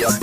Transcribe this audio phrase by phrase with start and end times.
[0.00, 0.16] Moin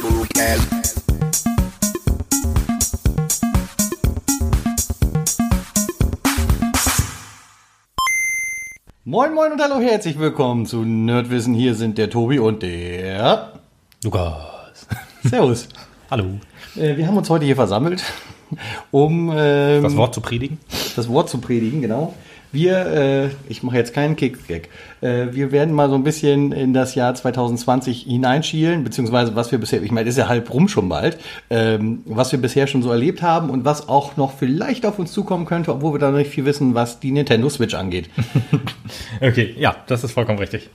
[9.36, 11.54] Moin und hallo, herzlich willkommen zu Nerdwissen.
[11.54, 13.54] Hier sind der Tobi und der
[14.04, 14.88] Lukas.
[15.24, 15.70] Servus.
[16.10, 16.40] Hallo.
[16.76, 18.04] Äh, wir haben uns heute hier versammelt,
[18.90, 20.58] um ähm, Das Wort zu predigen?
[20.96, 22.16] das Wort zu predigen, genau.
[22.58, 24.70] Wir, äh, ich mache jetzt keinen Kick-Gag,
[25.02, 29.60] äh, wir werden mal so ein bisschen in das Jahr 2020 hineinschielen, beziehungsweise was wir
[29.60, 31.20] bisher, ich meine, ist ja halb rum schon bald,
[31.52, 35.12] ähm, was wir bisher schon so erlebt haben und was auch noch vielleicht auf uns
[35.12, 38.10] zukommen könnte, obwohl wir da noch nicht viel wissen, was die Nintendo Switch angeht.
[39.22, 40.70] Okay, ja, das ist vollkommen richtig.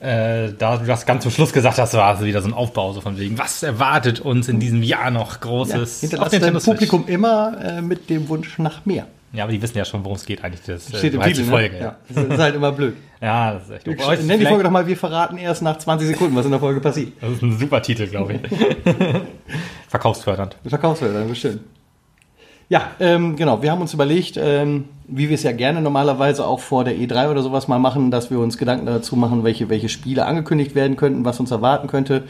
[0.00, 2.92] Äh, da du das ganz zum Schluss gesagt hast, war es wieder so ein Aufbau,
[2.92, 7.04] so von wegen, was erwartet uns in diesem Jahr noch Ja, Großes hinterlasst dein Publikum
[7.06, 9.06] immer äh, mit dem Wunsch nach mehr.
[9.34, 10.62] Ja, aber die wissen ja schon, worum es geht eigentlich.
[10.64, 11.74] Das äh, Steht im so heißt Titel, die Folge.
[11.74, 11.80] ne?
[11.80, 11.96] Ja.
[12.08, 12.96] Das ist halt immer blöd.
[13.20, 14.02] ja, das ist echt.
[14.02, 16.60] Aber Nenn die Folge doch mal, wir verraten erst nach 20 Sekunden, was in der
[16.60, 17.12] Folge passiert.
[17.20, 18.40] Das ist ein super Titel, glaube ich.
[19.88, 20.56] Verkaufsfördernd.
[20.64, 21.60] Verkaufsfelder, bestimmt.
[22.68, 23.60] Ja, ähm, genau.
[23.60, 27.30] Wir haben uns überlegt, ähm, wie wir es ja gerne normalerweise auch vor der E3
[27.30, 30.96] oder sowas mal machen, dass wir uns Gedanken dazu machen, welche, welche Spiele angekündigt werden
[30.96, 32.22] könnten, was uns erwarten könnte.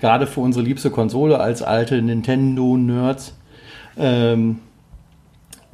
[0.00, 3.34] Gerade für unsere liebste Konsole als alte Nintendo-Nerds.
[3.98, 4.60] Ähm,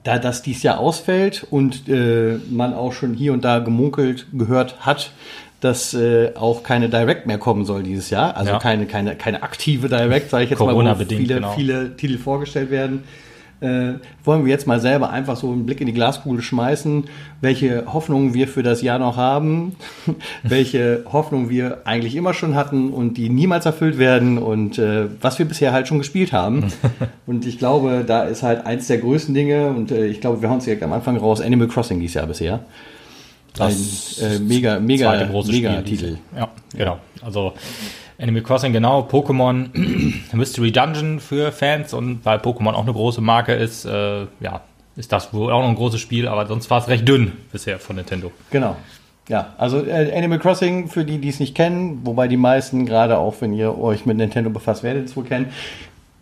[0.08, 4.80] da das dies Jahr ausfällt und äh, man auch schon hier und da gemunkelt gehört
[4.80, 5.12] hat,
[5.60, 8.34] dass äh, auch keine Direct mehr kommen soll dieses Jahr.
[8.34, 8.58] Also Ja.
[8.58, 11.52] keine, keine, keine aktive Direct, sage ich jetzt mal, wo viele, genau.
[11.52, 13.04] viele Titel vorgestellt werden.
[13.60, 17.04] Äh, wollen wir jetzt mal selber einfach so einen Blick in die Glaskugel schmeißen,
[17.40, 19.74] welche Hoffnungen wir für das Jahr noch haben,
[20.44, 25.40] welche Hoffnungen wir eigentlich immer schon hatten und die niemals erfüllt werden und äh, was
[25.40, 26.72] wir bisher halt schon gespielt haben.
[27.26, 30.50] und ich glaube, da ist halt eins der größten Dinge und äh, ich glaube, wir
[30.50, 32.60] hauen es direkt am Anfang raus, Animal Crossing dieses Jahr bisher.
[33.58, 33.74] Ein
[34.20, 36.18] äh, mega, mega, mega Titel.
[36.36, 36.98] Ja, genau.
[37.22, 37.54] Also
[38.20, 39.02] Animal Crossing, genau.
[39.02, 39.70] Pokémon
[40.32, 44.60] Mystery Dungeon für Fans und weil Pokémon auch eine große Marke ist, äh, ja,
[44.96, 47.78] ist das wohl auch noch ein großes Spiel, aber sonst war es recht dünn bisher
[47.78, 48.32] von Nintendo.
[48.50, 48.76] Genau.
[49.28, 53.18] Ja, also äh, Animal Crossing, für die, die es nicht kennen, wobei die meisten, gerade
[53.18, 55.52] auch wenn ihr euch mit Nintendo befasst, werdet es wohl kennen.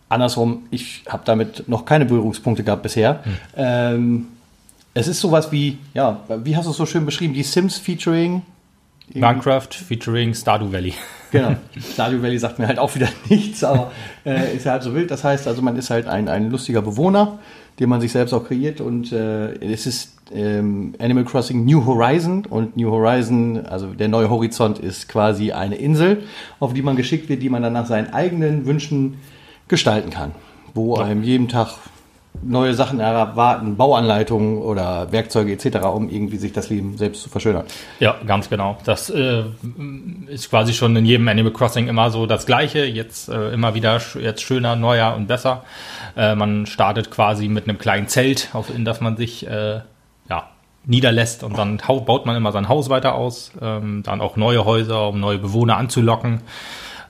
[0.09, 3.23] Andersrum, ich habe damit noch keine Berührungspunkte gehabt bisher.
[3.55, 4.27] Ähm,
[4.93, 8.41] es ist sowas wie, ja, wie hast du es so schön beschrieben, die Sims Featuring.
[9.13, 10.93] Minecraft featuring Stardew Valley.
[11.31, 11.55] Genau.
[11.93, 13.91] Stardew Valley sagt mir halt auch wieder nichts, aber
[14.25, 15.11] äh, ist ja halt so wild.
[15.11, 17.39] Das heißt also, man ist halt ein, ein lustiger Bewohner,
[17.79, 22.45] den man sich selbst auch kreiert und äh, es ist ähm, Animal Crossing New Horizon
[22.45, 26.23] und New Horizon, also der neue Horizont ist quasi eine Insel,
[26.59, 29.19] auf die man geschickt wird, die man dann nach seinen eigenen Wünschen
[29.67, 30.31] gestalten kann,
[30.73, 31.77] wo einem jeden Tag
[32.41, 37.65] neue Sachen erwarten, Bauanleitungen oder Werkzeuge etc., um irgendwie sich das Leben selbst zu verschönern.
[37.99, 38.77] Ja, ganz genau.
[38.83, 39.43] Das äh,
[40.27, 42.85] ist quasi schon in jedem Animal Crossing immer so das Gleiche.
[42.85, 45.63] Jetzt äh, immer wieder jetzt schöner, neuer und besser.
[46.15, 49.81] Äh, man startet quasi mit einem kleinen Zelt, auf in das man sich äh,
[50.29, 50.49] ja,
[50.85, 53.51] niederlässt und dann baut man immer sein Haus weiter aus.
[53.61, 56.41] Ähm, dann auch neue Häuser, um neue Bewohner anzulocken.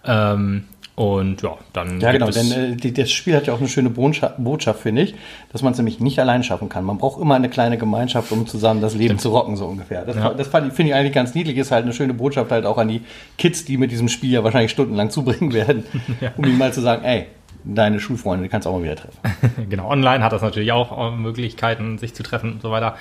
[0.06, 0.66] Ähm,
[0.98, 3.90] und ja, dann Ja, genau, denn äh, die, das Spiel hat ja auch eine schöne
[3.90, 5.14] Botscha- Botschaft, finde ich,
[5.52, 6.84] dass man es nämlich nicht allein schaffen kann.
[6.84, 10.06] Man braucht immer eine kleine Gemeinschaft, um zusammen das Leben zu rocken, so ungefähr.
[10.06, 10.34] Das, Ja.
[10.34, 13.04] das finde ich eigentlich ganz niedlich, ist halt eine schöne Botschaft halt auch an die
[13.38, 15.84] Kids, die mit diesem Spiel ja wahrscheinlich stundenlang zubringen werden,
[16.38, 17.28] um ihnen mal zu sagen, ey,
[17.64, 19.20] deine Schulfreunde, die kannst du auch mal wieder treffen.
[19.70, 22.96] genau, online hat das natürlich auch äh, Möglichkeiten, sich zu treffen und so weiter.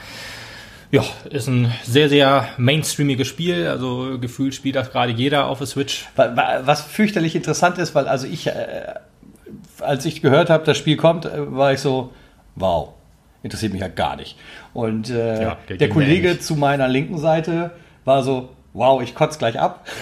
[0.93, 3.67] Ja, ist ein sehr, sehr mainstreamiges Spiel.
[3.67, 6.07] Also gefühlt spielt das gerade jeder auf der Switch.
[6.17, 8.95] Wa- wa- Was fürchterlich interessant ist, weil also ich, äh,
[9.81, 12.13] als ich gehört habe, das Spiel kommt, äh, war ich so,
[12.55, 12.91] wow,
[13.43, 14.37] interessiert mich ja gar nicht.
[14.75, 17.73] Und äh, Ja, der Kollege zu meiner linken Seite
[18.05, 19.85] war so, wow, ich kotze gleich ab.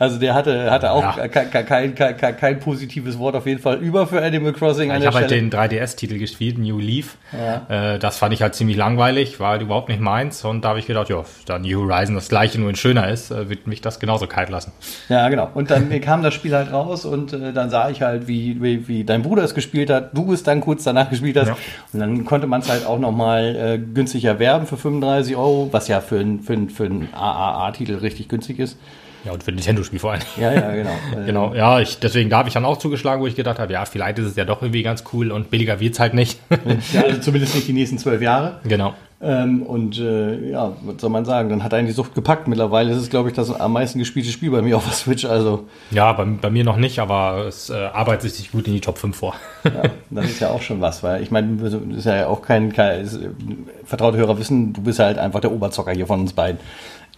[0.00, 1.28] Also der hatte, hatte auch Ja.
[1.28, 5.06] kein, kein, kein, kein, kein positives Wort auf jeden Fall über für Animal Crossing Ich
[5.06, 7.16] habe halt den 3DS-Titel gespielt, New Leaf.
[7.32, 7.94] Ja.
[7.94, 10.44] Äh, das fand ich halt ziemlich langweilig, war halt überhaupt nicht meins.
[10.44, 13.30] Und da habe ich gedacht, ja, da New Horizon das gleiche, nur in schöner ist,
[13.30, 14.72] äh, wird mich das genauso kalt lassen.
[15.08, 15.48] Ja, genau.
[15.54, 18.88] Und dann kam das Spiel halt raus und äh, dann sah ich halt, wie, wie,
[18.88, 21.46] wie dein Bruder es gespielt hat, du es dann kurz danach gespielt hast.
[21.48, 21.56] Ja.
[21.92, 25.86] Und dann konnte man es halt auch nochmal äh, günstig erwerben für 35 Euro, was
[25.86, 28.76] ja für einen für ein, für ein AAA-Titel richtig günstig ist.
[29.24, 30.22] Ja, und für Nintendo-Spiel vor allem.
[30.38, 30.90] Ja, ja, genau.
[30.90, 33.72] Äh, Genau, ja, ich, deswegen da habe ich dann auch zugeschlagen, wo ich gedacht habe,
[33.72, 36.38] ja, vielleicht ist es ja doch irgendwie ganz cool und billiger wird's halt nicht.
[36.92, 38.60] Ja, also zumindest nicht die nächsten zwölf Jahre.
[38.64, 38.94] genau.
[39.22, 41.50] Ähm, und äh, ja, was soll man sagen?
[41.50, 42.48] Dann hat einen die Sucht gepackt.
[42.48, 45.26] Mittlerweile ist es, glaube ich, das am meisten gespielte Spiel bei mir auf der Switch.
[45.26, 48.80] Also, Ja, bei, bei mir noch nicht, aber es äh, arbeitet sich gut in die
[48.80, 49.34] Top 5 vor.
[49.64, 52.72] ja, das ist ja auch schon was, weil ich meine, das ist ja auch kein,
[52.72, 53.20] kein ist,
[53.84, 56.58] vertraute Hörer wissen, du bist halt einfach der Oberzocker hier von uns beiden.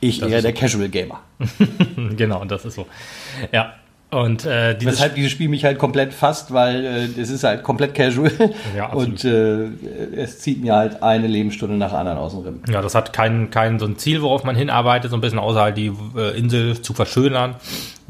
[0.03, 1.21] Ich Das eher der Casual Gamer.
[2.17, 2.87] genau, das ist so.
[3.53, 3.75] Ja.
[4.11, 7.63] Und äh, dieses Weshalb dieses Spiel mich halt komplett fasst, weil äh, es ist halt
[7.63, 8.31] komplett casual
[8.77, 9.69] ja, und äh,
[10.15, 12.61] es zieht mir halt eine Lebensstunde nach anderen aus dem Rimm.
[12.69, 15.63] Ja, das hat kein, kein so ein Ziel, worauf man hinarbeitet, so ein bisschen außer
[15.63, 17.55] halt die äh, Insel zu verschönern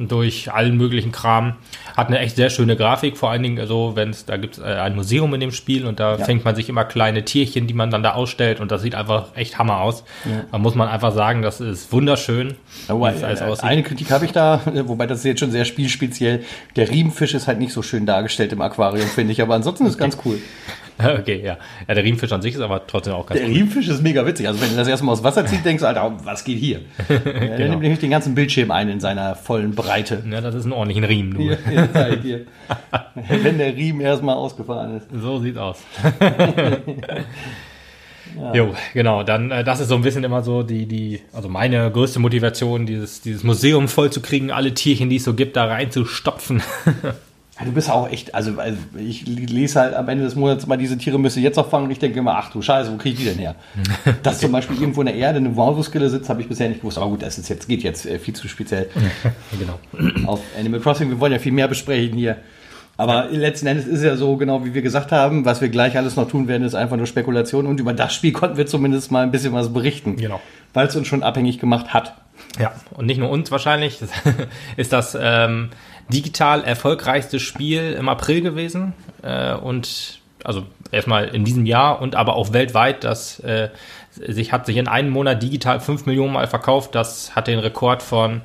[0.08, 1.56] durch allen möglichen Kram.
[1.96, 4.62] Hat eine echt sehr schöne Grafik, vor allen Dingen, also wenn es, da gibt es
[4.62, 6.24] äh, ein Museum in dem Spiel und da ja.
[6.24, 9.36] fängt man sich immer kleine Tierchen, die man dann da ausstellt und das sieht einfach
[9.36, 10.04] echt Hammer aus.
[10.24, 10.44] Ja.
[10.50, 12.54] Da muss man einfach sagen, das ist wunderschön.
[12.88, 16.44] Aber äh, eine Kritik habe ich da, wobei das ist jetzt schon sehr spielspeziell.
[16.76, 19.98] Der Riemenfisch ist halt nicht so schön dargestellt im Aquarium, finde ich, aber ansonsten ist
[19.98, 20.38] ganz cool.
[21.20, 21.56] Okay, ja.
[21.88, 23.54] Ja, der Riemenfisch an sich ist aber trotzdem auch ganz Der cool.
[23.54, 24.46] Riemenfisch ist mega witzig.
[24.48, 26.80] Also wenn du das erstmal aus Wasser ziehst, denkst du, Alter, was geht hier?
[27.08, 27.56] genau.
[27.56, 30.22] Der nimmt nämlich den ganzen Bildschirm ein in seiner vollen Breite.
[30.30, 31.40] Ja, das ist ein ordentlicher Riemen, du.
[32.22, 32.46] Hier,
[33.42, 35.08] wenn der Riemen erstmal ausgefahren ist.
[35.12, 35.82] So sieht's aus.
[38.40, 38.54] Ja.
[38.54, 39.22] Jo, genau.
[39.22, 42.86] Dann, äh, das ist so ein bisschen immer so die, die, also meine größte Motivation,
[42.86, 46.62] dieses, dieses Museum voll zu kriegen, alle Tierchen, die es so gibt, da reinzustopfen.
[47.58, 50.78] Ja, du bist auch echt, also, also ich lese halt am Ende des Monats mal,
[50.78, 53.14] diese Tiere müsste jetzt auch fangen und ich denke immer, ach du Scheiße, wo kriege
[53.14, 53.56] ich die denn her?
[54.22, 56.96] Dass zum Beispiel irgendwo in der Erde eine Walrus-Skille sitzt, habe ich bisher nicht gewusst.
[56.96, 58.88] Aber gut, das ist jetzt, geht jetzt äh, viel zu speziell
[59.58, 59.78] genau.
[60.26, 61.10] auf Animal Crossing.
[61.10, 62.38] Wir wollen ja viel mehr besprechen hier.
[62.96, 65.96] Aber letzten Endes ist es ja so, genau wie wir gesagt haben, was wir gleich
[65.96, 67.66] alles noch tun werden, ist einfach nur Spekulation.
[67.66, 70.16] Und über das Spiel konnten wir zumindest mal ein bisschen was berichten.
[70.16, 70.40] Genau.
[70.72, 72.14] Weil es uns schon abhängig gemacht hat.
[72.58, 73.98] Ja, und nicht nur uns wahrscheinlich.
[74.76, 75.70] Ist das ähm,
[76.08, 78.94] digital erfolgreichste Spiel im April gewesen.
[79.22, 83.70] Äh, und also erstmal in diesem Jahr und aber auch weltweit, das äh,
[84.10, 86.94] sich hat sich in einem Monat digital 5 Millionen Mal verkauft.
[86.94, 88.42] Das hat den Rekord von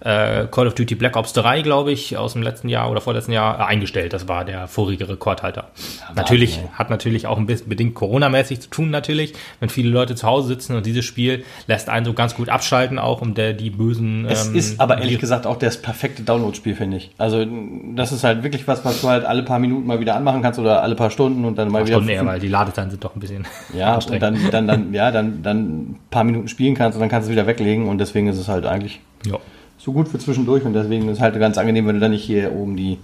[0.00, 3.32] äh, Call of Duty Black Ops 3, glaube ich, aus dem letzten Jahr oder vorletzten
[3.32, 4.12] Jahr äh, eingestellt.
[4.12, 5.68] Das war der vorige Rekordhalter.
[6.08, 6.62] Ja, natürlich, ja.
[6.72, 10.48] hat natürlich auch ein bisschen bedingt Corona-mäßig zu tun, natürlich, wenn viele Leute zu Hause
[10.48, 14.26] sitzen und dieses Spiel lässt einen so ganz gut abschalten, auch um der die bösen.
[14.26, 17.10] Es ähm, ist aber ehrlich gesagt auch das perfekte Download-Spiel, finde ich.
[17.18, 17.46] Also,
[17.94, 20.58] das ist halt wirklich was, was du halt alle paar Minuten mal wieder anmachen kannst
[20.58, 21.96] oder alle paar Stunden und dann mal wieder.
[21.96, 23.46] Stunden eher, weil die Ladezeiten sind doch ein bisschen.
[23.72, 27.08] Ja, und dann, dann, dann, ja, dann, dann ein paar Minuten spielen kannst und dann
[27.08, 29.00] kannst du es wieder weglegen und deswegen ist es halt eigentlich.
[29.24, 29.38] Ja
[29.80, 32.24] so gut für zwischendurch und deswegen ist es halt ganz angenehm, wenn du dann nicht
[32.24, 32.98] hier oben die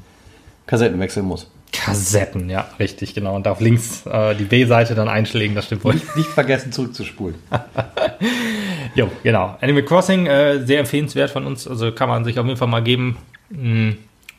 [0.66, 1.50] Kassetten wechseln musst.
[1.72, 3.34] Kassetten, ja, richtig, genau.
[3.34, 5.94] Und auf links äh, die B-Seite dann einschlägen, das stimmt wohl.
[5.94, 7.36] Nicht, nicht vergessen zurückzuspulen.
[8.94, 9.56] jo, genau.
[9.60, 12.82] Animal Crossing, äh, sehr empfehlenswert von uns, also kann man sich auf jeden Fall mal
[12.82, 13.16] geben.
[13.50, 13.96] Hm,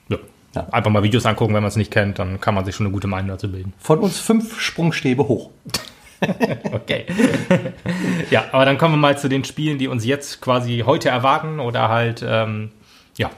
[0.09, 0.17] ja.
[0.55, 0.67] ja.
[0.71, 2.93] Einfach mal Videos angucken, wenn man es nicht kennt, dann kann man sich schon eine
[2.93, 3.73] gute Meinung dazu bilden.
[3.79, 5.49] Von uns fünf Sprungstäbe hoch.
[6.73, 7.05] okay.
[8.29, 11.59] ja, aber dann kommen wir mal zu den Spielen, die uns jetzt quasi heute erwarten
[11.59, 12.71] oder halt, ähm,
[13.17, 13.29] ja,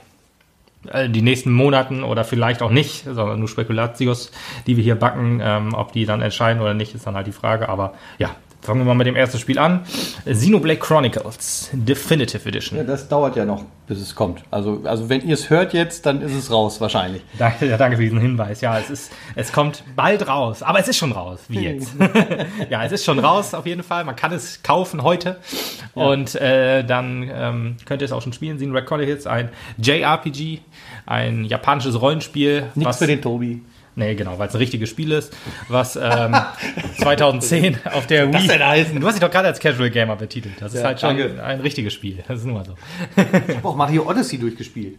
[0.92, 4.32] äh, die nächsten Monaten oder vielleicht auch nicht, sondern nur Spekulatius,
[4.66, 5.42] die wir hier backen.
[5.44, 7.70] Ähm, ob die dann entscheiden oder nicht, ist dann halt die Frage.
[7.70, 9.86] Aber ja, Fangen wir mal mit dem ersten Spiel an.
[10.26, 12.78] Xenoblade Chronicles Definitive Edition.
[12.78, 14.44] Ja, das dauert ja noch, bis es kommt.
[14.52, 17.22] Also, also wenn ihr es hört jetzt, dann ist es raus wahrscheinlich.
[17.38, 18.60] Danke, ja, danke für diesen Hinweis.
[18.60, 20.62] Ja, es, ist, es kommt bald raus.
[20.62, 21.94] Aber es ist schon raus, wie jetzt.
[22.70, 24.04] ja, es ist schon raus auf jeden Fall.
[24.04, 25.38] Man kann es kaufen heute.
[25.96, 26.04] Ja.
[26.04, 28.58] Und äh, dann ähm, könnt ihr es auch schon spielen.
[28.58, 30.60] Xenoblade Chronicles, ein JRPG,
[31.06, 32.66] ein japanisches Rollenspiel.
[32.76, 33.62] Nichts für den Tobi.
[34.00, 35.36] Nee, genau, weil es ein richtiges Spiel ist,
[35.68, 36.34] was ähm,
[37.00, 38.48] 2010 auf der Wii.
[38.48, 38.98] Das heißen?
[38.98, 40.56] Du hast dich doch gerade als Casual Gamer betitelt.
[40.62, 41.44] Das ja, ist halt schon danke.
[41.44, 42.24] ein richtiges Spiel.
[42.26, 42.76] Das ist nur mal so.
[43.18, 44.98] ich habe auch Mario Odyssey durchgespielt.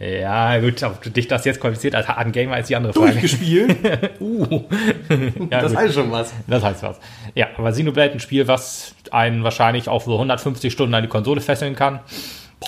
[0.00, 3.12] Ja, gut, ob dich das jetzt qualifiziert als harten Gamer als die andere Frage.
[3.12, 3.76] Durchgespielt?
[4.20, 4.64] uh.
[5.50, 5.80] ja, das gut.
[5.80, 6.32] heißt schon was.
[6.46, 6.98] Das heißt was.
[7.34, 11.42] Ja, aber Xenoblade ein Spiel, was einen wahrscheinlich auch für 150 Stunden an die Konsole
[11.42, 12.00] fesseln kann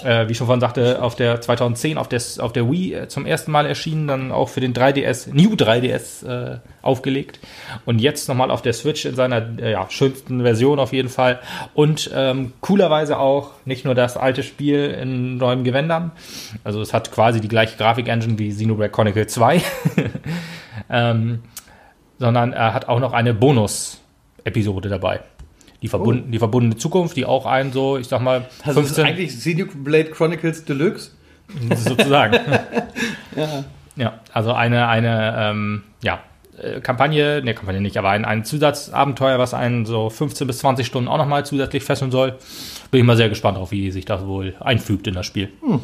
[0.04, 3.08] äh, wie ich schon vorhin sagte, auf der 2010 auf, des, auf der Wii äh,
[3.08, 7.40] zum ersten Mal erschienen, dann auch für den 3DS, New 3DS äh, aufgelegt.
[7.84, 11.40] Und jetzt nochmal auf der Switch in seiner äh, ja, schönsten Version auf jeden Fall.
[11.74, 16.12] Und ähm, coolerweise auch nicht nur das alte Spiel in neuen Gewändern,
[16.64, 19.60] also es hat quasi die gleiche Grafik-Engine wie Xenoblade Chronicle 2,
[20.90, 21.40] ähm,
[22.18, 25.20] sondern er hat auch noch eine Bonus-Episode dabei
[25.82, 26.30] die, verbund, oh.
[26.30, 28.82] die verbundene Zukunft, die auch ein so, ich sag mal, also 15...
[28.82, 31.12] Das ist eigentlich Xenoblade Chronicles Deluxe?
[31.74, 32.34] Sozusagen.
[33.36, 33.64] ja.
[33.96, 36.20] Ja, also eine, eine ähm, ja,
[36.58, 40.86] äh, Kampagne, ne, Kampagne nicht, aber ein, ein Zusatzabenteuer, was einen so 15 bis 20
[40.86, 42.36] Stunden auch nochmal zusätzlich fesseln soll.
[42.90, 45.50] Bin ich mal sehr gespannt auf, wie sich das wohl einfügt in das Spiel.
[45.60, 45.80] Hm.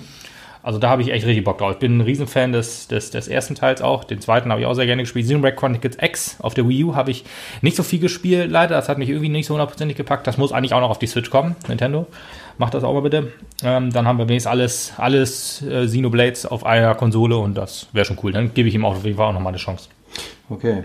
[0.66, 1.74] Also da habe ich echt richtig Bock drauf.
[1.74, 4.02] Ich bin ein Riesenfan des, des, des ersten Teils auch.
[4.02, 5.24] Den zweiten habe ich auch sehr gerne gespielt.
[5.24, 7.24] Xenoblade Chronicles X auf der Wii U habe ich
[7.62, 8.74] nicht so viel gespielt, leider.
[8.74, 10.26] Das hat mich irgendwie nicht so hundertprozentig gepackt.
[10.26, 12.08] Das muss eigentlich auch noch auf die Switch kommen, Nintendo.
[12.58, 13.32] Macht das auch mal bitte.
[13.62, 18.04] Ähm, dann haben wir wenigstens alles, alles äh, Xenoblades auf einer Konsole und das wäre
[18.04, 18.32] schon cool.
[18.32, 19.88] Dann gebe ich ihm auf jeden Fall auch nochmal eine Chance.
[20.50, 20.82] Okay.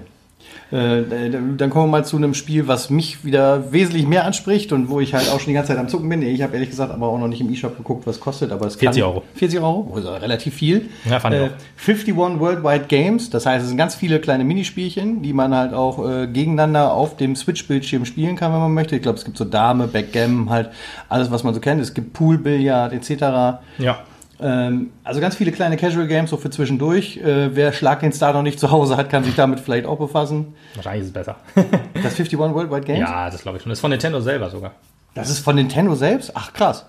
[0.72, 4.90] Äh, dann kommen wir mal zu einem Spiel, was mich wieder wesentlich mehr anspricht und
[4.90, 6.22] wo ich halt auch schon die ganze Zeit am Zucken bin.
[6.22, 8.76] Ich habe ehrlich gesagt aber auch noch nicht im E-Shop geguckt, was kostet, aber es
[8.76, 9.24] 40 Euro.
[9.36, 10.90] 40 Euro, also relativ viel.
[11.10, 11.50] Ja, fand ich äh, auch.
[11.78, 16.08] 51 Worldwide Games, das heißt, es sind ganz viele kleine Minispielchen, die man halt auch
[16.08, 18.96] äh, gegeneinander auf dem Switch-Bildschirm spielen kann, wenn man möchte.
[18.96, 20.70] Ich glaube, es gibt so Dame, Backgammon, halt
[21.10, 21.82] alles, was man so kennt.
[21.82, 23.62] Es gibt Poolbillard etc.
[23.78, 24.00] Ja.
[24.42, 27.18] Ähm, also ganz viele kleine Casual Games so für zwischendurch.
[27.18, 30.00] Äh, wer Schlag den Star noch nicht zu Hause hat, kann sich damit vielleicht auch
[30.00, 30.56] befassen.
[30.76, 31.36] Wahrscheinlich ist es besser.
[31.94, 33.00] Das 51 Worldwide Games?
[33.02, 33.70] ja, das glaube ich schon.
[33.70, 34.72] Das ist von Nintendo selber sogar.
[35.14, 36.32] Das ist von Nintendo selbst?
[36.34, 36.86] Ach krass.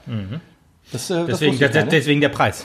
[0.93, 1.27] Das, äh, das Mhm.
[1.27, 2.65] Deswegen, ich der, deswegen der Preis.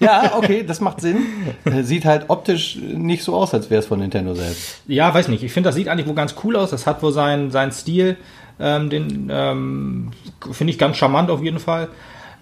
[0.00, 1.18] Ja, okay, das macht Sinn.
[1.64, 4.82] Äh, Sieht halt optisch nicht so aus, als wäre es von Nintendo selbst.
[4.86, 5.42] Ja, weiß nicht.
[5.42, 6.70] Ich finde, das sieht eigentlich wohl ganz cool aus.
[6.70, 8.16] Das hat wohl seinen, seinen Stil.
[8.60, 10.10] Ähm, den ähm,
[10.52, 11.88] finde ich ganz charmant auf jeden Fall.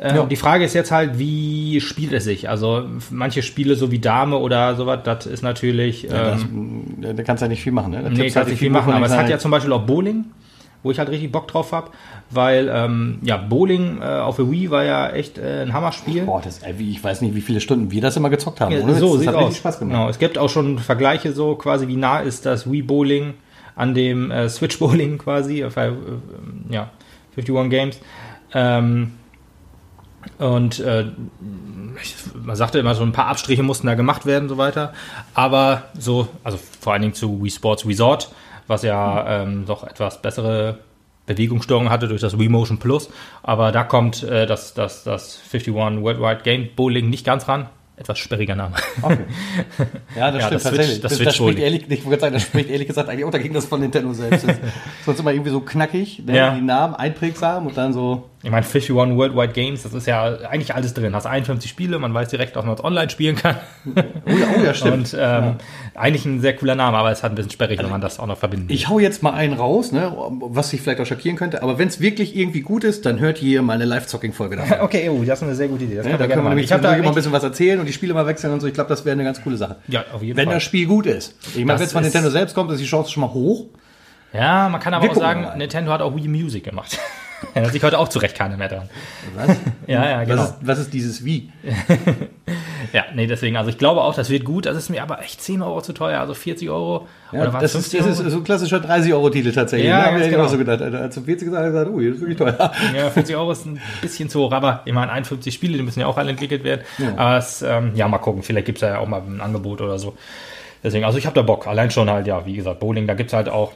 [0.05, 0.25] Ähm, Ja.
[0.25, 2.49] Die Frage ist jetzt halt, wie spielt es sich?
[2.49, 6.09] Also manche Spiele so wie Dame oder sowas, das ist natürlich.
[6.11, 7.93] Das, Ähm, äh, da kannst du ja nicht viel machen.
[7.93, 8.03] Ne?
[8.03, 9.83] Da nee, tippst kann halt nicht viel machen, aber es hat ja zum Beispiel auch
[9.83, 10.25] Bowling,
[10.83, 11.91] wo ich halt richtig Bock drauf habe,
[12.31, 16.23] weil ähm, ja, Bowling äh, auf der Wii war ja echt äh, ein Hammerspiel.
[16.25, 18.73] Boah, das, ey, wie- ich weiß nicht, wie viele Stunden wir das immer gezockt haben.
[18.73, 19.43] Ja, so das sieht hat aus.
[19.45, 19.93] richtig Spaß gemacht.
[19.95, 23.35] Genau, es gibt auch schon Vergleiche so quasi, wie nah ist das Wii Bowling
[23.77, 25.93] an dem äh, Switch Bowling quasi, auf, äh, äh,
[26.71, 26.91] ja,
[27.37, 28.01] 51 Games.
[28.53, 29.13] Ähm,
[30.39, 31.07] und äh,
[32.43, 34.93] man sagte immer, so ein paar Abstriche mussten da gemacht werden und so weiter.
[35.35, 38.31] Aber so, also vor allen Dingen zu Wii Sports Resort,
[38.67, 40.79] was ja ähm, doch etwas bessere
[41.27, 43.09] Bewegungssteuerung hatte durch das Wii Motion Plus.
[43.43, 47.67] Aber da kommt äh, das, das, das 51 Worldwide Game Bowling nicht ganz ran.
[47.95, 48.75] Etwas sperriger Name.
[49.03, 49.19] Okay.
[50.17, 51.01] Ja, das Ja, stimmt das Switch- tatsächlich.
[51.01, 53.31] das das, Switch das spricht ehrlich, ich wollte sagen, das spricht ehrlich gesagt eigentlich auch
[53.31, 54.59] dagegen, dass von Nintendo selbst ist.
[55.05, 56.37] Sonst immer irgendwie so knackig, ne?
[56.37, 56.55] Ja.
[56.55, 58.29] die Namen einprägsam und dann so.
[58.45, 61.15] Ich meine, 51 Worldwide Games, das ist ja eigentlich alles drin.
[61.15, 63.57] Hast 51 Spiele, man weiß direkt, dass man es online spielen kann.
[63.87, 65.15] Oh ja, oh ja stimmt.
[65.15, 65.55] Und ähm,
[65.95, 68.27] eigentlich ein sehr cooler Name, aber es hat ein bisschen sperrig, wenn man das auch
[68.27, 68.75] noch verbinden will.
[68.75, 71.87] Ich hau jetzt mal einen raus, ne, was sich vielleicht auch schockieren könnte, aber wenn
[71.87, 74.79] es wirklich irgendwie gut ist, dann hört ihr mal eine Live-Zocking-Folge davon.
[74.83, 75.97] Okay, oh, das ist eine sehr gute Idee.
[75.97, 77.87] Das Ja, da können wir nämlich Ich habe da immer ein bisschen was erzählen und
[77.87, 78.67] die Spiele mal wechseln und so.
[78.67, 79.77] Ich glaube, das wäre eine ganz coole Sache.
[79.87, 80.55] Ja, auf jeden Wenn Fall.
[80.55, 81.37] das Spiel gut ist.
[81.57, 83.67] Ich meine, wenn es von Nintendo selbst kommt, ist die Chance schon mal hoch.
[84.33, 85.57] Ja, man kann aber Wir auch sagen, mal.
[85.57, 86.99] Nintendo hat auch Wii Music gemacht.
[87.55, 88.89] Erinnert sich heute auch zurecht keiner mehr dran.
[89.35, 89.57] Was?
[89.87, 90.43] Ja, ja, genau.
[90.43, 91.51] Was, ist, was ist dieses Wie?
[92.93, 94.67] Ja, nee, deswegen, also ich glaube auch, das wird gut.
[94.67, 97.07] Das ist mir aber echt 10 Euro zu teuer, also 40 Euro.
[97.31, 99.89] Ja, Oder das, ist, 50 das ist so ein klassischer 30-Euro-Titel tatsächlich.
[99.89, 100.45] Ja, da habe ganz ich genau.
[100.45, 100.83] auch so gedacht.
[100.83, 102.73] Als du 40 gesagt hast, habe gesagt, ui, das ist wirklich teuer.
[102.95, 106.01] Ja, 40 Euro ist ein bisschen zu hoch, aber ich meine, 51 Spiele, die müssen
[106.01, 106.83] ja auch alle entwickelt werden.
[106.99, 107.15] Ja.
[107.17, 109.99] Aber es, ähm, ja, mal gucken, vielleicht gibt es ja auch mal ein Angebot oder
[109.99, 110.15] so.
[110.83, 111.67] Deswegen, also ich habe da Bock.
[111.67, 113.73] Allein schon halt, ja, wie gesagt, Bowling, da gibt es halt auch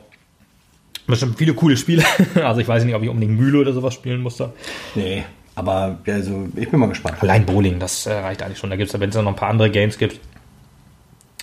[1.07, 2.03] bestimmt viele coole Spiele.
[2.43, 4.53] Also ich weiß nicht, ob ich unbedingt Mühle oder sowas spielen musste.
[4.95, 7.17] Nee, aber also, ich bin mal gespannt.
[7.21, 8.71] Allein Bowling, das äh, reicht eigentlich schon.
[8.71, 10.21] Da gibt es, wenn es noch ein paar andere Games gibt,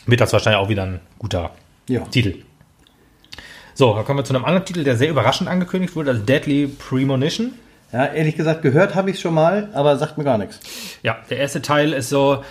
[0.05, 1.51] wird das wahrscheinlich auch wieder ein guter
[1.88, 2.01] Ja.
[2.01, 2.43] Titel.
[3.74, 6.67] So, dann kommen wir zu einem anderen Titel, der sehr überraschend angekündigt wurde, das Deadly
[6.67, 7.53] Premonition.
[7.91, 10.60] Ja, ehrlich gesagt, gehört habe ich schon mal, aber sagt mir gar nichts.
[11.03, 12.43] Ja, der erste Teil ist so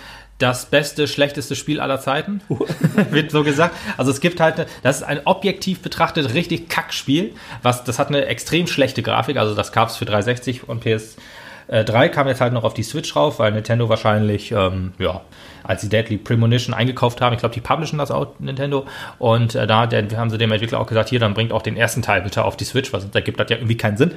[0.43, 2.41] das beste, schlechteste Spiel aller Zeiten,
[3.11, 3.75] wird so gesagt.
[3.95, 8.09] Also es gibt halt, eine, das ist ein objektiv betrachtet richtig Kackspiel, was, das hat
[8.09, 12.51] eine extrem schlechte Grafik, also das gab es für 360 und PS3 kam jetzt halt
[12.51, 15.21] noch auf die Switch rauf, weil Nintendo wahrscheinlich, ähm, ja,
[15.63, 18.85] als sie Deadly Premonition eingekauft haben, ich glaube, die publishen das auch, Nintendo,
[19.19, 21.77] und äh, da der, haben sie dem Entwickler auch gesagt, hier, dann bringt auch den
[21.77, 24.11] ersten Teil bitte auf die Switch, weil sonst ergibt das ja irgendwie keinen Sinn.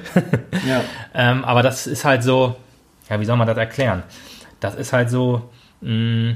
[0.67, 0.81] Ja.
[1.19, 2.57] Ähm, aber das ist halt so,
[3.09, 4.03] ja, wie soll man das erklären?
[4.59, 5.49] Das ist halt so
[5.81, 6.35] mh,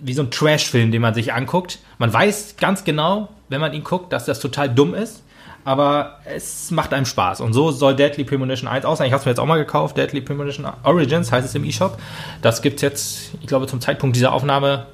[0.00, 1.78] wie so ein Trash-Film, den man sich anguckt.
[1.98, 5.24] Man weiß ganz genau, wenn man ihn guckt, dass das total dumm ist,
[5.64, 7.40] aber es macht einem Spaß.
[7.40, 9.06] Und so soll Deadly Premonition 1 aussehen.
[9.06, 11.98] Ich habe es mir jetzt auch mal gekauft, Deadly Premonition Origins heißt es im eShop.
[12.42, 14.86] Das gibt es jetzt, ich glaube, zum Zeitpunkt dieser Aufnahme,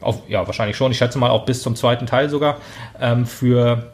[0.00, 2.56] auf, ja, wahrscheinlich schon, ich schätze mal auch bis zum zweiten Teil sogar,
[3.00, 3.92] ähm, für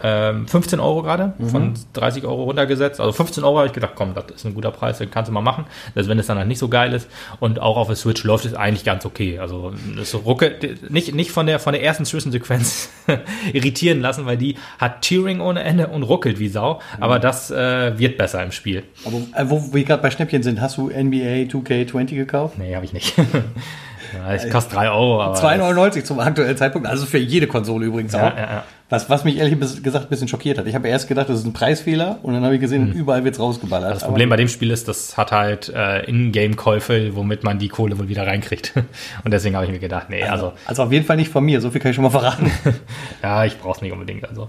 [0.00, 3.00] 15 Euro gerade, von 30 Euro runtergesetzt.
[3.00, 5.32] Also 15 Euro habe ich gedacht, komm, das ist ein guter Preis, den kannst du
[5.32, 5.64] mal machen.
[5.94, 7.08] Selbst wenn es dann halt nicht so geil ist.
[7.40, 9.38] Und auch auf der Switch läuft es eigentlich ganz okay.
[9.38, 12.90] Also es ruckelt, nicht, nicht von der, von der ersten Zwischensequenz
[13.52, 16.80] irritieren lassen, weil die hat Tearing ohne Ende und ruckelt wie Sau.
[17.00, 18.84] Aber das äh, wird besser im Spiel.
[19.04, 22.58] Aber äh, wo wir gerade bei Schnäppchen sind, hast du NBA 2K20 gekauft?
[22.58, 23.16] Nee, habe ich nicht.
[24.14, 25.22] ja, es kostet 3 Euro.
[25.22, 28.36] Aber 2,99 zum aktuellen Zeitpunkt, also für jede Konsole übrigens Ja, auch.
[28.36, 28.64] ja, ja.
[28.90, 30.66] Was, was mich ehrlich gesagt ein bisschen schockiert hat.
[30.66, 33.38] Ich habe erst gedacht, das ist ein Preisfehler und dann habe ich gesehen, überall wird's
[33.38, 33.94] rausgeballert.
[33.94, 37.98] Das Problem bei dem Spiel ist, das hat halt äh, In-Game-Käufe, womit man die Kohle
[37.98, 38.72] wohl wieder reinkriegt.
[39.24, 41.60] Und deswegen habe ich mir gedacht, nee, also, also auf jeden Fall nicht von mir,
[41.60, 42.50] so viel kann ich schon mal verraten.
[43.22, 44.26] ja, ich brauche es nicht unbedingt.
[44.26, 44.48] Also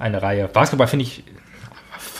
[0.00, 0.48] eine Reihe.
[0.48, 1.22] Basketball finde ich,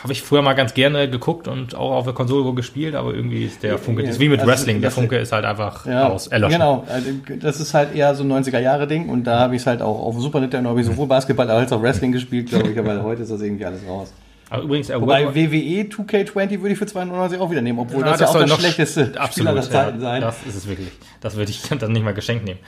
[0.03, 3.45] habe ich früher mal ganz gerne geguckt und auch auf der Konsole gespielt, aber irgendwie
[3.45, 6.09] ist der Funke, das ist wie mit also, Wrestling, der Funke ist halt einfach ja,
[6.09, 6.59] aus, erloschen.
[6.59, 9.83] Genau, also, das ist halt eher so ein 90er-Jahre-Ding und da habe ich es halt
[9.83, 13.03] auch auf Super Nintendo, habe ich sowohl Basketball als auch Wrestling gespielt, glaube ich, aber
[13.03, 14.13] heute ist das irgendwie alles raus.
[14.49, 18.11] Aber übrigens, äh, Wobei WWE 2K20 würde ich für 2,99 auch wieder nehmen, obwohl ja,
[18.11, 20.21] das, das ja auch das schlechteste absolut, Spiel aller Zeiten ja, sein.
[20.23, 20.89] Das ist es wirklich.
[21.21, 22.59] Das würde ich dann nicht mal geschenkt nehmen.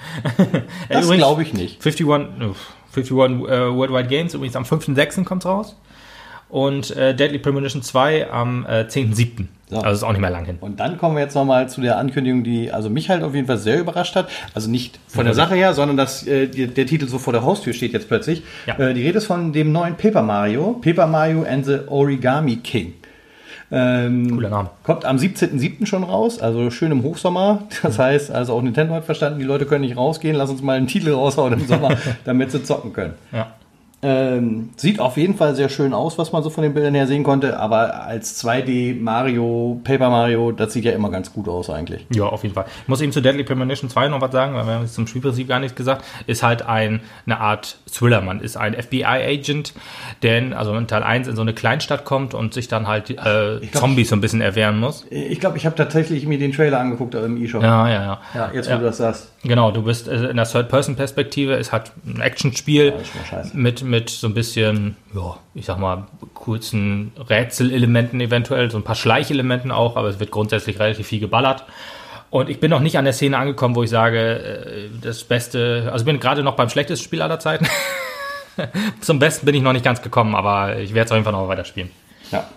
[0.89, 1.85] das glaube ich nicht.
[1.85, 3.19] 51, 51 uh,
[3.75, 5.25] Worldwide Games, übrigens am 5.6.
[5.25, 5.77] kommt raus
[6.53, 9.47] und äh, Deadly Premonition 2 am äh, 10.7.
[9.71, 9.79] So.
[9.79, 10.59] Also ist auch nicht mehr lang hin.
[10.61, 13.47] Und dann kommen wir jetzt nochmal zu der Ankündigung, die also mich halt auf jeden
[13.47, 14.29] Fall sehr überrascht hat.
[14.53, 17.43] Also nicht von der Sache her, sondern dass äh, die, der Titel so vor der
[17.43, 18.43] Haustür steht jetzt plötzlich.
[18.67, 18.79] Ja.
[18.79, 22.93] Äh, die Rede ist von dem neuen Paper Mario, Paper Mario and the Origami King.
[23.71, 24.69] Ähm, Cooler Name.
[24.83, 25.87] Kommt am 17.07.
[25.87, 27.63] schon raus, also schön im Hochsommer.
[27.83, 28.03] Das mhm.
[28.03, 30.87] heißt, also auch Nintendo hat verstanden, die Leute können nicht rausgehen, lass uns mal einen
[30.87, 33.15] Titel raushauen im Sommer, damit sie zocken können.
[33.33, 33.55] Ja.
[34.05, 37.07] Ähm, sieht auf jeden Fall sehr schön aus, was man so von den Bildern her
[37.07, 41.71] sehen konnte, aber als 2D Mario, Paper Mario, das sieht ja immer ganz gut aus
[41.71, 42.05] eigentlich.
[42.13, 42.65] Ja, auf jeden Fall.
[42.83, 45.07] Ich muss eben zu Deadly Premonition 2 noch was sagen, weil wir haben jetzt zum
[45.07, 46.05] Spielprinzip gar nichts gesagt.
[46.27, 48.23] Ist halt ein, eine Art Thriller.
[48.23, 49.73] Man ist ein FBI-Agent,
[50.23, 53.09] der in, also in Teil 1 in so eine Kleinstadt kommt und sich dann halt
[53.11, 55.07] äh, glaub, Zombies so ein bisschen erwehren muss.
[55.11, 57.63] Ich glaube, ich habe tatsächlich mir den Trailer angeguckt im E-Shop.
[57.63, 58.21] Ja, ja, ja.
[58.35, 58.79] Ja, jetzt wo ja.
[58.79, 59.31] du das sagst.
[59.45, 62.95] Genau, du bist äh, in der Third-Person-Perspektive, ist halt ein Actionspiel
[63.31, 68.85] ja, mit mit so ein bisschen, ja, ich sag mal, kurzen Rätselelementen eventuell, so ein
[68.85, 71.65] paar Schleichelementen auch, aber es wird grundsätzlich relativ viel geballert.
[72.31, 75.91] Und ich bin noch nicht an der Szene angekommen, wo ich sage, äh, das Beste,
[75.93, 77.69] also ich bin gerade noch beim schlechtesten Spiel aller Zeiten.
[79.03, 81.35] Zum Besten bin ich noch nicht ganz gekommen, aber ich werde es auf jeden Fall
[81.35, 81.91] noch weiterspielen.
[82.31, 82.49] Ja.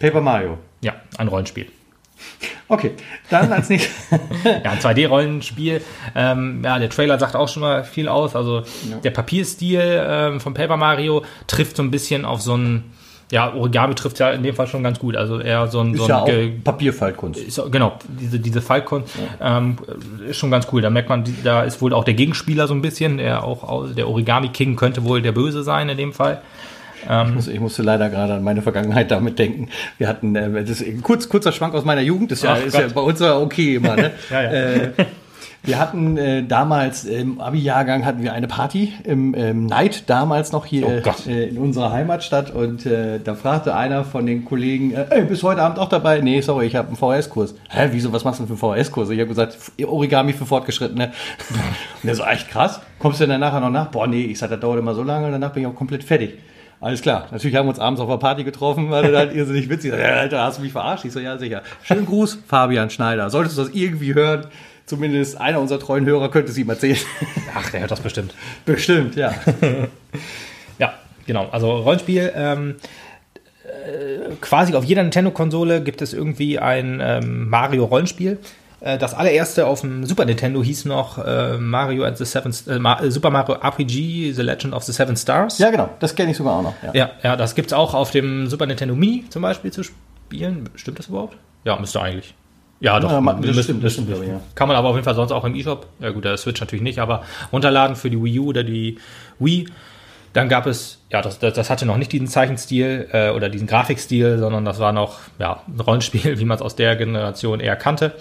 [0.00, 0.58] Paper Mario.
[0.80, 1.68] Ja, ein Rollenspiel.
[2.68, 2.92] Okay,
[3.28, 3.92] dann als nächstes.
[4.44, 5.82] ja, ein 2D-Rollenspiel.
[6.14, 8.34] Ähm, ja, der Trailer sagt auch schon mal viel aus.
[8.34, 8.96] Also ja.
[9.02, 12.84] der Papierstil ähm, von Paper Mario trifft so ein bisschen auf so ein.
[13.30, 15.16] Ja, Origami trifft ja in dem Fall schon ganz gut.
[15.16, 15.94] Also eher so ein.
[15.94, 16.30] Ist so ja auch
[16.64, 17.40] Papierfaltkunst.
[17.40, 19.58] Ist, genau, diese, diese Faltkunst ja.
[19.58, 19.76] ähm,
[20.28, 20.82] ist schon ganz cool.
[20.82, 23.18] Da merkt man, da ist wohl auch der Gegenspieler so ein bisschen.
[23.18, 26.42] Der auch der Origami King könnte wohl der Böse sein in dem Fall.
[27.08, 29.68] Ähm, ich, muss, ich, musste leider gerade an meine Vergangenheit damit denken.
[29.98, 32.78] Wir hatten, äh, das ist kurz, kurzer Schwank aus meiner Jugend, das ist, ja, ist
[32.78, 33.96] ja, bei uns ja okay immer.
[33.96, 34.12] Ne?
[34.30, 34.50] ja, ja.
[34.50, 34.92] Äh,
[35.64, 40.66] wir hatten äh, damals im Abi-Jahrgang hatten wir eine Party im, im Night, damals noch
[40.66, 45.06] hier oh äh, in unserer Heimatstadt und äh, da fragte einer von den Kollegen, äh,
[45.10, 46.20] ey, bist du heute Abend auch dabei?
[46.20, 47.54] Nee, sorry, ich habe einen VHS-Kurs.
[47.68, 49.10] Hä, wieso, was machst du denn für einen VHS-Kurs?
[49.10, 51.12] Ich habe gesagt, Origami für Fortgeschrittene.
[51.50, 53.86] und der so, echt krass, kommst du denn dann nachher noch nach?
[53.86, 56.02] Boah, nee, ich sag, das dauert immer so lange und danach bin ich auch komplett
[56.02, 56.38] fertig.
[56.82, 57.28] Alles klar.
[57.30, 59.92] Natürlich haben wir uns abends auf einer Party getroffen, weil er halt irrsinnig witzig.
[59.92, 61.04] Ja, Alter, hast du mich verarscht?
[61.04, 61.62] Ich so, ja, sicher.
[61.84, 63.30] Schönen Gruß, Fabian Schneider.
[63.30, 64.46] Solltest du das irgendwie hören,
[64.84, 66.98] zumindest einer unserer treuen Hörer könnte es ihm erzählen.
[67.54, 68.34] Ach, der hört das bestimmt.
[68.64, 69.32] Bestimmt, ja.
[70.80, 71.48] ja, genau.
[71.52, 72.32] Also Rollenspiel.
[72.34, 72.74] Ähm,
[73.64, 78.38] äh, quasi auf jeder Nintendo-Konsole gibt es irgendwie ein ähm, Mario-Rollenspiel.
[78.82, 83.10] Äh, das allererste auf dem Super Nintendo hieß noch äh, Mario and the Seven, äh,
[83.10, 85.58] Super Mario RPG, The Legend of the Seven Stars.
[85.58, 86.74] Ja, genau, das kenne ich sogar auch noch.
[86.82, 89.84] Ja, ja, ja das gibt es auch auf dem Super Nintendo Mini zum Beispiel zu
[89.84, 90.68] spielen.
[90.74, 91.36] Stimmt das überhaupt?
[91.64, 92.34] Ja, müsste eigentlich.
[92.80, 93.12] Ja, doch.
[93.12, 94.40] Ja, das, das stimmt, das stimmt, ja.
[94.56, 95.86] Kann man aber auf jeden Fall sonst auch im eShop.
[96.00, 98.98] Ja gut, der Switch natürlich nicht, aber runterladen für die Wii U oder die
[99.38, 99.68] Wii.
[100.32, 103.66] Dann gab es, ja, das, das, das hatte noch nicht diesen Zeichenstil äh, oder diesen
[103.66, 107.76] Grafikstil, sondern das war noch ja, ein Rollenspiel, wie man es aus der Generation eher
[107.76, 108.12] kannte.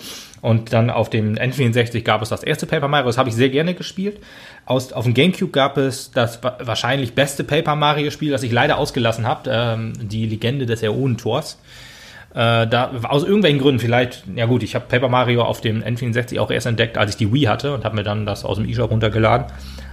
[0.41, 3.50] Und dann auf dem N64 gab es das erste Paper Mario, das habe ich sehr
[3.50, 4.19] gerne gespielt.
[4.65, 9.28] Aus, auf dem GameCube gab es das wahrscheinlich beste Paper Mario-Spiel, das ich leider ausgelassen
[9.28, 11.60] habe, ähm, die Legende des Äonentors.
[12.34, 16.39] Äh, da, aus irgendwelchen Gründen, vielleicht, ja gut, ich habe Paper Mario auf dem N64
[16.39, 18.67] auch erst entdeckt, als ich die Wii hatte und habe mir dann das aus dem
[18.67, 19.47] eShop runtergeladen.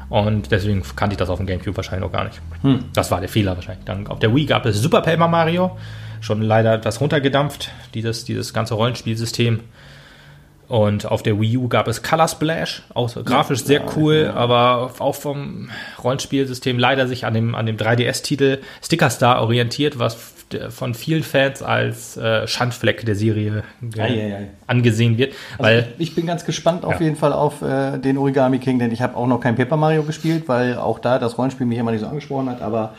[0.09, 2.41] Und deswegen kannte ich das auf dem GameCube wahrscheinlich noch gar nicht.
[2.63, 2.85] Hm.
[2.95, 3.85] Das war der Fehler wahrscheinlich.
[3.85, 5.77] Dann auf der Wii gab es Super Paper Mario,
[6.21, 9.61] schon leider etwas runtergedampft, dieses, dieses ganze Rollenspielsystem.
[10.69, 15.15] Und auf der Wii U gab es Color Splash, auch grafisch sehr cool, aber auch
[15.15, 15.71] vom
[16.03, 20.38] Rollenspielsystem leider sich an dem, an dem 3DS-Titel Sticker Star orientiert, was
[20.71, 23.65] von vielen Fans als äh, Schandfleck der Serie
[23.97, 24.49] ei, ei, ei.
[24.67, 25.35] angesehen wird.
[25.59, 27.07] Also weil, ich bin ganz gespannt auf ja.
[27.07, 30.03] jeden Fall auf äh, den Origami King, denn ich habe auch noch kein Paper Mario
[30.03, 32.95] gespielt, weil auch da das Rollenspiel mich immer nicht so angesprochen hat, aber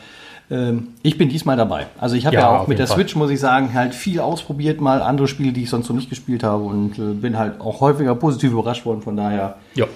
[0.50, 1.86] ähm, ich bin diesmal dabei.
[1.98, 2.96] Also ich habe ja, ja, auch mit der Fall.
[2.96, 6.10] Switch, muss ich sagen, halt viel ausprobiert, mal andere Spiele, die ich sonst noch nicht
[6.10, 9.02] gespielt habe und äh, bin halt auch häufiger positiv überrascht worden.
[9.02, 9.86] Von daher, ja.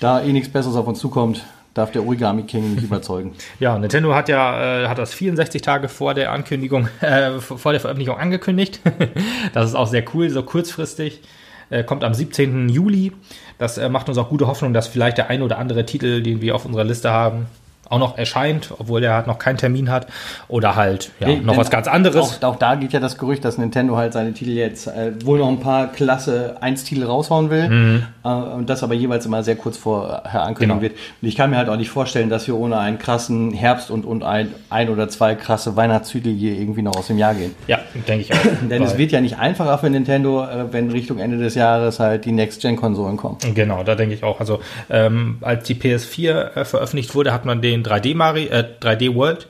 [0.00, 1.44] da eh nichts Besseres auf uns zukommt,
[1.78, 3.32] darf der Origami King mich überzeugen.
[3.60, 7.80] Ja, Nintendo hat ja äh, hat das 64 Tage vor der Ankündigung, äh, vor der
[7.80, 8.80] Veröffentlichung angekündigt.
[9.54, 11.22] das ist auch sehr cool, so kurzfristig.
[11.70, 12.68] Äh, kommt am 17.
[12.68, 13.12] Juli.
[13.58, 16.40] Das äh, macht uns auch gute Hoffnung, dass vielleicht der ein oder andere Titel, den
[16.40, 17.46] wir auf unserer Liste haben,
[17.90, 20.06] auch noch erscheint, obwohl er halt noch keinen Termin hat.
[20.48, 22.42] Oder halt ja, nee, noch was ganz anderes.
[22.42, 25.38] Auch, auch, da geht ja das Gerücht, dass Nintendo halt seine Titel jetzt äh, wohl
[25.38, 27.68] noch ein paar Klasse 1 Titel raushauen will.
[27.68, 28.02] Mhm.
[28.24, 30.82] Äh, und das aber jeweils immer sehr kurz vorher ankündigen genau.
[30.82, 30.92] wird.
[31.22, 34.04] Und ich kann mir halt auch nicht vorstellen, dass wir ohne einen krassen Herbst und,
[34.04, 37.54] und ein, ein oder zwei krasse Weihnachtstitel hier irgendwie noch aus dem Jahr gehen.
[37.66, 38.38] Ja, denke ich auch.
[38.68, 42.24] Denn es wird ja nicht einfacher für Nintendo, äh, wenn Richtung Ende des Jahres halt
[42.24, 43.38] die Next-Gen-Konsolen kommen.
[43.54, 44.40] Genau, da denke ich auch.
[44.40, 49.14] Also ähm, als die PS4 äh, veröffentlicht wurde, hat man den 3D Mario, äh, 3D
[49.14, 49.48] World,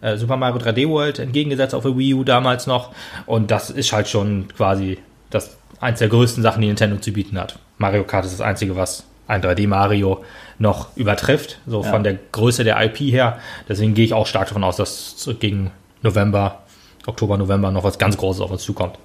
[0.00, 2.92] äh, Super Mario 3D World entgegengesetzt auf der Wii U damals noch.
[3.26, 4.98] Und das ist halt schon quasi
[5.30, 7.58] das eins der größten Sachen, die Nintendo zu bieten hat.
[7.78, 10.22] Mario Kart ist das einzige, was ein 3D Mario
[10.58, 11.90] noch übertrifft, so ja.
[11.90, 13.38] von der Größe der IP her.
[13.68, 15.70] Deswegen gehe ich auch stark davon aus, dass gegen
[16.02, 16.62] November,
[17.06, 18.98] Oktober, November noch was ganz Großes auf uns zukommt.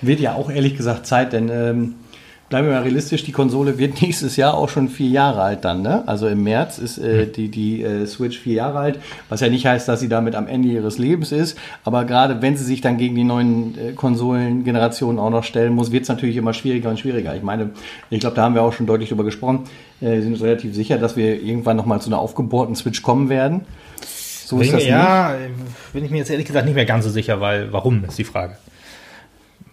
[0.00, 1.94] Wird ja auch ehrlich gesagt Zeit, denn ähm,
[2.54, 5.82] bleiben wir mal realistisch, die Konsole wird nächstes Jahr auch schon vier Jahre alt dann.
[5.82, 6.06] Ne?
[6.06, 9.66] Also im März ist äh, die, die äh, Switch vier Jahre alt, was ja nicht
[9.66, 11.58] heißt, dass sie damit am Ende ihres Lebens ist.
[11.82, 15.90] Aber gerade wenn sie sich dann gegen die neuen äh, Konsolengenerationen auch noch stellen muss,
[15.90, 17.34] wird es natürlich immer schwieriger und schwieriger.
[17.34, 17.70] Ich meine,
[18.08, 19.64] ich glaube, da haben wir auch schon deutlich drüber gesprochen.
[20.00, 23.30] Äh, wir sind uns relativ sicher, dass wir irgendwann nochmal zu einer aufgebohrten Switch kommen
[23.30, 23.62] werden.
[24.46, 25.92] So ist das ja, nicht.
[25.92, 28.22] bin ich mir jetzt ehrlich gesagt nicht mehr ganz so sicher, weil warum ist die
[28.22, 28.58] Frage.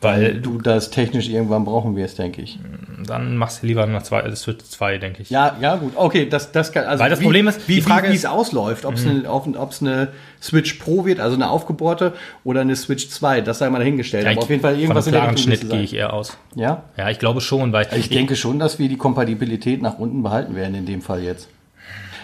[0.02, 2.58] Weil du das technisch irgendwann brauchen wirst, denke ich.
[3.06, 5.30] Dann machst du lieber eine zwei, das wird zwei, denke ich.
[5.30, 5.94] Ja, ja, gut.
[5.96, 8.16] Okay, das, das kann, also Weil das wie, Problem ist, wie, die Frage wie, wie
[8.16, 9.26] es ausläuft, ob es mhm.
[9.28, 10.08] eine, eine
[10.42, 14.26] Switch Pro wird, also eine aufgebohrte, oder eine Switch 2, das sei mal dahingestellt.
[14.26, 16.36] Ja, Aber auf jeden Fall irgendwas von einem in der Schnitt gehe ich eher aus.
[16.56, 16.84] Ja?
[16.98, 17.88] Ja, ich glaube schon, weil.
[17.92, 21.22] Ich, ich denke schon, dass wir die Kompatibilität nach unten behalten werden in dem Fall
[21.22, 21.48] jetzt.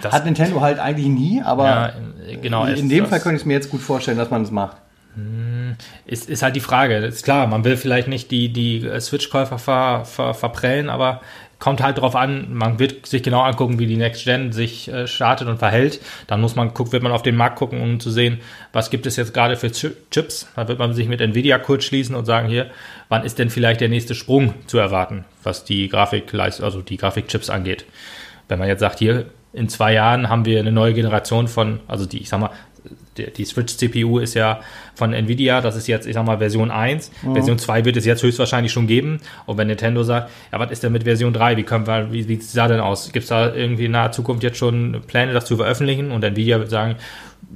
[0.02, 1.94] Das Hat Nintendo halt eigentlich nie, aber ja,
[2.42, 4.78] genau, in dem Fall könnte ich es mir jetzt gut vorstellen, dass man es macht.
[5.16, 5.47] Hm,
[6.06, 6.96] ist, ist halt die Frage.
[6.98, 11.22] Ist klar, man will vielleicht nicht die, die äh, Switch-Käufer ver, ver, verprellen, aber
[11.60, 15.08] kommt halt darauf an, man wird sich genau angucken, wie die Next Gen sich äh,
[15.08, 16.00] startet und verhält.
[16.28, 18.40] Dann muss man gucken, wird man auf den Markt gucken, um zu sehen,
[18.74, 20.52] was gibt es jetzt gerade für Chips.
[20.56, 22.70] Da wird man sich mit Nvidia kurz schließen und sagen, hier,
[23.10, 27.50] wann ist denn vielleicht der nächste Sprung zu erwarten, was die Grafik, also die Grafikchips
[27.50, 27.86] angeht.
[28.48, 32.06] Wenn man jetzt sagt, hier, in zwei Jahren haben wir eine neue Generation von, also
[32.06, 32.52] die, ich sag mal,
[33.18, 34.62] die, die Switch-CPU ist ja
[34.96, 37.12] von Nvidia, das ist jetzt, ich sag mal, Version 1.
[37.24, 37.34] Mhm.
[37.34, 39.20] Version 2 wird es jetzt höchstwahrscheinlich schon geben.
[39.46, 41.58] Und wenn Nintendo sagt, ja, was ist denn mit Version 3?
[41.58, 43.12] Wie können wir, wie sieht es da denn aus?
[43.12, 46.12] Gibt es da irgendwie in naher Zukunft jetzt schon Pläne, das zu veröffentlichen?
[46.12, 46.96] Und Nvidia wird sagen,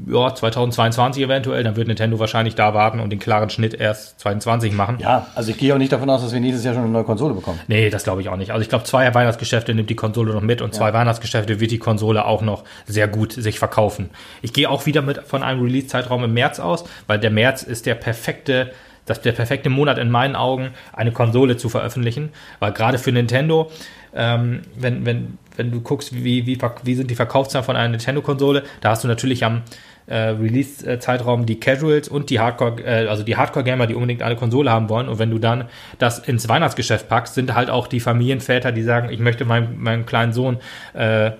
[0.07, 4.73] ja, 2022 eventuell, dann wird Nintendo wahrscheinlich da warten und den klaren Schnitt erst 2022
[4.73, 4.97] machen.
[4.99, 7.03] Ja, also ich gehe auch nicht davon aus, dass wir nächstes Jahr schon eine neue
[7.03, 7.59] Konsole bekommen.
[7.67, 8.51] Nee, das glaube ich auch nicht.
[8.51, 11.79] Also ich glaube, zwei Weihnachtsgeschäfte nimmt die Konsole noch mit und zwei Weihnachtsgeschäfte wird die
[11.79, 14.09] Konsole auch noch sehr gut sich verkaufen.
[14.41, 17.85] Ich gehe auch wieder mit von einem Release-Zeitraum im März aus, weil der März ist
[17.85, 18.71] der perfekte
[19.05, 23.71] das der perfekte Monat in meinen Augen, eine Konsole zu veröffentlichen, weil gerade für Nintendo,
[24.13, 28.63] ähm, wenn, wenn wenn du guckst, wie, wie, wie sind die Verkaufszahlen von einer Nintendo-Konsole,
[28.81, 29.63] da hast du natürlich am
[30.07, 34.71] äh, Release-Zeitraum die Casuals und die Hardcore, äh, also die Hardcore-Gamer, die unbedingt eine Konsole
[34.71, 35.07] haben wollen.
[35.07, 35.65] Und wenn du dann
[35.99, 40.05] das ins Weihnachtsgeschäft packst, sind halt auch die Familienväter, die sagen, ich möchte meinem, meinem
[40.05, 40.57] kleinen Sohn
[40.93, 41.31] äh,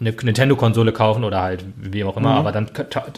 [0.00, 2.38] eine Nintendo-Konsole kaufen oder halt wie auch immer, mhm.
[2.38, 2.70] aber dann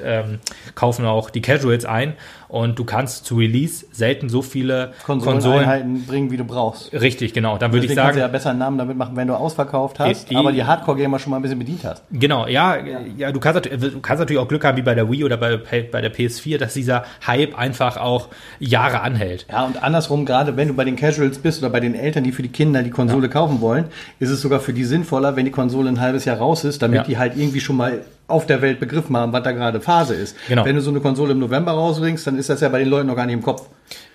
[0.02, 0.40] ähm,
[0.74, 2.14] kaufen auch die Casuals ein
[2.52, 6.92] und du kannst zu Release selten so viele Konsoleneinheiten bringen, wie du brauchst.
[6.92, 7.56] Richtig, genau.
[7.56, 9.98] Dann würde ich sagen, kannst du ja besser einen Namen damit machen, wenn du ausverkauft
[9.98, 12.02] hast, e aber die Hardcore-Gamer schon mal ein bisschen bedient hast.
[12.10, 13.32] Genau, ja, ja, ja.
[13.32, 16.00] du, kannst, du kannst natürlich auch Glück haben, wie bei der Wii oder bei, bei
[16.02, 19.46] der PS4, dass dieser Hype einfach auch Jahre anhält.
[19.50, 22.32] Ja, und andersrum, gerade wenn du bei den Casuals bist oder bei den Eltern, die
[22.32, 23.32] für die Kinder die Konsole ja.
[23.32, 23.86] kaufen wollen,
[24.18, 26.98] ist es sogar für die sinnvoller, wenn die Konsole ein halbes Jahr raus ist, damit
[26.98, 27.04] ja.
[27.04, 30.36] die halt irgendwie schon mal auf der Welt begriffen haben, was da gerade Phase ist.
[30.48, 30.64] Genau.
[30.64, 33.08] Wenn du so eine Konsole im November rausbringst, dann ist das ja bei den Leuten
[33.08, 33.68] noch gar nicht im Kopf.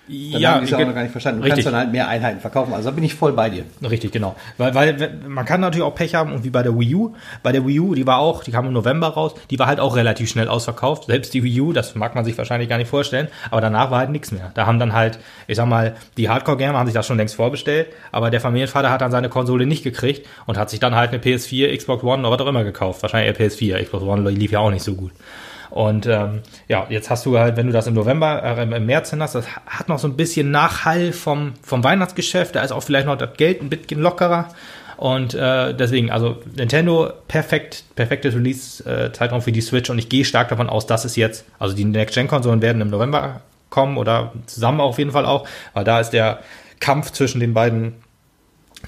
[0.08, 1.40] Dann ja, haben die es auch noch gar nicht verstanden.
[1.40, 1.64] Du richtig.
[1.64, 2.72] kannst dann halt mehr Einheiten verkaufen.
[2.72, 3.64] Also da bin ich voll bei dir.
[3.82, 4.36] Richtig, genau.
[4.56, 7.14] Weil, weil man kann natürlich auch Pech haben und wie bei der Wii U.
[7.42, 9.80] Bei der Wii U, die war auch, die kam im November raus, die war halt
[9.80, 11.04] auch relativ schnell ausverkauft.
[11.04, 13.98] Selbst die Wii U, das mag man sich wahrscheinlich gar nicht vorstellen, aber danach war
[13.98, 14.50] halt nichts mehr.
[14.54, 17.88] Da haben dann halt, ich sag mal, die Hardcore-Gamer haben sich das schon längst vorbestellt,
[18.10, 21.22] aber der Familienvater hat dann seine Konsole nicht gekriegt und hat sich dann halt eine
[21.22, 23.02] PS4, Xbox One oder was auch immer gekauft.
[23.02, 23.84] Wahrscheinlich eher PS4.
[23.84, 25.12] Xbox One lief ja auch nicht so gut.
[25.70, 29.10] Und ähm, ja, jetzt hast du halt, wenn du das im November, äh, im März
[29.10, 32.54] hin hast, das hat noch so ein bisschen Nachhall vom, vom Weihnachtsgeschäft.
[32.54, 34.48] Da ist auch vielleicht noch das Geld ein bisschen lockerer.
[34.96, 40.48] Und äh, deswegen, also Nintendo, perfekt, perfektes Release-Zeitraum für die Switch und ich gehe stark
[40.48, 44.98] davon aus, dass es jetzt, also die Next-Gen-Konsolen werden im November kommen oder zusammen auf
[44.98, 46.40] jeden Fall auch, weil da ist der
[46.80, 47.94] Kampf zwischen den beiden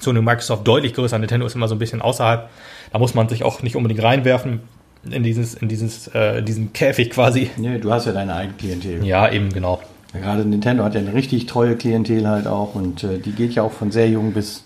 [0.01, 1.17] Sony und Microsoft deutlich größer.
[1.17, 2.49] Nintendo ist immer so ein bisschen außerhalb.
[2.91, 4.61] Da muss man sich auch nicht unbedingt reinwerfen
[5.09, 7.49] in dieses, in dieses, äh, diesen Käfig quasi.
[7.57, 9.05] Nee, du hast ja deine eigene Klientel.
[9.05, 9.81] Ja, eben, genau.
[10.13, 13.53] Ja, gerade Nintendo hat ja eine richtig treue Klientel halt auch und äh, die geht
[13.53, 14.63] ja auch von sehr jung bis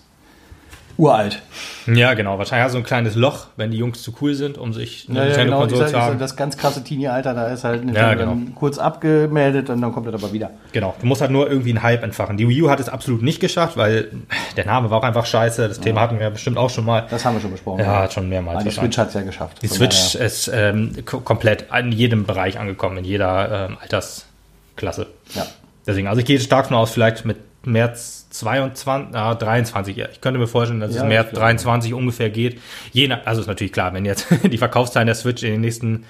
[0.98, 1.42] uralt.
[1.86, 2.38] Ja, genau.
[2.38, 5.36] Wahrscheinlich so ein kleines Loch, wenn die Jungs zu cool sind, um sich eine ja,
[5.36, 5.60] ja, genau.
[5.60, 6.18] Konsole zu haben.
[6.18, 8.26] Das ganz krasse Teenie-Alter, da ist halt ja, genau.
[8.26, 10.50] dann kurz abgemeldet und dann kommt er aber wieder.
[10.72, 10.94] Genau.
[11.00, 12.36] Du musst halt nur irgendwie einen Hype entfachen.
[12.36, 14.10] Die Wii U hat es absolut nicht geschafft, weil
[14.56, 15.68] der Name war auch einfach scheiße.
[15.68, 15.82] Das ja.
[15.82, 17.06] Thema hatten wir bestimmt auch schon mal.
[17.10, 17.80] Das haben wir schon besprochen.
[17.80, 18.56] Ja, hat schon mehrmals.
[18.56, 19.62] Aber die Switch hat es ja geschafft.
[19.62, 20.26] Die Switch daher.
[20.26, 25.08] ist ähm, komplett in jedem Bereich angekommen, in jeder ähm, Altersklasse.
[25.34, 25.46] Ja.
[25.86, 29.98] Deswegen, also ich gehe stark von aus, vielleicht mit März 22, ah, 23.
[29.98, 32.60] Ich könnte mir vorstellen, dass ja, es März 23 ungefähr geht.
[32.92, 36.04] Je nach, also ist natürlich klar, wenn jetzt die Verkaufszahlen der Switch in den nächsten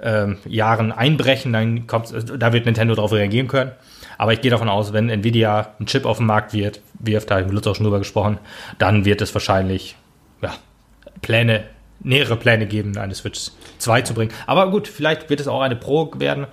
[0.00, 3.72] ähm, Jahren einbrechen, dann kommt, da wird Nintendo darauf reagieren können.
[4.16, 7.36] Aber ich gehe davon aus, wenn Nvidia ein Chip auf den Markt wird, wirft, da
[7.36, 8.38] haben wir Lutz auch schon drüber gesprochen,
[8.78, 9.96] dann wird es wahrscheinlich
[10.42, 10.52] ja,
[11.22, 11.64] Pläne,
[12.00, 14.32] nähere Pläne geben, eine Switch 2 zu bringen.
[14.46, 16.46] Aber gut, vielleicht wird es auch eine Pro werden.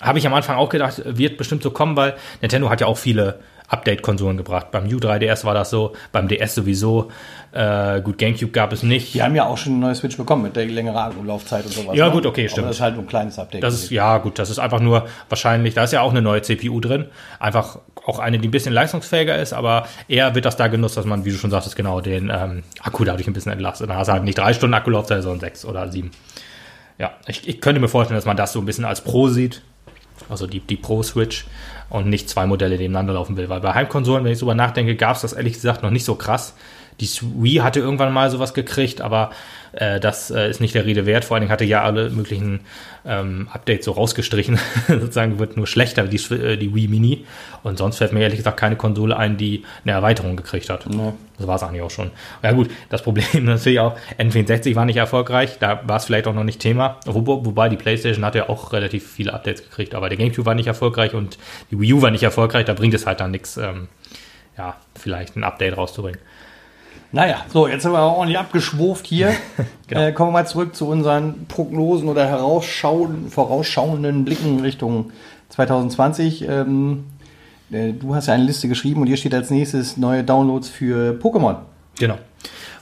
[0.00, 2.98] Habe ich am Anfang auch gedacht, wird bestimmt so kommen, weil Nintendo hat ja auch
[2.98, 4.70] viele Update-Konsolen gebracht.
[4.70, 7.10] Beim U3DS war das so, beim DS sowieso.
[7.52, 9.14] Äh, gut, GameCube gab es nicht.
[9.14, 11.96] Die haben ja auch schon eine neue Switch bekommen mit der längeren Laufzeit und sowas.
[11.96, 12.12] Ja, ne?
[12.12, 12.64] gut, okay, stimmt.
[12.64, 13.62] Aber das ist halt ein kleines Update.
[13.62, 16.42] Das ist, ja, gut, das ist einfach nur wahrscheinlich, da ist ja auch eine neue
[16.42, 17.06] CPU drin.
[17.38, 21.04] Einfach auch eine, die ein bisschen leistungsfähiger ist, aber eher wird das da genutzt, dass
[21.04, 23.90] man, wie du schon sagtest, genau den ähm, Akku dadurch ein bisschen entlastet.
[23.90, 26.10] Dann hast du halt nicht drei Stunden Akkulaufzeit, sondern sechs oder sieben.
[26.98, 29.62] Ja, ich, ich könnte mir vorstellen, dass man das so ein bisschen als Pro sieht.
[30.28, 31.46] Also die, die Pro-Switch
[31.90, 33.48] und nicht zwei Modelle nebeneinander laufen will.
[33.48, 36.14] Weil bei Heimkonsolen, wenn ich drüber nachdenke, gab es das ehrlich gesagt noch nicht so
[36.14, 36.54] krass.
[37.00, 39.30] Die Wii hatte irgendwann mal sowas gekriegt, aber
[39.72, 41.24] äh, das äh, ist nicht der Rede wert.
[41.24, 42.60] Vor allen Dingen hatte ja alle möglichen
[43.04, 44.58] ähm, Updates so rausgestrichen.
[44.88, 47.26] Sozusagen wird nur schlechter, die, äh, die Wii Mini.
[47.62, 50.86] Und sonst fällt mir ehrlich gesagt keine Konsole ein, die eine Erweiterung gekriegt hat.
[50.92, 51.12] Ja.
[51.38, 52.10] Das war es eigentlich auch schon.
[52.42, 56.34] Ja gut, das Problem natürlich auch, N64 war nicht erfolgreich, da war es vielleicht auch
[56.34, 56.98] noch nicht Thema.
[57.06, 60.54] Wo, wobei die Playstation hatte ja auch relativ viele Updates gekriegt, aber der GameCube war
[60.54, 61.38] nicht erfolgreich und
[61.70, 63.88] die Wii U war nicht erfolgreich, da bringt es halt dann nichts, ähm,
[64.56, 66.20] ja, vielleicht ein Update rauszubringen.
[67.10, 69.32] Naja, so, jetzt sind wir auch ordentlich abgeschwurft hier.
[69.86, 70.00] genau.
[70.02, 75.10] äh, kommen wir mal zurück zu unseren Prognosen oder vorausschauenden Blicken Richtung
[75.48, 76.46] 2020.
[76.46, 77.04] Ähm,
[77.70, 81.18] äh, du hast ja eine Liste geschrieben und hier steht als nächstes neue Downloads für
[81.18, 81.56] Pokémon.
[81.98, 82.18] Genau.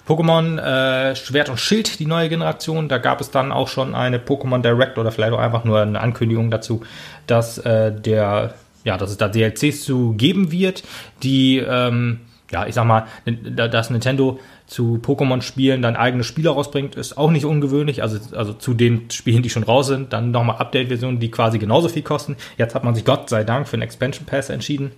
[0.08, 2.88] Pokémon äh, Schwert und Schild, die neue Generation.
[2.88, 6.00] Da gab es dann auch schon eine Pokémon Direct oder vielleicht auch einfach nur eine
[6.00, 6.82] Ankündigung dazu,
[7.26, 10.84] dass äh, der, ja, dass es da DLCs zu geben wird,
[11.22, 17.18] die ähm, ja, ich sag mal, dass Nintendo zu Pokémon-Spielen dann eigene Spiele rausbringt, ist
[17.18, 18.02] auch nicht ungewöhnlich.
[18.02, 21.88] Also, also zu den Spielen, die schon raus sind, dann nochmal Update-Versionen, die quasi genauso
[21.88, 22.36] viel kosten.
[22.56, 24.92] Jetzt hat man sich Gott sei Dank für einen Expansion Pass entschieden,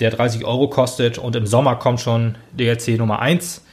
[0.00, 3.64] der 30 Euro kostet und im Sommer kommt schon DLC Nummer 1,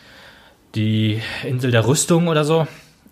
[0.76, 2.68] die Insel der Rüstung oder so.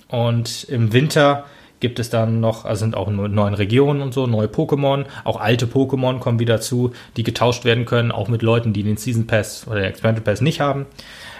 [0.09, 1.45] Und im Winter
[1.79, 5.65] gibt es dann noch, also sind auch neue Regionen und so, neue Pokémon, auch alte
[5.65, 9.67] Pokémon kommen wieder zu, die getauscht werden können, auch mit Leuten, die den Season Pass
[9.67, 10.85] oder den Expansion Pass nicht haben.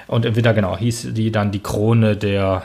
[0.07, 2.63] Und im Winter, genau, hieß die dann die Krone der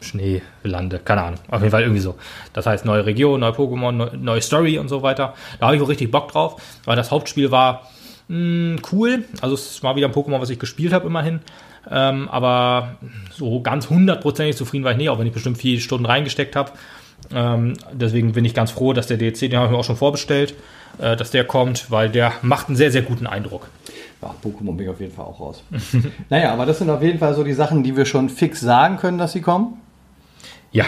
[0.00, 2.16] Schneelande, keine Ahnung, auf jeden Fall irgendwie so.
[2.52, 5.34] Das heißt, neue Region, neue Pokémon, neue Story und so weiter.
[5.58, 7.88] Da habe ich auch richtig Bock drauf, weil das Hauptspiel war
[8.28, 9.24] mh, hm, cool.
[9.40, 11.40] Also es war wieder ein Pokémon, was ich gespielt habe immerhin.
[11.90, 12.96] Ähm, aber
[13.30, 16.72] so ganz hundertprozentig zufrieden war ich nicht, auch wenn ich bestimmt vier Stunden reingesteckt habe.
[17.34, 19.96] Ähm, deswegen bin ich ganz froh, dass der DLC, den habe ich mir auch schon
[19.96, 20.54] vorbestellt,
[20.98, 23.68] äh, dass der kommt, weil der macht einen sehr, sehr guten Eindruck.
[24.20, 25.62] Ja, Pokémon bin ich auf jeden Fall auch raus.
[26.30, 28.96] naja, aber das sind auf jeden Fall so die Sachen, die wir schon fix sagen
[28.96, 29.80] können, dass sie kommen.
[30.70, 30.84] Ja.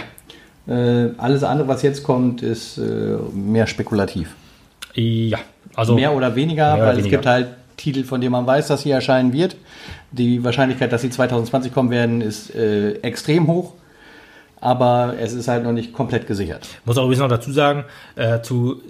[0.67, 4.35] Äh, alles andere, was jetzt kommt, ist äh, mehr spekulativ.
[4.95, 5.39] Ja,
[5.75, 5.95] also.
[5.95, 7.07] Mehr oder weniger, mehr oder weil weniger.
[7.07, 9.57] es gibt halt Titel, von denen man weiß, dass sie erscheinen wird.
[10.13, 13.73] Die Wahrscheinlichkeit, dass sie 2020 kommen werden, ist äh, extrem hoch.
[14.61, 16.67] Aber es ist halt noch nicht komplett gesichert.
[16.85, 17.85] Muss auch übrigens noch dazu sagen,
[18.17, 18.81] äh, zu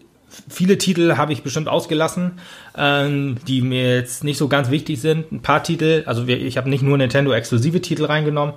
[0.49, 2.33] viele Titel habe ich bestimmt ausgelassen,
[2.77, 5.33] ähm, die mir jetzt nicht so ganz wichtig sind.
[5.33, 8.55] Ein paar Titel, also ich habe nicht nur Nintendo-exklusive Titel reingenommen,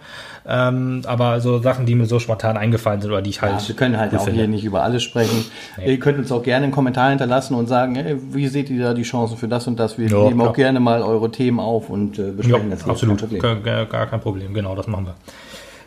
[0.47, 3.61] ähm, aber so Sachen, die mir so spontan eingefallen sind oder die ich halt.
[3.61, 4.39] Ja, wir können halt auch finde.
[4.39, 5.45] hier nicht über alles sprechen.
[5.77, 5.91] Nee.
[5.91, 8.93] Ihr könnt uns auch gerne einen Kommentar hinterlassen und sagen, hey, wie seht ihr da
[8.93, 9.97] die Chancen für das und das?
[9.97, 12.87] Wir jo, nehmen auch gerne mal eure Themen auf und äh, besprechen jo, das.
[12.87, 14.53] Absolut, kein gar, gar kein Problem.
[14.53, 15.15] Genau, das machen wir.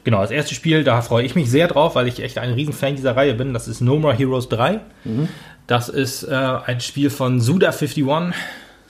[0.04, 2.96] Genau, das erste Spiel, da freue ich mich sehr drauf, weil ich echt ein Riesenfan
[2.96, 3.52] dieser Reihe bin.
[3.52, 4.80] Das ist No More Heroes 3.
[5.04, 5.28] Mhm.
[5.70, 8.32] Das ist äh, ein Spiel von Suda51.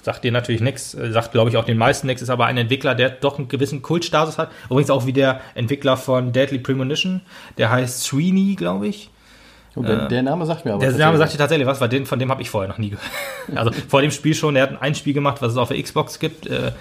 [0.00, 2.56] Sagt dir natürlich nichts, äh, sagt glaube ich auch den meisten nichts, ist aber ein
[2.56, 4.50] Entwickler, der doch einen gewissen Kultstatus hat.
[4.70, 7.20] Übrigens auch wie der Entwickler von Deadly Premonition,
[7.58, 9.10] der heißt Sweeney, glaube ich.
[9.76, 10.80] Oh, der, der, Name sagt mir aber.
[10.80, 12.88] Der Name sagt dir tatsächlich was, weil den, von dem habe ich vorher noch nie
[12.88, 13.06] gehört.
[13.54, 16.18] Also vor dem Spiel schon, er hat ein Spiel gemacht, was es auf der Xbox
[16.18, 16.72] gibt, äh,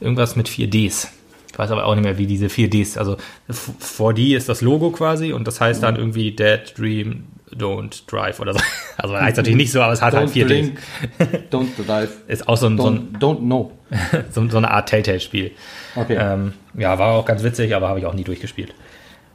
[0.00, 1.08] irgendwas mit 4Ds.
[1.52, 3.18] Ich weiß aber auch nicht mehr, wie diese 4Ds, also
[3.50, 6.00] 4D ist das Logo quasi und das heißt dann mhm.
[6.00, 8.60] irgendwie Dead Dream Don't Drive oder so.
[8.96, 10.78] Also heißt natürlich nicht so, aber es hat halt Don't vier drink,
[11.18, 11.50] Ds.
[11.50, 13.72] don't drive, Ist auch so, ein, so, ein, don't, don't know.
[14.30, 15.50] so, so eine Art Telltale-Spiel.
[15.96, 16.16] Okay.
[16.20, 18.72] Ähm, ja, war auch ganz witzig, aber habe ich auch nie durchgespielt.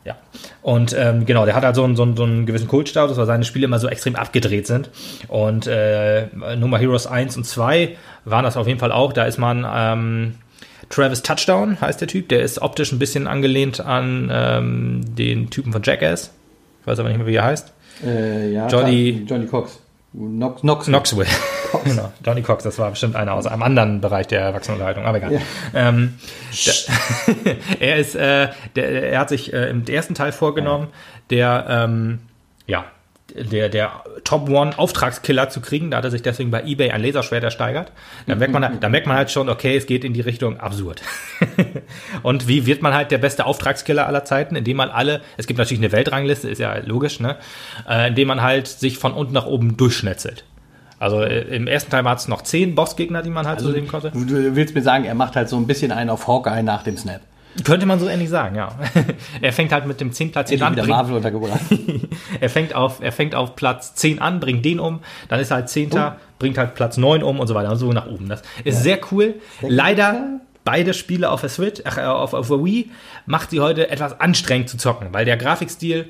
[0.06, 0.16] Ja.
[0.62, 3.26] Und ähm, genau, der hat halt so einen, so, einen, so einen gewissen Kultstatus, weil
[3.26, 4.90] seine Spiele immer so extrem abgedreht sind.
[5.28, 9.12] Und äh, Nummer Heroes 1 und 2 waren das auf jeden Fall auch.
[9.12, 10.36] Da ist man ähm,
[10.90, 12.30] Travis Touchdown, heißt der Typ.
[12.30, 16.32] Der ist optisch ein bisschen angelehnt an ähm, den Typen von Jackass.
[16.82, 17.74] Ich weiß aber nicht mehr, wie er heißt.
[18.06, 19.80] Äh, ja, Johnny- Johnny Cox.
[20.14, 20.86] Nox, Nox.
[20.86, 21.28] Knoxville.
[21.84, 22.12] genau.
[22.26, 25.34] Johnny Cox, das war bestimmt einer aus einem anderen Bereich der Erwachsenenunterhaltung, aber egal.
[25.34, 25.40] Ja.
[25.74, 26.16] Ähm,
[26.66, 30.88] der, er ist, äh, der, er hat sich äh, im ersten Teil vorgenommen,
[31.30, 32.20] der, ähm,
[32.66, 32.86] ja,
[33.44, 35.92] der, der Top One Auftragskiller zu kriegen.
[35.92, 37.92] Da hat er sich deswegen bei eBay ein Laserschwert ersteigert.
[38.26, 40.60] Da merkt man, halt- da merkt man halt schon, okay, es geht in die Richtung
[40.60, 41.02] absurd.
[42.24, 44.56] Und wie wird man halt der beste Auftragskiller aller Zeiten?
[44.56, 47.38] Indem man alle, es gibt natürlich eine Weltrangliste, ist ja logisch, ne?
[47.88, 50.44] Äh, indem man halt sich von unten nach oben durchschnetzelt.
[51.00, 53.88] Also äh, im ersten Teil waren es noch zehn Bossgegner, die man halt so sehen
[53.88, 54.12] konnte.
[54.12, 56.84] Du, du willst mir sagen, er macht halt so ein bisschen einen auf Hawkeye nach
[56.84, 57.22] dem Snap.
[57.64, 58.70] Könnte man so ähnlich sagen, ja.
[59.42, 61.62] er fängt halt mit dem 10 platziert Endlich an, bringt, Marvel untergebracht.
[62.40, 65.58] er, fängt auf, er fängt auf Platz 10 an, bringt den um, dann ist er
[65.58, 65.92] halt 10.
[66.40, 68.30] bringt halt Platz 9 um und so weiter und so nach oben.
[68.30, 69.36] Das ist sehr cool.
[69.62, 72.92] Leider beide Spiele auf der Switch, ach, äh, auf, auf der Wii,
[73.26, 76.10] macht sie heute etwas anstrengend zu zocken, weil der Grafikstil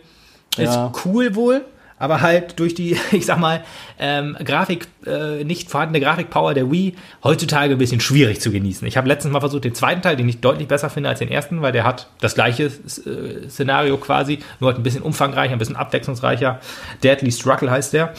[0.57, 0.91] ist Ja.
[1.05, 1.63] cool wohl,
[1.99, 3.63] aber halt durch die, ich sag mal,
[3.99, 8.87] ähm, Grafik, äh, nicht vorhandene Grafikpower der Wii heutzutage ein bisschen schwierig zu genießen.
[8.87, 11.29] Ich habe letztens mal versucht, den zweiten Teil, den ich deutlich besser finde als den
[11.29, 15.59] ersten, weil der hat das gleiche äh, Szenario quasi, nur halt ein bisschen umfangreicher, ein
[15.59, 16.59] bisschen abwechslungsreicher.
[17.03, 18.13] Deadly Struggle heißt der.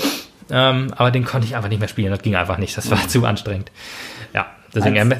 [0.50, 3.06] Ähm, aber den konnte ich einfach nicht mehr spielen, das ging einfach nicht, das war
[3.06, 3.70] zu anstrengend.
[4.32, 5.16] Ja, deswegen, Eins-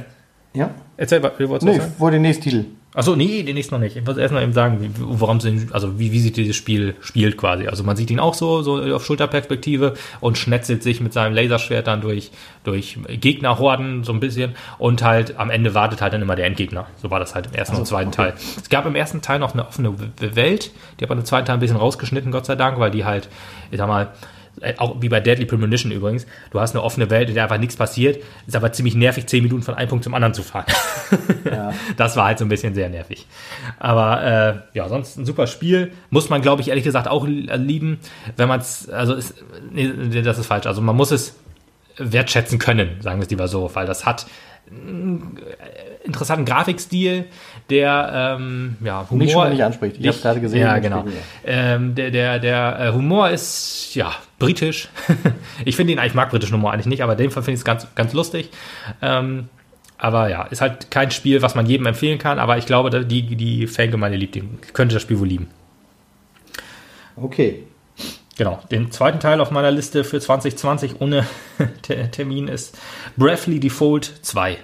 [0.55, 0.71] ja?
[0.97, 2.65] erzähl, was- du wolltest Nee, vor den nächsten Titel.
[2.99, 3.95] Achso, nee, den nächsten noch nicht.
[3.97, 6.97] Ich muss erst mal eben sagen, worum es in- also wie, wie sich dieses Spiel
[7.01, 7.69] spielt quasi.
[7.69, 11.87] Also man sieht ihn auch so, so auf Schulterperspektive und schnetzelt sich mit seinem Laserschwert
[11.87, 12.33] dann durch,
[12.65, 16.89] durch Gegnerhorden so ein bisschen und halt am Ende wartet halt dann immer der Endgegner.
[17.01, 18.35] So war das halt im ersten und zweiten Teil.
[18.61, 21.55] Es gab im ersten Teil noch eine offene Welt, die hat man im zweiten Teil
[21.55, 23.29] ein bisschen rausgeschnitten, Gott sei Dank, weil die halt,
[23.71, 24.09] ich sag mal,
[24.79, 27.77] auch wie bei Deadly Premonition übrigens, du hast eine offene Welt, in der einfach nichts
[27.77, 30.67] passiert, ist aber ziemlich nervig, zehn Minuten von einem Punkt zum anderen zu fahren.
[31.97, 33.27] Das war halt so ein bisschen sehr nervig.
[33.79, 34.23] Aber
[34.75, 35.93] äh, ja, sonst ein super Spiel.
[36.11, 37.99] Muss man, glaube ich, ehrlich gesagt auch li- lieben,
[38.37, 39.35] wenn man es, also ist,
[39.71, 40.67] nee, nee, das ist falsch.
[40.67, 41.37] Also man muss es
[41.97, 44.27] wertschätzen können, sagen wir es lieber so, weil das hat
[44.71, 45.39] einen
[46.05, 47.25] interessanten Grafikstil,
[47.71, 49.97] der ähm, ja, Humor Mich schon nicht anspricht.
[49.99, 51.05] Ich hab's gerade gesehen, Ja, genau.
[51.45, 54.89] Ähm, der der, der äh, Humor ist ja britisch.
[55.65, 57.61] ich finde ihn, ich mag britischen Humor eigentlich nicht, aber in dem Fall finde ich
[57.61, 58.51] es ganz, ganz lustig.
[59.03, 59.49] Ähm,
[59.99, 63.23] aber ja, ist halt kein Spiel, was man jedem empfehlen kann, aber ich glaube, die,
[63.37, 65.49] die Fangemeinde liebt ihn, könnte das Spiel wohl lieben.
[67.17, 67.65] Okay.
[68.37, 71.27] Genau, den zweiten Teil auf meiner Liste für 2020 ohne
[71.83, 72.79] Ter- Termin ist
[73.17, 74.59] Bravely Default 2.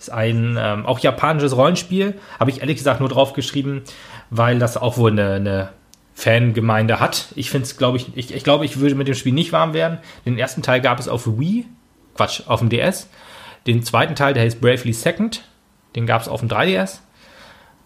[0.00, 3.82] Ist ein ähm, auch japanisches Rollenspiel, habe ich ehrlich gesagt nur drauf geschrieben,
[4.30, 5.68] weil das auch wohl eine, eine
[6.14, 7.26] Fangemeinde hat.
[7.34, 9.74] Ich finde es, glaube ich, ich, ich glaube, ich würde mit dem Spiel nicht warm
[9.74, 9.98] werden.
[10.24, 11.66] Den ersten Teil gab es auf Wii,
[12.14, 13.10] Quatsch, auf dem DS.
[13.66, 15.44] Den zweiten Teil, der heißt Bravely Second,
[15.94, 17.00] den gab es auf dem 3DS.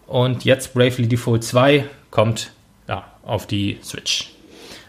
[0.07, 2.53] Und jetzt Bravely Default 2 kommt
[2.87, 4.31] ja, auf die Switch.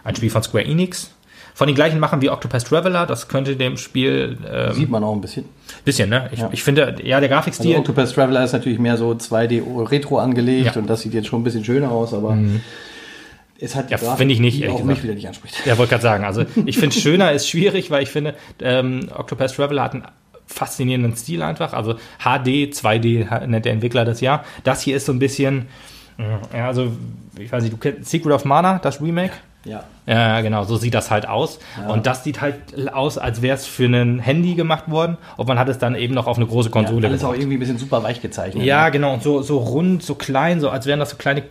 [0.05, 1.12] Ein Spiel von Square Enix.
[1.57, 3.07] Von den gleichen Machern wie Octopus Traveler.
[3.07, 5.47] Das könnte dem Spiel ähm, Sieht man auch ein bisschen.
[5.87, 6.29] bisschen, ne?
[6.31, 6.51] Ich, Ja.
[6.53, 7.77] ich finde, ja, der Also Grafikstil.
[7.77, 10.73] Octopus Traveler ist natürlich mehr so 2D Retro angelegt Ja.
[10.73, 10.83] Mhm.
[10.83, 12.37] und das sieht jetzt schon ein bisschen schöner aus, aber
[13.59, 15.64] es hat Ja, finde ich nicht, die auch mich wieder nicht anspricht.
[15.64, 16.25] Ja, wollte gerade sagen.
[16.25, 20.05] Also ich finde schöner ist schwierig, weil ich finde, ähm, Octopus Traveler hat einen
[20.47, 21.73] faszinierenden Stil einfach.
[21.73, 24.45] Also HD, 2D ha- nennt der Entwickler das ja.
[24.62, 25.69] Das hier ist so ein bisschen,
[26.55, 26.92] ja, also
[27.38, 29.33] ich weiß nicht, du kennst Secret of Mana, das Remake?
[29.67, 29.85] Ja.
[30.07, 31.59] Ja, genau, so sieht das halt aus.
[31.89, 32.55] Und das sieht halt
[32.93, 35.19] aus, als wäre es für ein Handy gemacht worden.
[35.37, 37.41] Und man hat es dann eben noch auf eine große Konsole Alles auch gebracht.
[37.41, 38.65] irgendwie ein bisschen super weich gezeichnet.
[38.65, 41.43] Ja, genau, und so, so rund, so klein, so als wären das so kleine,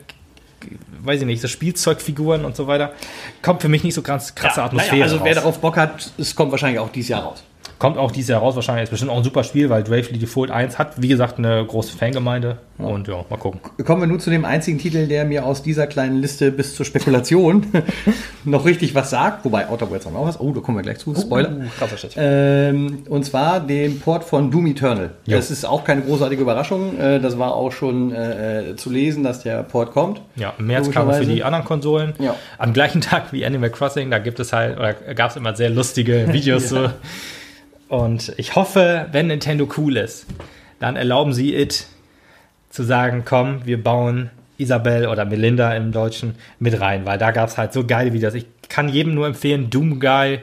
[1.04, 2.94] weiß ich nicht, so Spielzeugfiguren und so weiter.
[3.42, 5.00] Kommt für mich nicht so ganz krasse Atmosphäre.
[5.00, 5.44] Naja, also wer raus.
[5.44, 7.44] darauf Bock hat, es kommt wahrscheinlich auch dieses Jahr raus.
[7.78, 10.50] Kommt auch dieses Jahr raus, wahrscheinlich ist bestimmt auch ein super Spiel, weil Bravely Default
[10.50, 12.58] 1 hat, wie gesagt, eine große Fangemeinde.
[12.78, 13.60] Und ja, mal gucken.
[13.86, 16.86] Kommen wir nun zu dem einzigen Titel, der mir aus dieser kleinen Liste bis zur
[16.86, 17.68] Spekulation
[18.46, 19.46] noch richtig was sagt.
[19.46, 20.40] Wobei Outer Worlds haben auch was.
[20.40, 21.16] Oh, da kommen wir gleich zu.
[21.16, 21.54] Spoiler.
[21.78, 22.14] krasser Shit.
[22.18, 25.12] Ähm, und zwar den Port von Doom Eternal.
[25.26, 25.38] Jo.
[25.38, 26.98] Das ist auch keine großartige Überraschung.
[27.00, 30.22] Äh, das war auch schon äh, äh, zu lesen, dass der Port kommt.
[30.36, 32.14] Ja, im März kam er für die anderen Konsolen.
[32.20, 32.36] Ja.
[32.58, 35.70] Am gleichen Tag wie Animal Crossing, da gibt es halt, oder gab es immer sehr
[35.70, 36.90] lustige Videos so.
[37.88, 40.26] Und ich hoffe, wenn Nintendo cool ist,
[40.80, 41.88] dann erlauben sie it
[42.70, 47.50] zu sagen, komm, wir bauen Isabel oder Melinda im Deutschen mit rein, weil da gab
[47.50, 48.34] es halt so geile Videos.
[48.34, 50.40] Ich kann jedem nur empfehlen, Doom Guy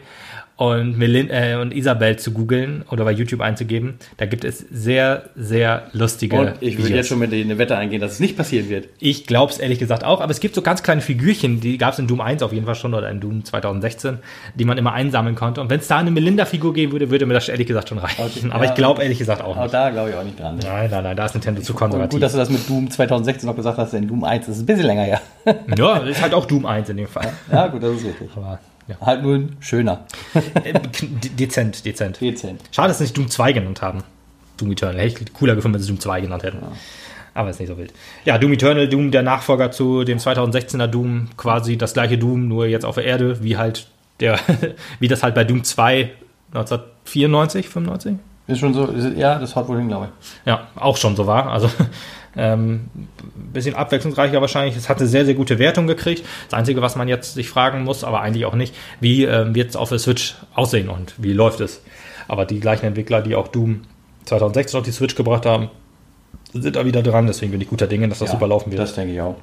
[0.63, 3.95] und, Melin äh, und Isabel zu googeln oder bei YouTube einzugeben.
[4.17, 7.77] Da gibt es sehr, sehr lustige Und ich würde jetzt schon mit dir eine Wette
[7.77, 8.87] eingehen, dass es nicht passieren wird.
[9.01, 11.95] Ich glaube es ehrlich gesagt auch, aber es gibt so ganz kleine Figürchen, die gab
[11.95, 14.19] es in Doom 1 auf jeden Fall schon oder in Doom 2016,
[14.55, 15.61] die man immer einsammeln konnte.
[15.61, 18.23] Und wenn es da eine Melinda-Figur geben würde, würde mir das ehrlich gesagt schon reichen.
[18.25, 18.71] Okay, aber ja.
[18.71, 19.75] ich glaube ehrlich gesagt auch nicht.
[19.75, 20.61] da glaube ich auch nicht dran.
[20.63, 22.11] Nein, nein, nein, da ist Nintendo zu Und konservativ.
[22.13, 24.63] gut, dass du das mit Doom 2016 noch gesagt hast, denn Doom 1 das ist
[24.63, 25.21] ein bisschen länger her.
[25.45, 27.33] ja, das ist halt auch Doom 1 in dem Fall.
[27.51, 28.29] ja, gut, das ist richtig.
[28.37, 28.97] Aber ja.
[29.01, 30.05] Halt nur ein schöner.
[30.35, 32.21] Äh, de- dezent, dezent.
[32.21, 32.61] Dezent.
[32.71, 34.03] Schade, dass sie nicht Doom 2 genannt haben.
[34.57, 34.99] Doom Eternal.
[35.01, 36.59] Hätte ich cooler gefunden, wenn sie Doom 2 genannt hätten.
[37.35, 37.93] Aber ist nicht so wild.
[38.25, 42.67] Ja, Doom Eternal, Doom, der Nachfolger zu dem 2016er Doom, quasi das gleiche Doom, nur
[42.67, 43.87] jetzt auf der Erde, wie halt
[44.21, 44.39] der,
[45.01, 46.11] wie das halt bei Doom 2
[46.53, 48.17] 1994, 95?
[48.49, 50.47] Ist schon so, ist, ja, das haut wohl hin, glaube ich.
[50.47, 51.51] Ja, auch schon so war.
[51.51, 51.71] Also
[52.37, 52.89] ähm,
[53.53, 54.77] bisschen abwechslungsreicher wahrscheinlich.
[54.77, 56.25] Es hatte sehr, sehr gute Wertung gekriegt.
[56.49, 59.71] Das Einzige, was man jetzt sich fragen muss, aber eigentlich auch nicht, wie ähm, wird
[59.71, 61.83] es auf der Switch aussehen und wie läuft es?
[62.29, 63.83] Aber die gleichen Entwickler, die auch Doom
[64.25, 65.69] 2016 auf die Switch gebracht haben,
[66.55, 67.27] sind da wieder dran.
[67.27, 68.81] Deswegen bin ich guter Dinge, dass das Ja, super laufen wird.
[68.81, 69.37] Das denke ich auch.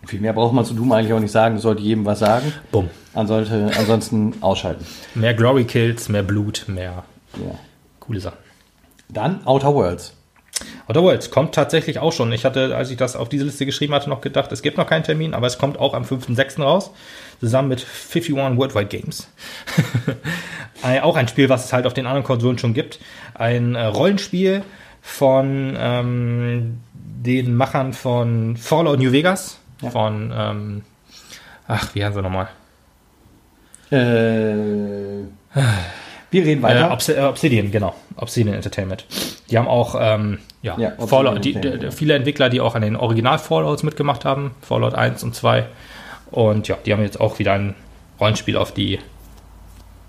[0.00, 1.56] Und viel mehr braucht man zu Doom eigentlich auch nicht sagen.
[1.56, 2.52] Das sollte jedem was sagen.
[2.70, 2.88] Bumm.
[3.14, 4.86] Ansonsten, ansonsten ausschalten.
[5.14, 7.04] Mehr Glory Kills, mehr Blut, mehr
[7.34, 7.58] Ja.
[8.00, 8.38] coole Sachen.
[9.08, 10.14] Dann Outer Worlds.
[10.88, 12.32] Outer Worlds kommt tatsächlich auch schon.
[12.32, 14.86] Ich hatte, als ich das auf diese Liste geschrieben hatte, noch gedacht, es gibt noch
[14.86, 16.62] keinen Termin, aber es kommt auch am 5.6.
[16.62, 16.90] raus,
[17.40, 19.28] zusammen mit 51 Worldwide Games.
[21.02, 22.98] auch ein Spiel, was es halt auf den anderen Konsolen schon gibt.
[23.34, 24.62] Ein äh, Rollenspiel
[25.02, 29.90] von ähm, den Machern von Fallout New Vegas, Ja.
[29.90, 30.82] von, ähm,
[31.66, 32.48] ach, wie heißen sie nochmal?
[33.90, 33.96] Äh,
[36.30, 36.92] wir reden Äh, weiter.
[36.92, 37.94] Obs äh, Obsidian, genau.
[38.16, 39.04] Obsidian Entertainment.
[39.50, 42.96] Die haben auch ähm, ja, Ja, Fallout, die, die, viele Entwickler, die auch an den
[42.96, 45.66] Original Fallouts mitgemacht haben, Fallout 1 und 2.
[46.30, 47.74] Und ja, die haben jetzt auch wieder ein
[48.20, 48.98] Rollenspiel auf die,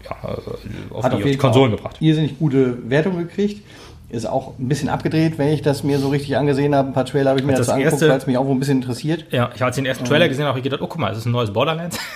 [0.04, 1.98] ja, äh, auf Hat die, auf Konsolen gebracht.
[2.00, 3.66] irrsinnig gute Wertung gekriegt.
[4.10, 6.88] Ist auch ein bisschen abgedreht, wenn ich das mir so richtig angesehen habe.
[6.88, 8.78] Ein paar Trailer habe ich mir Das dazu angeguckt, weil es mich auch ein bisschen
[8.82, 9.26] interessiert.
[9.32, 11.20] Ja, ich ich den ersten Trailer gesehen habe, habe ich gedacht, oh guck mal, das
[11.20, 12.00] ist ein neues Borderlands.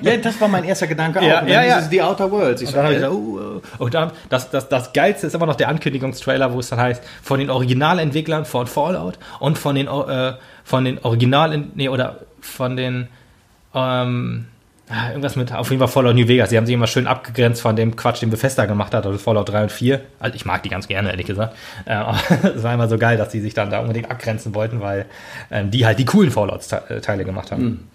[0.00, 1.46] Ja, das war mein erster Gedanke Ja, auch.
[1.46, 1.76] Ja, ja.
[1.76, 2.62] dieses The Outer Worlds.
[2.62, 3.84] Ich Und dann habe ich so, gedacht, oh, oh.
[3.84, 7.02] Und dann, das, das, das Geilste ist immer noch der Ankündigungstrailer, wo es dann heißt,
[7.22, 10.32] von den Originalentwicklern von Fallout und von den, äh,
[10.64, 13.08] von den Original, nee, oder von den,
[13.74, 14.46] ähm,
[14.88, 16.50] irgendwas mit, auf jeden Fall Fallout New Vegas.
[16.50, 19.48] Die haben sich immer schön abgegrenzt von dem Quatsch, den Bethesda gemacht hat, also Fallout
[19.48, 20.00] 3 und 4.
[20.20, 21.56] Also ich mag die ganz gerne, ehrlich gesagt.
[21.86, 22.04] Äh,
[22.54, 25.06] es war immer so geil, dass die sich dann da unbedingt abgrenzen wollten, weil
[25.50, 27.88] ähm, die halt die coolen Fallout-Teile gemacht haben.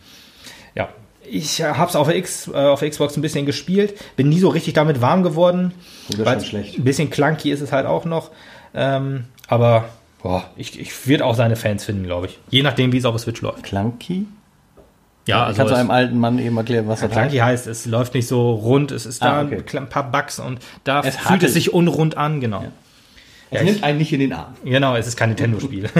[0.76, 0.89] Ja,
[1.30, 4.74] ich habe es auf, X, äh, auf Xbox ein bisschen gespielt, bin nie so richtig
[4.74, 5.74] damit warm geworden.
[6.14, 6.78] Oh, weil schlecht.
[6.78, 8.32] Ein bisschen clunky ist es halt auch noch.
[8.74, 9.86] Ähm, aber
[10.22, 12.39] boah, ich, ich werde auch seine Fans finden, glaube ich.
[12.50, 13.64] Je nachdem, wie es auf der Switch läuft.
[13.64, 14.26] Clunky?
[15.28, 18.13] Ja, also Kannst du einem alten Mann eben erklären, was das clunky heißt, es läuft
[18.15, 19.63] nicht so rund, es ist da Ah, okay.
[19.78, 22.63] ein paar Bugs und da Es fühlt es sich unrund an, genau.
[23.51, 24.55] Es Ja, nimmt einen nicht in den Arm.
[24.63, 25.89] Genau, es ist kein Nintendo-Spiel.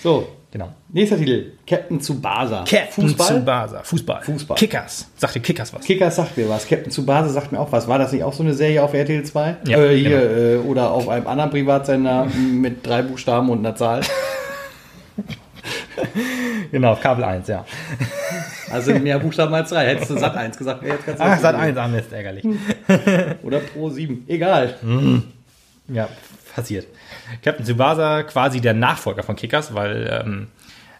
[0.00, 0.72] So, genau.
[0.92, 1.54] nächster Titel.
[1.66, 2.58] Captain Tsubasa.
[2.68, 3.26] Captain Fußball?
[3.26, 3.80] Tsubasa.
[3.82, 4.22] Fußball.
[4.22, 4.56] Fußball.
[4.56, 5.08] Kickers.
[5.16, 5.84] Sagt dir Kickers was?
[5.84, 6.68] Kickers sagt mir was.
[6.68, 7.88] Captain Tsubasa sagt mir auch was.
[7.88, 9.56] War das nicht auch so eine Serie auf RTL 2?
[9.66, 10.64] Ja, äh, hier, genau.
[10.64, 14.02] äh, oder auf einem anderen Privatsender mit drei Buchstaben und einer Zahl.
[16.70, 17.64] Genau, Kabel 1, ja.
[18.70, 19.86] Also mehr Buchstaben als drei.
[19.86, 21.78] Hättest du Sat 1 gesagt, wäre jetzt Ach, lustig Sat gewesen.
[21.78, 22.44] 1 an ist ärgerlich.
[23.42, 24.24] Oder Pro 7.
[24.28, 24.74] Egal.
[25.88, 26.08] Ja,
[26.54, 26.86] passiert.
[27.42, 30.48] Captain Tsubasa quasi der Nachfolger von Kickers, weil ähm,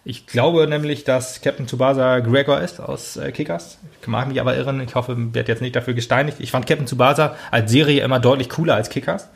[0.04, 3.78] ich glaube nämlich, dass Captain Tsubasa Gregor ist aus äh, Kickers.
[4.00, 4.80] Ich mag mich aber irren.
[4.80, 6.38] Ich hoffe, werde jetzt nicht dafür gesteinigt.
[6.40, 9.28] Ich fand Captain Tsubasa als Serie immer deutlich cooler als Kickers.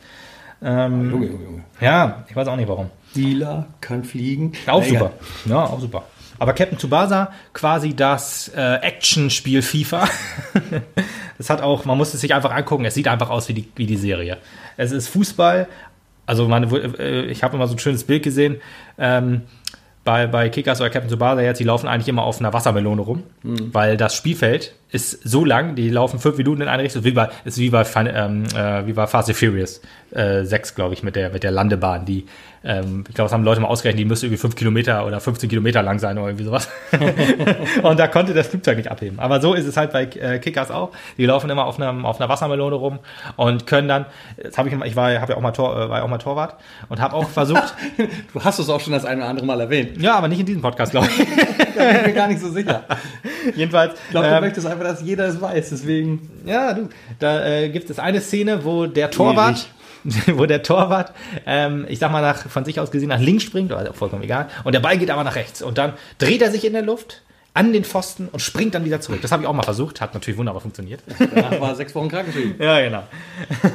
[0.63, 1.63] Ähm, Junge, Junge, Junge.
[1.81, 2.89] ja, ich weiß auch nicht warum.
[3.15, 4.53] Dealer kann fliegen.
[4.67, 4.95] Auch Na, super.
[4.95, 5.11] egal.
[5.45, 6.03] Ja, auch super.
[6.39, 10.07] Aber Captain Tsubasa, quasi das äh, Actionspiel FIFA.
[11.37, 13.69] das hat auch, man muss es sich einfach angucken, es sieht einfach aus wie die,
[13.75, 14.37] wie die Serie.
[14.75, 15.67] Es ist Fußball,
[16.25, 16.65] also meine,
[16.99, 18.57] äh, ich habe immer so ein schönes Bild gesehen,
[18.97, 19.43] ähm,
[20.03, 23.23] bei, bei Kickers oder Captain Tsubasa jetzt, die laufen eigentlich immer auf einer Wassermelone rum,
[23.41, 27.29] weil das Spielfeld ist so lang, die laufen fünf Minuten in eine Richtung, wie bei,
[27.45, 31.15] ist wie bei, ähm, äh, wie bei Fast and Furious äh, 6, glaube ich, mit
[31.15, 32.25] der, mit der Landebahn, die,
[32.63, 35.49] ähm, ich glaube, das haben Leute mal ausgerechnet, die müsste irgendwie fünf Kilometer oder 15
[35.49, 36.69] Kilometer lang sein oder irgendwie sowas.
[37.83, 39.19] und da konnte das Flugzeug nicht abheben.
[39.19, 40.91] Aber so ist es halt bei äh, Kickers auch.
[41.17, 42.99] Die laufen immer auf, einem, auf einer Wassermelone rum
[43.35, 44.05] und können dann,
[44.41, 46.09] das habe ich, immer- ich war, habe ja auch mal, Tor, äh, war ja auch
[46.09, 46.55] mal Torwart
[46.89, 47.73] und habe auch versucht,
[48.33, 50.01] Du hast es auch schon das eine oder andere Mal erwähnt.
[50.01, 51.27] ja, aber nicht in diesem Podcast, glaube ich.
[51.75, 52.83] Da bin ich mir gar nicht so sicher.
[53.55, 53.93] Jedenfalls.
[54.05, 55.71] Ich glaube, du ähm, möchtest einfach, dass jeder es weiß.
[55.71, 56.29] Deswegen.
[56.45, 56.87] Ja, du.
[57.17, 59.67] Da äh, gibt es eine Szene, wo der Torwart,
[60.33, 61.13] wo der Torwart,
[61.45, 64.47] ähm, ich sag mal nach, von sich aus gesehen nach links springt, oder vollkommen egal,
[64.63, 65.61] und der Ball geht aber nach rechts.
[65.61, 67.21] Und dann dreht er sich in der Luft,
[67.53, 69.21] an den Pfosten und springt dann wieder zurück.
[69.21, 71.01] Das habe ich auch mal versucht, hat natürlich wunderbar funktioniert.
[71.19, 72.55] Danach war sechs Wochen krankgeschrieben.
[72.59, 73.03] ja, genau.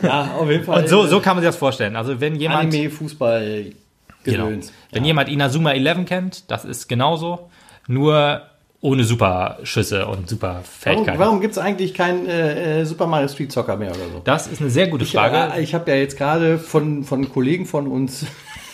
[0.03, 0.83] Ja, auf jeden Fall.
[0.83, 1.95] Und so, so kann man sich das vorstellen.
[1.95, 3.67] Also wenn jemand, Anime, Fußball,
[4.25, 4.73] genau, Gedöns.
[4.91, 7.51] wenn jemand Inazuma 11 kennt, das ist genauso,
[7.87, 8.43] nur
[8.81, 11.19] ohne super Schüsse und super Warum, Fähigkeiten.
[11.19, 14.21] warum gibt es eigentlich kein äh, äh, Super Mario Street Soccer mehr oder so?
[14.23, 15.55] Das ist eine sehr gute Ich, Frage.
[15.57, 18.25] äh, ich habe ja jetzt gerade von, von Kollegen von uns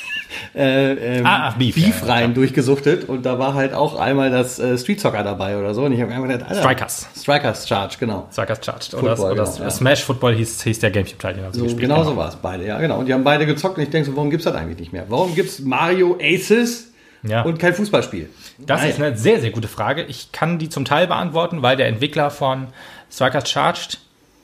[0.54, 4.30] äh, ähm, Ah, ach, Beef, ja, ja, rein durchgesuchtet und da war halt auch einmal
[4.30, 5.84] das äh, Street Soccer dabei oder so.
[5.84, 7.08] Und ich habe mir gedacht, Alter, Strikers.
[7.18, 8.28] Strikers Charge, genau.
[8.30, 8.94] Strikers Charged.
[8.94, 9.70] Oder, Football, oder genau, ja.
[9.70, 11.88] Smash Football hieß, hieß der Gamecube-Teil, den haben sie So, gespielt.
[11.88, 12.98] genau so war es beide, ja, genau.
[12.98, 15.06] Und die haben beide gezockt und ich denke so, warum gibt's das eigentlich nicht mehr?
[15.08, 16.90] Warum gibt's Mario Aces
[17.26, 17.42] Ja.
[17.42, 18.28] und kein Fußballspiel?
[18.58, 18.92] Das Naja.
[18.92, 20.02] ist eine sehr, sehr gute Frage.
[20.04, 22.68] Ich kann die zum Teil beantworten, weil der Entwickler von
[23.10, 23.98] Strikers Charged,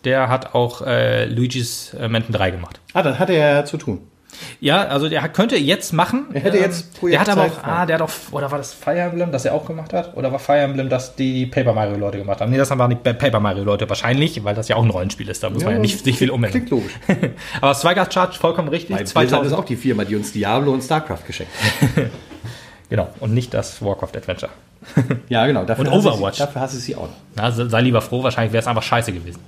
[0.04, 2.80] der hat auch äh, Luigi's äh, Mansion 3 gemacht.
[2.94, 4.00] Ah, das hat er ja zu tun.
[4.60, 6.26] Ja, also der könnte jetzt machen.
[6.32, 8.98] Er hätte jetzt Der hat aber auch, ah, der hat auch, oder war das Fire
[8.98, 10.16] Emblem, das er auch gemacht hat?
[10.16, 12.50] Oder war Fire Emblem, das die Paper Mario Leute gemacht haben?
[12.50, 15.42] Nee, das waren die Paper Mario Leute wahrscheinlich, weil das ja auch ein Rollenspiel ist.
[15.42, 16.64] Da muss man ja nicht sich viel umändern.
[16.66, 16.92] Klingt logisch.
[17.60, 18.96] aber Strikers Charged vollkommen richtig.
[18.96, 21.52] Bei Blizzard ist 2000, auch die Firma, die uns Diablo und StarCraft geschenkt
[21.96, 22.04] hat.
[22.90, 23.08] genau.
[23.20, 24.52] Und nicht das Warcraft Adventure.
[25.28, 25.64] Ja, genau.
[25.64, 26.34] Dafür Und Overwatch.
[26.34, 27.08] Ich, dafür hasse ich sie auch.
[27.36, 29.40] Na, sei lieber froh, wahrscheinlich wäre es einfach scheiße gewesen.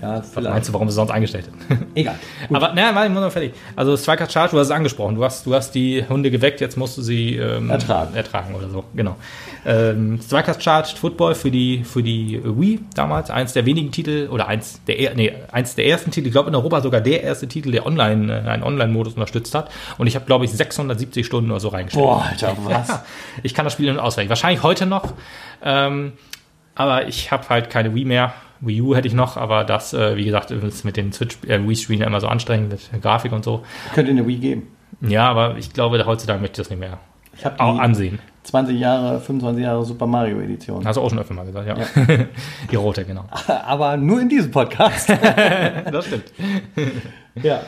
[0.00, 0.50] Ja, vielleicht.
[0.54, 1.86] Meinst du, warum sie sonst eingestellt haben?
[1.96, 2.14] Egal.
[2.52, 3.52] Aber naja, warte, ich muss noch fertig.
[3.74, 5.16] Also Striker Charge, du hast es angesprochen.
[5.16, 8.14] Du hast, du hast die Hunde geweckt, jetzt musst du sie ähm, Ertragen.
[8.14, 8.84] ertragen oder so.
[8.94, 9.16] Genau.
[9.66, 14.46] Ähm, Strikers Charged Football für die für die Wii damals eins der wenigen Titel oder
[14.46, 16.28] eins der er- nee, eins der ersten Titel.
[16.28, 19.68] Ich glaube in Europa sogar der erste Titel, der online äh, einen Online-Modus unterstützt hat.
[19.98, 22.04] Und ich habe glaube ich 670 Stunden oder so reingestellt.
[22.04, 22.86] Boah, Alter, was?
[22.88, 23.04] Ja,
[23.42, 24.28] ich kann das Spiel nicht auswendig.
[24.28, 25.12] Wahrscheinlich heute noch.
[25.62, 26.12] Ähm,
[26.76, 28.32] aber ich habe halt keine Wii mehr.
[28.60, 31.60] Wii U hätte ich noch, aber das, äh, wie gesagt, ist mit den Switch, äh,
[31.66, 33.62] Wii-Spielen immer so anstrengend mit Grafik und so.
[33.94, 34.62] Könnte eine Wii geben.
[35.00, 36.98] Ja, aber ich glaube, heutzutage möchte ich das nicht mehr
[37.36, 38.18] Ich habe auch ansehen.
[38.42, 40.84] 20 Jahre, 25 Jahre Super Mario Edition.
[40.84, 41.76] Hast du auch schon öfter mal gesagt, ja.
[42.70, 43.26] die rote, genau.
[43.46, 45.08] Aber nur in diesem Podcast.
[45.92, 46.32] Das stimmt.
[47.42, 47.60] ja.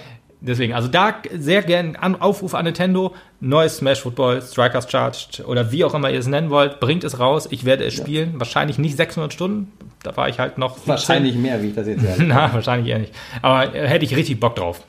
[0.43, 5.71] Deswegen, also da sehr gern an, Aufruf an Nintendo, neues Smash Football, Strikers Charged oder
[5.71, 7.47] wie auch immer ihr es nennen wollt, bringt es raus.
[7.51, 8.35] Ich werde es spielen.
[8.39, 9.71] Wahrscheinlich nicht 600 Stunden.
[10.03, 10.89] Da war ich halt noch 15.
[10.89, 12.23] Wahrscheinlich mehr, wie ich das jetzt sage.
[12.25, 13.15] Na, wahrscheinlich eher nicht.
[13.43, 14.83] Aber äh, hätte ich richtig Bock drauf.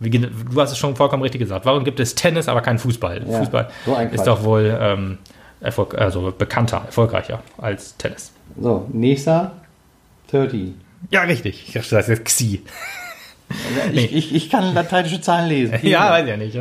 [0.00, 0.28] Wie, du
[0.60, 1.64] hast es schon vollkommen richtig gesagt.
[1.64, 3.24] Warum gibt es Tennis, aber keinen Fußball?
[3.28, 5.18] Ja, Fußball so ist doch wohl ähm,
[5.60, 8.32] Erfolg, also bekannter, erfolgreicher als Tennis.
[8.60, 9.52] So, nächster
[10.30, 10.72] 30.
[11.10, 11.64] Ja, richtig.
[11.68, 12.62] Ich dachte, das ist jetzt Xi.
[13.92, 15.78] Ich, ich, ich kann lateinische Zahlen lesen.
[15.82, 16.54] Ja, weiß ja nicht.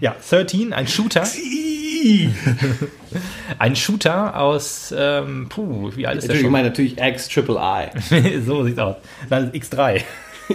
[0.00, 1.26] Ja, 13, ein Shooter.
[3.58, 6.52] ein Shooter aus, ähm, puh, wie alt ist der Natürlich, ich schon?
[6.52, 8.40] meine natürlich X Triple I.
[8.46, 8.96] so sieht's aus.
[9.28, 10.02] Dann ist X3.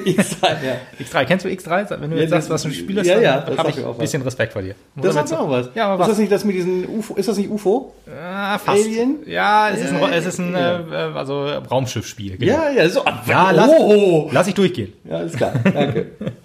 [0.04, 0.76] Ich sag, ja.
[1.00, 2.00] X3, kennst du X3?
[2.02, 3.70] Wenn du jetzt das- sagst, was für ein Spiel ist, ja, dann ja, das habe
[3.70, 4.76] sagt ich ein bisschen Respekt vor dir.
[4.96, 5.70] Das Muss sagt man mir auch was.
[5.76, 6.08] Ja, aber ist was?
[6.10, 7.14] das nicht das mit diesen UFO?
[7.16, 7.94] Ist das nicht UFO?
[8.22, 8.84] Ah, fast.
[8.84, 9.18] Alien?
[9.26, 10.80] Ja, es ist ein, Ja, es ist ein ja.
[10.80, 12.38] äh, äh, also Raumschiffspiel.
[12.38, 12.52] genau.
[12.54, 13.04] Ja, ja, so.
[13.28, 14.30] Ja, lass- oh.
[14.32, 14.94] Lass ich durchgehen.
[15.04, 15.54] Ja, ist klar.
[15.64, 16.08] Danke.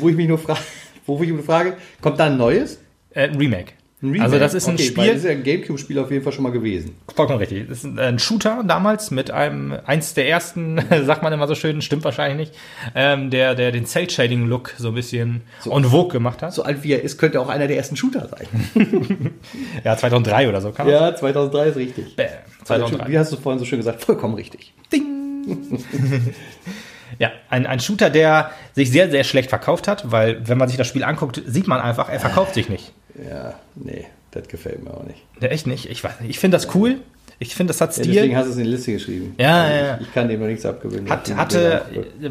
[0.00, 0.60] wo ich mich nur frage,
[1.06, 2.80] wo ich mich nur frage, kommt da ein neues?
[3.10, 3.72] Äh, ein Remake.
[4.20, 6.42] Also das ist ein okay, Spiel- das ist ja ein Gamecube-Spiel auf jeden Fall schon
[6.42, 6.96] mal gewesen.
[7.14, 7.66] Vollkommen richtig.
[7.66, 11.54] Das ist ein, ein Shooter damals mit einem, eins der ersten, sagt man immer so
[11.54, 12.60] schön, stimmt wahrscheinlich nicht,
[12.94, 16.52] ähm, der, der den Cell-Shading-Look so ein bisschen en vogue gemacht hat.
[16.52, 18.46] So alt wie er ist, könnte auch einer der ersten Shooter sein.
[19.84, 20.72] Ja, 2003 oder so.
[20.72, 22.16] Kann Ja, 2003 ist richtig.
[22.16, 22.28] Bäm,
[22.64, 23.10] 2003.
[23.10, 24.04] Wie hast du vorhin so schön gesagt?
[24.04, 24.74] Vollkommen richtig.
[27.18, 30.76] Ja, ein, ein Shooter, der sich sehr, sehr schlecht verkauft hat, weil wenn man sich
[30.76, 32.92] das Spiel anguckt, sieht man einfach, er verkauft sich nicht.
[33.24, 35.22] Ja, nee, das gefällt mir auch nicht.
[35.40, 35.88] Ja, echt nicht.
[35.90, 36.30] Ich nicht.
[36.30, 37.00] Ich finde das cool.
[37.38, 38.14] Ich finde, das hat Ja, Stil.
[38.14, 39.34] deswegen hast du es in die Liste geschrieben.
[39.38, 39.94] Ja, Also ja, ja.
[40.00, 41.10] Ich, ich kann dem noch nichts abgewöhnen.
[41.10, 41.82] Hat, hatte,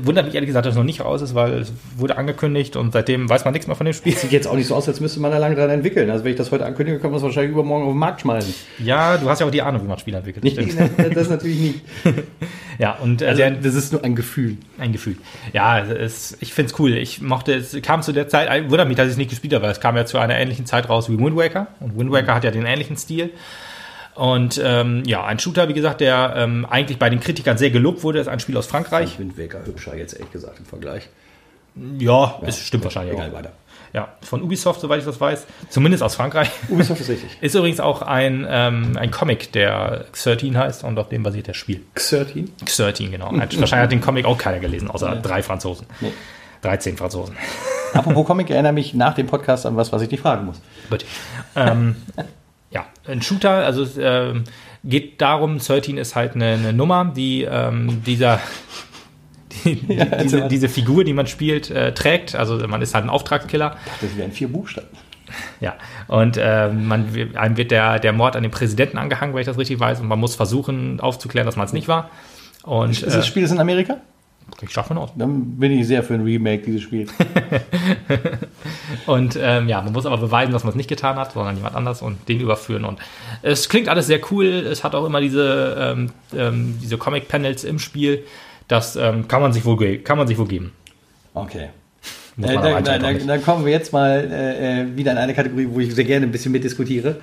[0.01, 2.91] wundert mich ehrlich gesagt, dass es noch nicht raus ist, weil es wurde angekündigt und
[2.93, 4.16] seitdem weiß man nichts mehr von dem Spiel.
[4.16, 6.10] Sieht jetzt auch nicht so aus, als müsste man da lange dran entwickeln.
[6.10, 8.53] Also wenn ich das heute ankündige, kann man es wahrscheinlich übermorgen auf den Markt schmeißen.
[8.80, 10.49] Ja, du hast ja auch die Ahnung, wie man Spiele entwickelt.
[10.51, 10.76] Stimmt.
[10.97, 11.82] das ist natürlich nicht.
[12.78, 14.58] Ja, und äh, Also, der, das ist nur ein Gefühl.
[14.78, 15.16] ein Gefühl.
[15.53, 16.93] Ja, es, ich finde es cool.
[16.95, 19.64] Ich mochte, es kam zu der Zeit, wundert mich, dass ich es nicht gespielt habe,
[19.64, 21.68] weil es kam ja zu einer ähnlichen Zeit raus wie Wind Waker.
[21.80, 23.30] Und Wind Waker hat ja den ähnlichen Stil.
[24.16, 28.01] Und ähm, ja, ein Shooter, wie gesagt, der ähm, eigentlich bei den Kritikern sehr gelobt
[28.03, 29.11] wurde, ist ein Spiel aus Frankreich.
[29.11, 31.09] Ich bin Waker hübscher jetzt ehrlich gesagt im Vergleich.
[31.99, 33.34] Ja, es stimmt wahrscheinlich Egal, auch.
[33.34, 33.51] weiter.
[33.91, 35.45] Ja, von Ubisoft, soweit ich das weiß.
[35.70, 36.49] Zumindest aus Frankreich.
[36.70, 37.38] Ubisoft ist richtig.
[37.41, 41.57] Ist übrigens auch ein, ähm, ein Comic, der 13 heißt und auf dem basiert das
[41.57, 41.82] Spiel.
[41.95, 42.51] 13?
[42.66, 43.32] 13, genau.
[43.34, 45.88] Wahrscheinlich hat den Comic auch keiner gelesen, außer drei Franzosen.
[45.99, 46.11] Nee.
[46.61, 47.36] 13 Franzosen.
[47.93, 50.61] Apropos Comic, erinnere mich nach dem Podcast an was, was ich dich fragen muss.
[50.89, 51.05] Gut.
[51.55, 51.95] ähm,
[52.72, 54.43] ja, ein Shooter, also es ähm,
[54.84, 58.39] geht darum, 13 ist halt eine, eine Nummer, die ähm, dieser
[59.66, 62.36] die, die, diese, also- diese Figur, die man spielt, äh, trägt.
[62.36, 63.78] Also man ist halt ein Auftragskiller.
[64.01, 64.88] Das wären vier Buchstaben.
[65.59, 65.74] Ja,
[66.07, 69.57] und äh, man, einem wird der, der Mord an den Präsidenten angehangen, wenn ich das
[69.57, 72.11] richtig weiß, und man muss versuchen aufzuklären, dass man es nicht war.
[72.63, 73.97] Und, Ist das Spiel ist in Amerika?
[74.62, 75.10] Ich schaffe aus.
[75.16, 77.12] Dann bin ich sehr für ein Remake dieses Spiels.
[79.06, 81.76] und ähm, ja, man muss aber beweisen, dass man es nicht getan hat, sondern jemand
[81.76, 82.86] anders und den überführen.
[82.86, 83.00] Und
[83.41, 84.46] es klingt alles sehr cool.
[84.46, 88.24] Es hat auch immer diese, ähm, ähm, diese Comic-Panels im Spiel.
[88.68, 90.72] Das ähm, kann, man sich wohl, kann man sich wohl geben.
[91.34, 91.70] Okay.
[92.38, 95.68] Äh, dann, dann, dann, dann, kommen wir jetzt mal äh, äh, wieder in eine Kategorie,
[95.70, 97.18] wo ich sehr gerne ein bisschen mitdiskutiere.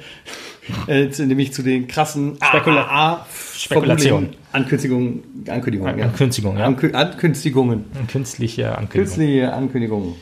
[0.87, 4.31] Äh, nämlich zu den krassen Spekula AAA Spekulationen.
[4.53, 5.23] Ankündigungen.
[5.49, 6.05] Ankündigungen, ja.
[6.07, 6.65] Ankündigungen, ja.
[6.67, 7.85] Ankü Ankündigungen.
[8.09, 8.89] Künstliche Ankündigungen.
[8.89, 10.15] Künstliche Ankündigungen.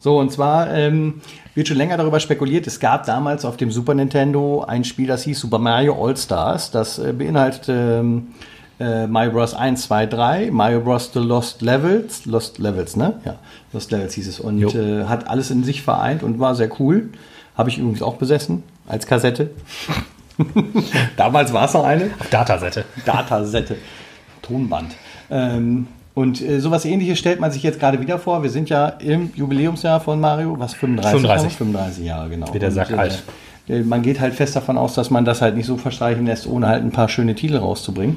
[0.00, 1.20] So, und zwar ähm,
[1.54, 2.66] wird schon länger darüber spekuliert.
[2.66, 6.70] Es gab damals auf dem Super Nintendo ein Spiel, das hieß Super Mario All Stars.
[6.70, 8.28] Das äh, beinhaltete ähm,
[8.78, 9.54] äh, Mario Bros.
[9.54, 11.10] 1, 2, 3, Mario Bros.
[11.12, 13.20] The Lost Levels, Lost Levels, ne?
[13.24, 13.36] Ja,
[13.72, 14.40] Lost Levels hieß es.
[14.40, 17.10] Und äh, hat alles in sich vereint und war sehr cool.
[17.56, 19.50] Habe ich übrigens auch besessen, als Kassette.
[21.16, 22.10] Damals war es noch eine.
[22.30, 22.84] Datasette.
[23.04, 23.76] Datasette.
[24.42, 24.94] Tonband.
[25.30, 28.42] Ähm, und äh, sowas ähnliches stellt man sich jetzt gerade wieder vor.
[28.42, 31.20] Wir sind ja im Jubiläumsjahr von Mario, was 35?
[31.20, 31.56] 35.
[31.56, 32.52] 35 Jahre, genau.
[32.52, 33.22] Wie der Sack und, alt.
[33.68, 36.46] Äh, man geht halt fest davon aus, dass man das halt nicht so verstreichen lässt,
[36.46, 38.16] ohne halt ein paar schöne Titel rauszubringen.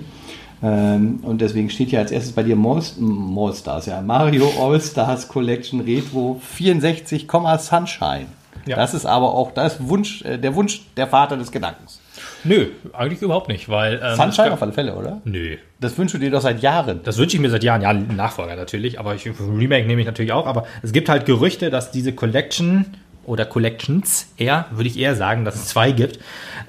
[0.64, 4.02] Ähm, und deswegen steht hier als erstes bei dir Mallstars, ja.
[4.02, 7.28] Mario All-Stars Collection Retro 64,
[7.60, 8.28] Sunshine.
[8.66, 8.76] Ja.
[8.76, 12.00] Das ist aber auch das Wunsch, äh, der Wunsch der Vater des Gedankens.
[12.44, 14.02] Nö, eigentlich überhaupt nicht, weil.
[14.04, 15.22] Ähm, Sunshine auf alle Fälle, oder?
[15.26, 15.58] Nö.
[15.80, 17.02] Das wünschst du dir doch seit Jahren.
[17.04, 17.82] Das wünsche ich mir seit Jahren.
[17.82, 20.48] Ja, Nachfolger natürlich, aber ich, Remake nehme ich natürlich auch.
[20.48, 22.86] Aber es gibt halt Gerüchte, dass diese Collection
[23.26, 26.20] oder Collections eher, würde ich eher sagen, dass es zwei gibt.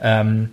[0.00, 0.50] Ähm,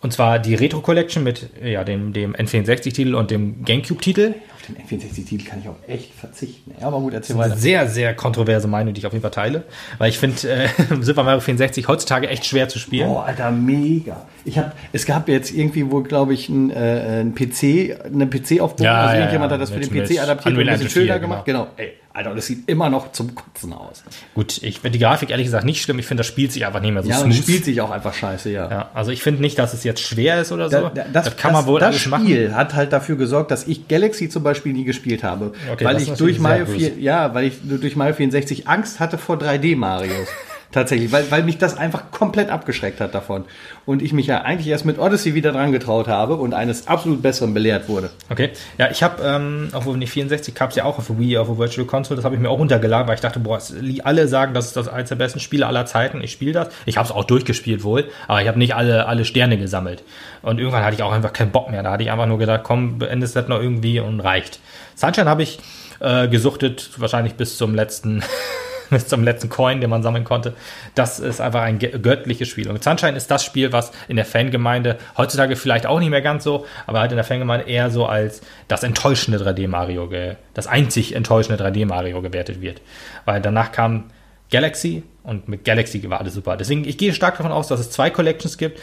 [0.00, 4.34] und zwar die Retro Collection mit ja, dem, dem N64-Titel und dem GameCube-Titel
[4.68, 6.72] den N64-Titel kann ich auch echt verzichten.
[6.80, 7.56] Ja, aber gut, erzähl weiter.
[7.56, 9.64] Sehr, sehr kontroverse Meinung, die ich auf jeden Fall teile.
[9.98, 10.68] Weil ich finde äh,
[11.00, 13.08] Super Mario 64 heutzutage echt schwer zu spielen.
[13.08, 14.26] Oh, Alter, mega.
[14.46, 18.84] Ich hab, es gab jetzt irgendwie wohl, glaube ich, ein, äh, ein PC, eine PC-Aufbau.
[18.84, 21.18] Ja, also ja, irgendjemand hat das mit, für den PC adaptiert und ein bisschen schöner
[21.18, 21.44] gemacht.
[21.44, 21.64] Genau.
[21.64, 21.72] genau.
[21.76, 24.02] Ey, Alter, das sieht immer noch zum Kotzen aus.
[24.34, 25.98] Gut, ich finde die Grafik ehrlich gesagt nicht schlimm.
[25.98, 27.34] Ich finde, das spielt sich einfach nicht mehr so ja, smooth.
[27.34, 28.70] Ja, spielt sich auch einfach scheiße, ja.
[28.70, 30.80] ja also ich finde nicht, dass es jetzt schwer ist oder so.
[30.80, 32.54] Da, da, das, das, kann man wohl das Spiel machen.
[32.54, 35.52] hat halt dafür gesorgt, dass ich Galaxy zum Beispiel nie gespielt habe.
[35.70, 39.36] Okay, weil ich durch Mario 4, ja, weil ich durch Mario 64 Angst hatte vor
[39.36, 40.28] 3D Marios.
[40.76, 43.46] Tatsächlich, weil, weil mich das einfach komplett abgeschreckt hat davon.
[43.86, 47.22] Und ich mich ja eigentlich erst mit Odyssey wieder dran getraut habe und eines absolut
[47.22, 48.10] Besseren belehrt wurde.
[48.28, 51.46] Okay, ja, ich habe, ähm, obwohl die 64 gab es ja auch auf Wii, auf
[51.46, 53.58] der Virtual Console, das habe ich mir auch runtergeladen, weil ich dachte, boah,
[54.04, 56.20] alle sagen, das ist das eines der besten Spiele aller Zeiten.
[56.20, 56.68] Ich spiele das.
[56.84, 60.02] Ich habe es auch durchgespielt wohl, aber ich habe nicht alle, alle Sterne gesammelt.
[60.42, 61.82] Und irgendwann hatte ich auch einfach keinen Bock mehr.
[61.84, 64.60] Da hatte ich einfach nur gedacht, komm, beendest das noch irgendwie und reicht.
[64.94, 65.58] Sunshine habe ich
[66.00, 68.22] äh, gesuchtet, wahrscheinlich bis zum letzten
[68.90, 70.54] bis zum letzten Coin, den man sammeln konnte.
[70.94, 72.68] Das ist einfach ein göttliches Spiel.
[72.68, 76.44] Und Sunshine ist das Spiel, was in der Fangemeinde heutzutage vielleicht auch nicht mehr ganz
[76.44, 80.10] so, aber halt in der Fangemeinde eher so als das enttäuschende 3D Mario,
[80.54, 82.80] das einzig enttäuschende 3D Mario gewertet wird.
[83.24, 84.04] Weil danach kam
[84.50, 86.56] Galaxy und mit Galaxy war alles super.
[86.56, 88.80] Deswegen, ich gehe stark davon aus, dass es zwei Collections gibt.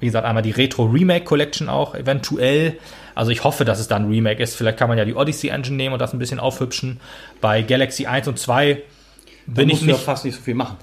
[0.00, 2.78] Wie gesagt, einmal die Retro Remake Collection auch, eventuell.
[3.14, 4.56] Also ich hoffe, dass es dann Remake ist.
[4.56, 7.00] Vielleicht kann man ja die Odyssey Engine nehmen und das ein bisschen aufhübschen.
[7.40, 8.82] Bei Galaxy 1 und 2
[9.46, 10.76] bin ich nicht, fast nicht so viel machen.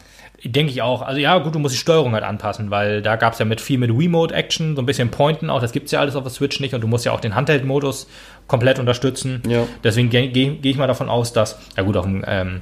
[0.43, 1.03] Denke ich auch.
[1.03, 3.61] Also ja, gut, du musst die Steuerung halt anpassen, weil da gab es ja mit
[3.61, 5.61] viel mit Remote-Action, so ein bisschen Pointen auch.
[5.61, 7.35] Das gibt es ja alles auf der Switch nicht und du musst ja auch den
[7.35, 8.07] Handheld-Modus
[8.47, 9.43] komplett unterstützen.
[9.47, 9.67] Ja.
[9.83, 12.61] Deswegen gehe geh, geh ich mal davon aus, dass, ja gut, auf dem ähm,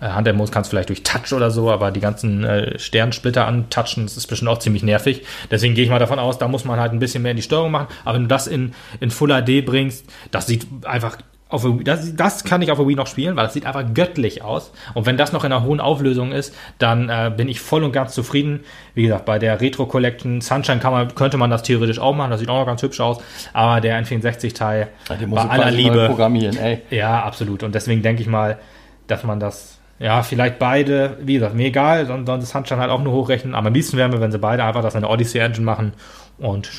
[0.00, 4.04] äh, Handheld-Modus kannst du vielleicht durch Touch oder so, aber die ganzen äh, Sternsplitter antouchen,
[4.04, 5.22] das ist bestimmt auch ziemlich nervig.
[5.50, 7.42] Deswegen gehe ich mal davon aus, da muss man halt ein bisschen mehr in die
[7.42, 7.88] Steuerung machen.
[8.04, 11.18] Aber wenn du das in, in Full HD bringst, das sieht einfach
[11.50, 13.84] auf der, das, das kann ich auf der Wii noch spielen, weil das sieht einfach
[13.92, 14.72] göttlich aus.
[14.94, 17.92] Und wenn das noch in einer hohen Auflösung ist, dann äh, bin ich voll und
[17.92, 18.60] ganz zufrieden.
[18.94, 22.40] Wie gesagt, bei der Retro Collection Sunshine man, könnte man das theoretisch auch machen, das
[22.40, 23.18] sieht auch noch ganz hübsch aus.
[23.52, 26.06] Aber der N64-Teil ja, bei aller Liebe.
[26.06, 26.82] Programmieren, ey.
[26.90, 27.62] Ja, absolut.
[27.62, 28.58] Und deswegen denke ich mal,
[29.06, 33.12] dass man das ja, vielleicht beide, wie gesagt, mir egal, sonst Sunshine halt auch nur
[33.12, 35.64] hochrechnen, aber am liebsten wären wir, wenn sie beide einfach das in der Odyssey Engine
[35.64, 35.92] machen
[36.38, 36.70] und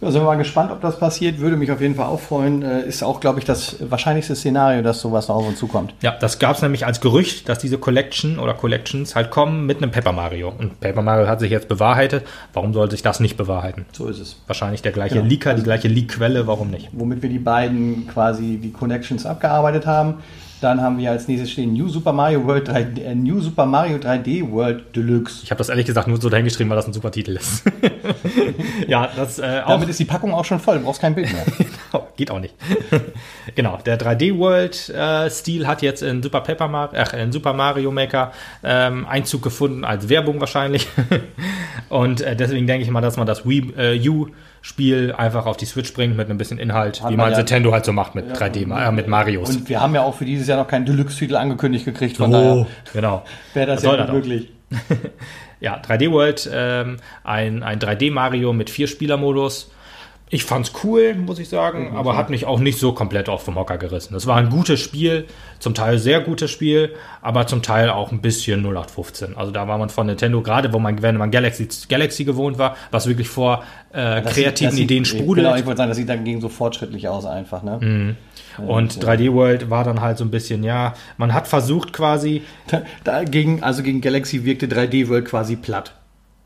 [0.00, 1.38] ja, sind wir mal gespannt, ob das passiert.
[1.38, 2.62] Würde mich auf jeden Fall auch freuen.
[2.62, 5.94] Äh, ist auch, glaube ich, das wahrscheinlichste Szenario, dass sowas noch auf uns zukommt.
[6.02, 9.78] Ja, das gab es nämlich als Gerücht, dass diese Collection oder Collections halt kommen mit
[9.78, 10.52] einem Paper Mario.
[10.56, 12.26] Und Paper Mario hat sich jetzt bewahrheitet.
[12.52, 13.86] Warum soll sich das nicht bewahrheiten?
[13.92, 14.42] So ist es.
[14.46, 15.28] Wahrscheinlich der gleiche genau.
[15.28, 16.46] Leaker, die gleiche Leak-Quelle.
[16.46, 16.90] Warum nicht?
[16.92, 20.16] Womit wir die beiden quasi die Connections abgearbeitet haben.
[20.60, 23.98] Dann haben wir als nächstes stehen New Super Mario World 3, äh, New Super Mario
[23.98, 25.40] 3D World Deluxe.
[25.42, 27.62] Ich habe das ehrlich gesagt nur so dahingeschrieben, weil das ein super Titel ist.
[28.88, 31.44] ja, das äh, Damit ist die Packung auch schon voll, du brauchst kein Bild mehr.
[32.16, 32.54] Geht auch nicht.
[33.54, 38.32] genau, der 3D-World-Stil äh, hat jetzt in Super, Paper Mar ach, in Super Mario Maker
[38.64, 40.88] ähm, Einzug gefunden, als Werbung wahrscheinlich.
[41.90, 44.28] Und äh, deswegen denke ich mal, dass man das Wii äh, U
[44.66, 47.38] Spiel einfach auf die Switch bringt mit ein bisschen Inhalt, Hat wie man man ja-
[47.38, 49.48] Nintendo halt so macht mit 3D, äh, mit Marios.
[49.48, 52.32] Und wir haben ja auch für dieses Jahr noch keinen Deluxe-Titel angekündigt gekriegt, von oh,
[52.32, 53.24] daher genau.
[53.54, 54.50] wäre das ja das nicht möglich.
[55.58, 59.70] Ja, 3D World, ähm, ein, ein 3D Mario mit Vier-Spieler-Modus.
[60.28, 63.54] Ich fand's cool, muss ich sagen, aber hat mich auch nicht so komplett auf vom
[63.54, 64.12] Hocker gerissen.
[64.16, 65.26] Es war ein gutes Spiel,
[65.60, 69.36] zum Teil sehr gutes Spiel, aber zum Teil auch ein bisschen 0815.
[69.36, 72.76] Also da war man von Nintendo, gerade wo man, wenn man Galaxy, Galaxy gewohnt war,
[72.90, 73.62] was wirklich vor
[73.92, 75.46] äh, kreativen sieht- Ideen sieht, sprudelt.
[75.46, 77.62] Genau, ich wollte sagen, das sieht dagegen so fortschrittlich aus einfach.
[77.62, 78.16] Ne?
[78.58, 78.66] Mhm.
[78.68, 82.42] Und 3D World war dann halt so ein bisschen, ja, man hat versucht quasi,
[83.04, 85.92] Dagegen, also gegen Galaxy wirkte 3D World quasi platt.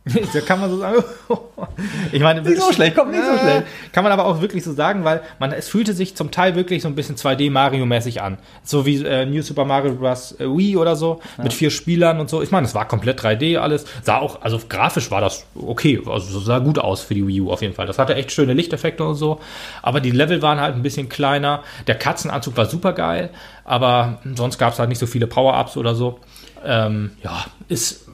[0.32, 1.04] da kann man so sagen,
[2.12, 3.66] ich meine, Nicht so schlecht, komm, nicht so Ja, schlecht.
[3.92, 6.82] Kann man aber auch wirklich so sagen, weil man, es fühlte sich zum Teil wirklich
[6.82, 8.38] so ein bisschen 2D Mario-mäßig an.
[8.62, 10.32] So wie äh, New Super Mario Bros.
[10.40, 12.40] äh, Wii oder so, mit vier Spielern und so.
[12.40, 13.84] Ich meine, es war komplett 3D alles.
[14.02, 17.50] Sah auch, also grafisch war das okay, also sah gut aus für die Wii U
[17.52, 17.86] auf jeden Fall.
[17.86, 19.40] Das hatte echt schöne Lichteffekte und so.
[19.82, 21.62] Aber die Level waren halt ein bisschen kleiner.
[21.86, 23.30] Der Katzenanzug war super geil,
[23.64, 26.20] aber sonst gab es halt nicht so viele Power-Ups oder so.
[26.64, 28.06] Ähm, ja, ist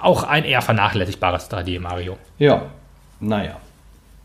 [0.00, 2.16] auch ein eher vernachlässigbares 3D Mario.
[2.38, 2.62] Ja,
[3.20, 3.56] naja.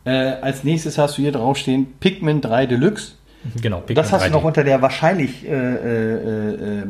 [0.06, 0.12] Äh,
[0.42, 3.14] als nächstes hast du hier draufstehen Pikmin 3 Deluxe.
[3.62, 4.28] Genau, Pikmin Das hast 3D.
[4.28, 6.84] du noch unter der wahrscheinlich äh, äh, äh,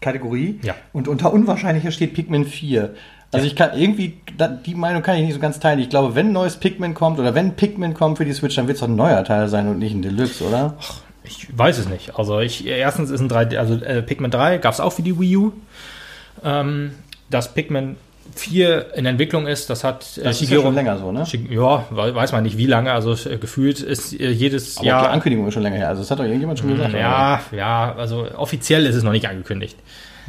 [0.00, 0.58] Kategorie.
[0.62, 0.74] Ja.
[0.92, 2.94] Und unter unwahrscheinlicher steht Pikmin 4.
[3.32, 4.18] Also ich kann irgendwie,
[4.66, 5.78] die Meinung kann ich nicht so ganz teilen.
[5.78, 8.66] Ich glaube, wenn ein neues Pikmin kommt oder wenn Pikmin kommt für die Switch, dann
[8.66, 10.74] wird es doch ein neuer Teil sein und nicht ein Deluxe, oder?
[11.24, 12.18] Ich weiß es nicht.
[12.18, 15.18] Also ich erstens ist ein 3D, also äh, Pikmin 3 gab es auch für die
[15.18, 15.52] Wii U.
[16.44, 16.92] Ähm,
[17.32, 17.96] dass Pikmin
[18.36, 21.24] 4 in Entwicklung ist, das hat äh, Das ist ja schon länger so, ne?
[21.24, 24.80] Shig- Ja, we- weiß man nicht wie lange, also äh, gefühlt ist äh, jedes Aber
[24.80, 25.10] auch die Jahr.
[25.10, 25.88] Ankündigung ist schon länger her.
[25.88, 26.90] Also das hat doch irgendjemand schon gesagt.
[26.90, 27.00] oder?
[27.00, 29.76] Ja, ja, also offiziell ist es noch nicht angekündigt.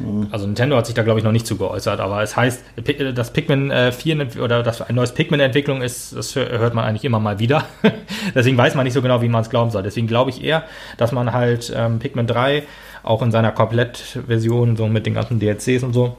[0.00, 0.26] Mhm.
[0.32, 3.12] Also Nintendo hat sich da glaube ich noch nicht zu geäußert, aber es heißt, äh,
[3.12, 6.48] dass Pikmin äh, 4 ent- oder dass ein neues Pikmin in Entwicklung ist, das hör-
[6.58, 7.64] hört man eigentlich immer mal wieder.
[8.34, 9.84] Deswegen weiß man nicht so genau, wie man es glauben soll.
[9.84, 10.64] Deswegen glaube ich eher,
[10.98, 12.64] dass man halt ähm, Pikmin 3
[13.04, 16.16] auch in seiner Komplettversion, so mit den ganzen DLCs und so,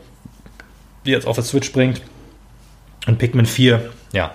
[1.06, 2.02] die jetzt auf der Switch bringt.
[3.08, 4.34] Und Pikmin 4, ja,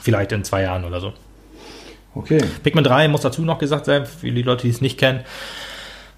[0.00, 1.12] vielleicht in zwei Jahren oder so.
[2.14, 2.40] Okay.
[2.62, 5.20] Pikmin 3 muss dazu noch gesagt sein, für die Leute, die es nicht kennen,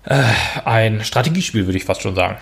[0.05, 0.22] äh,
[0.64, 2.36] ein Strategiespiel, würde ich fast schon sagen.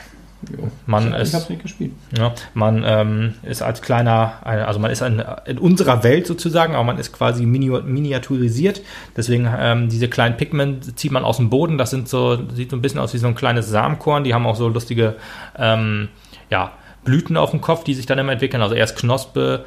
[0.86, 1.92] Man ich ist, nicht gespielt.
[2.18, 6.82] ja, man ähm, ist als kleiner, also man ist in, in unserer Welt sozusagen, aber
[6.82, 8.82] man ist quasi mini, miniaturisiert.
[9.16, 11.78] Deswegen ähm, diese kleinen Pikmin zieht man aus dem Boden.
[11.78, 14.24] Das sind so, sieht so ein bisschen aus wie so ein kleines Samenkorn.
[14.24, 15.14] Die haben auch so lustige,
[15.56, 16.08] ähm,
[16.50, 16.72] ja,
[17.04, 18.62] Blüten auf dem Kopf, die sich dann immer entwickeln.
[18.62, 19.64] Also erst Knospe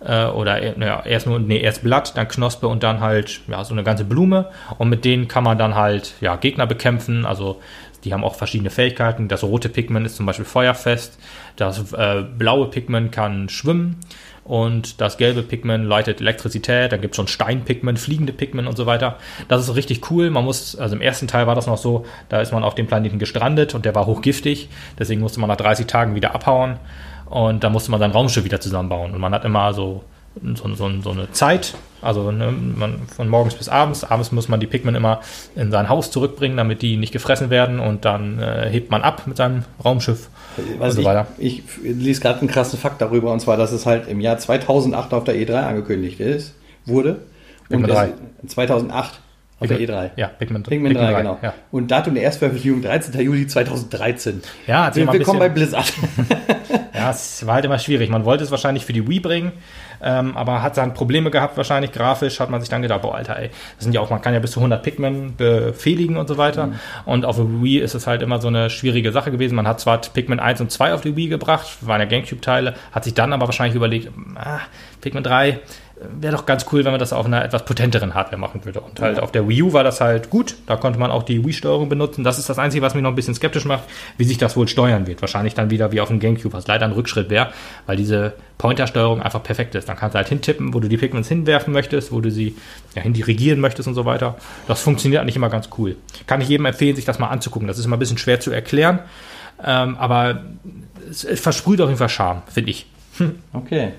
[0.00, 3.64] äh, oder äh, naja, erst nur, nee, erst Blatt, dann Knospe und dann halt ja
[3.64, 4.50] so eine ganze Blume.
[4.78, 7.26] Und mit denen kann man dann halt ja Gegner bekämpfen.
[7.26, 7.60] Also
[8.04, 9.28] die haben auch verschiedene Fähigkeiten.
[9.28, 11.18] Das rote Pikmin ist zum Beispiel feuerfest.
[11.56, 13.96] Das äh, blaue Pikmin kann schwimmen.
[14.44, 16.92] Und das gelbe Pikmin leitet Elektrizität.
[16.92, 19.16] Dann gibt es schon Steinpigment, fliegende Pikmin und so weiter.
[19.48, 20.30] Das ist richtig cool.
[20.30, 22.86] Man muss, also im ersten Teil war das noch so, da ist man auf dem
[22.86, 24.68] Planeten gestrandet und der war hochgiftig.
[24.98, 26.76] Deswegen musste man nach 30 Tagen wieder abhauen.
[27.26, 29.12] Und da musste man sein Raumschiff wieder zusammenbauen.
[29.12, 30.04] Und man hat immer so,
[30.42, 34.04] so, so, so eine Zeit, also ne, man, von morgens bis abends.
[34.04, 35.20] Abends muss man die Pikmin immer
[35.56, 37.80] in sein Haus zurückbringen, damit die nicht gefressen werden.
[37.80, 40.28] Und dann äh, hebt man ab mit seinem Raumschiff
[40.78, 41.26] Was und so ich, weiter.
[41.38, 45.14] ich lese gerade einen krassen Fakt darüber, und zwar, dass es halt im Jahr 2008
[45.14, 46.54] auf der E3 angekündigt ist,
[46.84, 47.20] wurde.
[47.68, 48.08] Pikmin es- 3.
[48.48, 49.20] 2008
[49.60, 50.10] auf der E3.
[50.16, 51.38] Ja, Pikmin, Pikmin 3, genau.
[51.40, 53.18] Ja, Und Datum der Erstveröffentlichung 13.
[53.20, 54.42] Juli 2013.
[54.66, 55.48] ja mal ein Willkommen bei.
[55.48, 55.90] Blizzard.
[57.04, 58.08] Ja, es war halt immer schwierig.
[58.10, 59.52] Man wollte es wahrscheinlich für die Wii bringen,
[60.02, 63.38] ähm, aber hat dann Probleme gehabt, wahrscheinlich grafisch, hat man sich dann gedacht, boah, Alter,
[63.38, 66.38] ey, das sind ja auch, man kann ja bis zu 100 Pikmin befehligen und so
[66.38, 66.72] weiter.
[67.04, 69.54] Und auf der Wii ist es halt immer so eine schwierige Sache gewesen.
[69.54, 73.04] Man hat zwar Pikmin 1 und 2 auf die Wii gebracht, waren ja Gamecube-Teile, hat
[73.04, 74.60] sich dann aber wahrscheinlich überlegt, ah,
[75.00, 75.60] Pikmin 3
[76.20, 78.80] wäre doch ganz cool, wenn man das auf einer etwas potenteren Hardware machen würde.
[78.80, 80.56] Und halt auf der Wii U war das halt gut.
[80.66, 82.24] Da konnte man auch die Wii-Steuerung benutzen.
[82.24, 83.84] Das ist das Einzige, was mich noch ein bisschen skeptisch macht,
[84.16, 85.20] wie sich das wohl steuern wird.
[85.20, 87.50] Wahrscheinlich dann wieder wie auf dem Gamecube, was leider ein Rückschritt wäre,
[87.86, 89.88] weil diese Pointer-Steuerung einfach perfekt ist.
[89.88, 92.56] Dann kannst du halt hintippen, wo du die Pikmins hinwerfen möchtest, wo du sie
[92.94, 94.36] ja, hindirigieren möchtest und so weiter.
[94.68, 95.96] Das funktioniert eigentlich immer ganz cool.
[96.26, 97.68] Kann ich jedem empfehlen, sich das mal anzugucken.
[97.68, 99.00] Das ist immer ein bisschen schwer zu erklären,
[99.64, 100.42] ähm, aber
[101.10, 102.86] es, es versprüht auf jeden Fall Charme, finde ich.
[103.52, 103.92] Okay.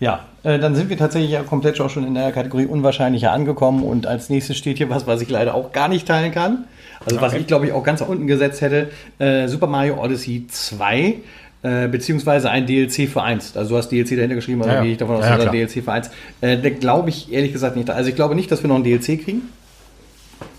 [0.00, 3.82] Ja, äh, dann sind wir tatsächlich ja komplett auch schon in der Kategorie Unwahrscheinlicher angekommen
[3.84, 6.64] und als nächstes steht hier was, was ich leider auch gar nicht teilen kann.
[7.06, 7.40] Also was Okay.
[7.42, 8.90] ich glaube ich auch ganz nach unten gesetzt hätte.
[9.18, 11.14] Äh, Super Mario Odyssey 2.
[11.62, 13.56] Äh, beziehungsweise ein DLC für eins.
[13.56, 14.82] Also du hast DLC dahinter geschrieben, also Ja, ja.
[14.82, 15.50] gehe ich davon aus, Ja, ja.
[15.50, 16.10] DLC für eins.
[16.42, 17.88] Äh, da glaube ich ehrlich gesagt nicht.
[17.88, 19.42] Also ich glaube nicht, dass wir noch ein DLC kriegen.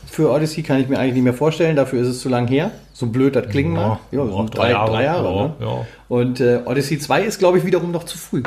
[0.09, 2.71] Für Odyssey kann ich mir eigentlich nicht mehr vorstellen, dafür ist es zu lang her.
[2.93, 3.99] So blöd das klingen mag.
[4.11, 5.35] Ja, sind drei, drei Jahre.
[5.35, 5.53] Ja, ne?
[5.59, 5.85] ja.
[6.07, 8.41] Und äh, Odyssey 2 ist, glaube ich, wiederum noch zu früh.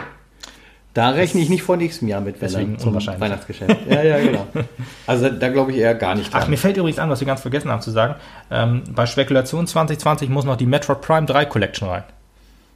[0.99, 3.21] Da rechne ich nicht vor nächstem Jahr mit, wenn Deswegen zum unwahrscheinlich.
[3.21, 3.77] Weihnachtsgeschäft.
[3.89, 4.49] Ja, ja, genau.
[5.07, 6.51] Also da glaube ich eher gar nicht Ach, dran.
[6.51, 8.17] mir fällt übrigens an, was wir ganz vergessen haben zu sagen.
[8.51, 12.03] Ähm, bei Spekulation 2020 muss noch die Metroid Prime 3 Collection rein.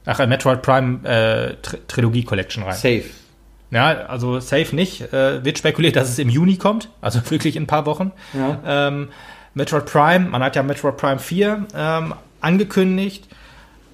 [0.05, 2.75] Ach, äh, Metroid Prime äh, Tr Trilogie Collection rein.
[2.75, 3.03] Safe.
[3.71, 5.01] Ja, also safe nicht.
[5.11, 8.13] Äh, wird spekuliert, dass es im Juni kommt, also wirklich in ein paar Wochen.
[8.33, 8.87] Ja.
[8.87, 9.09] Ähm,
[9.53, 13.27] Metroid Prime, man hat ja Metroid Prime 4 ähm, angekündigt,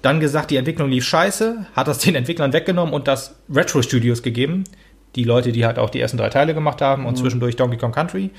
[0.02, 4.22] dann gesagt, die Entwicklung lief scheiße, hat das den Entwicklern weggenommen und das Retro Studios
[4.22, 4.64] gegeben.
[5.16, 7.92] Die Leute, die halt auch die ersten drei Teile gemacht haben und zwischendurch Donkey Kong
[7.92, 8.30] Country.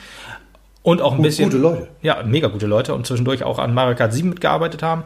[0.84, 1.50] Und auch ein Gut- bisschen.
[1.50, 1.88] gute Leute.
[2.02, 5.04] Ja, mega gute Leute und zwischendurch auch an Mario Kart 7 mitgearbeitet haben.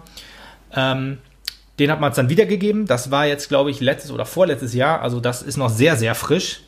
[0.74, 1.18] Ähm,
[1.80, 2.86] den hat man es dann wiedergegeben.
[2.86, 5.01] Das war jetzt, glaube ich, letztes oder vorletztes Jahr.
[5.01, 6.62] Also das ist noch sehr, sehr frisch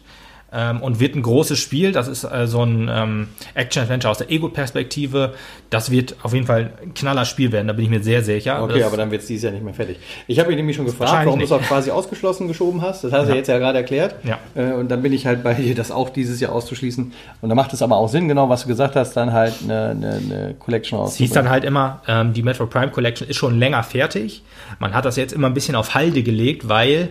[0.54, 1.92] ähm, und wird ein großes Spiel.
[1.92, 5.34] Das ist äh, so ein ähm, Action-Adventure aus der Ego-Perspektive.
[5.70, 8.64] Das wird auf jeden Fall ein knaller Spiel werden, da bin ich mir sehr sicher.
[8.64, 9.98] Okay, das, aber dann wird es dieses Jahr nicht mehr fertig.
[10.28, 13.04] Ich habe mich nämlich schon gefragt, warum du es auch quasi ausgeschlossen geschoben hast.
[13.04, 13.36] Das hast du Ja.
[13.36, 14.16] jetzt ja gerade erklärt.
[14.24, 14.38] Ja.
[14.56, 17.12] Äh, Und dann bin ich halt bei dir, das auch dieses Jahr auszuschließen.
[17.42, 19.90] Und da macht es aber auch Sinn, genau was du gesagt hast, dann halt eine,
[19.90, 23.60] eine, eine Collection Es hieß dann halt immer, ähm, die Metro Prime Collection ist schon
[23.60, 24.44] länger fertig.
[24.80, 27.10] Man hat das jetzt immer ein bisschen auf Halde gelegt, weil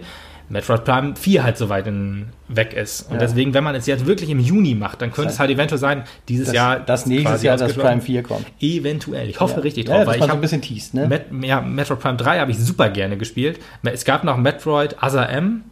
[0.48, 3.02] Metroid Prime 4 halt so weit in, weg ist.
[3.02, 3.18] Und Ja.
[3.20, 5.78] deswegen, wenn man es jetzt wirklich im Juni macht, dann könnte Das es halt eventuell
[5.78, 6.78] sein, dieses das, Jahr.
[6.80, 7.88] das nächstes Jahr das ausgeschlossen.
[7.88, 8.46] Prime 4 kommt.
[8.60, 9.28] Eventuell.
[9.28, 11.08] Ich hoffe richtig ja, drauf, dass weil ich so ein habe bisschen teast, ne?
[11.08, 13.58] Met, ja, Metroid Prime 3 habe ich super gerne gespielt.
[13.82, 15.64] Es gab noch Metroid Other M.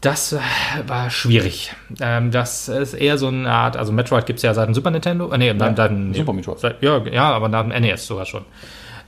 [0.00, 0.38] Das äh,
[0.86, 1.72] war schwierig.
[2.00, 4.92] Ähm, das ist eher so eine Art, also Metroid gibt es ja seit dem Super
[4.92, 5.32] Nintendo.
[5.32, 6.60] Äh, nee, dann, dann, Super Metroid.
[6.60, 8.44] Seit, ja, ja, aber nach dem NES sogar schon.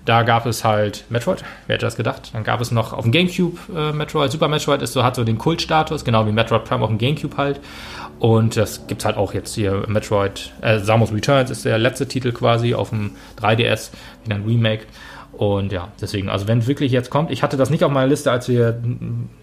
[0.05, 2.31] Da gab es halt Metroid, wer hätte das gedacht?
[2.33, 4.33] Dann gab es noch auf dem Gamecube äh, Metroid.
[4.33, 7.37] Super Metroid ist so, hat so den Kultstatus, genau wie Metroid Prime auf dem Gamecube
[7.37, 7.61] halt.
[8.19, 12.33] Und das gibt's halt auch jetzt hier Metroid, äh, Samus Returns ist der letzte Titel
[12.33, 13.91] quasi auf dem 3DS,
[14.25, 14.85] wieder ein Remake.
[15.41, 18.31] Und ja, deswegen, also wenn wirklich jetzt kommt, ich hatte das nicht auf meiner Liste,
[18.31, 18.79] als wir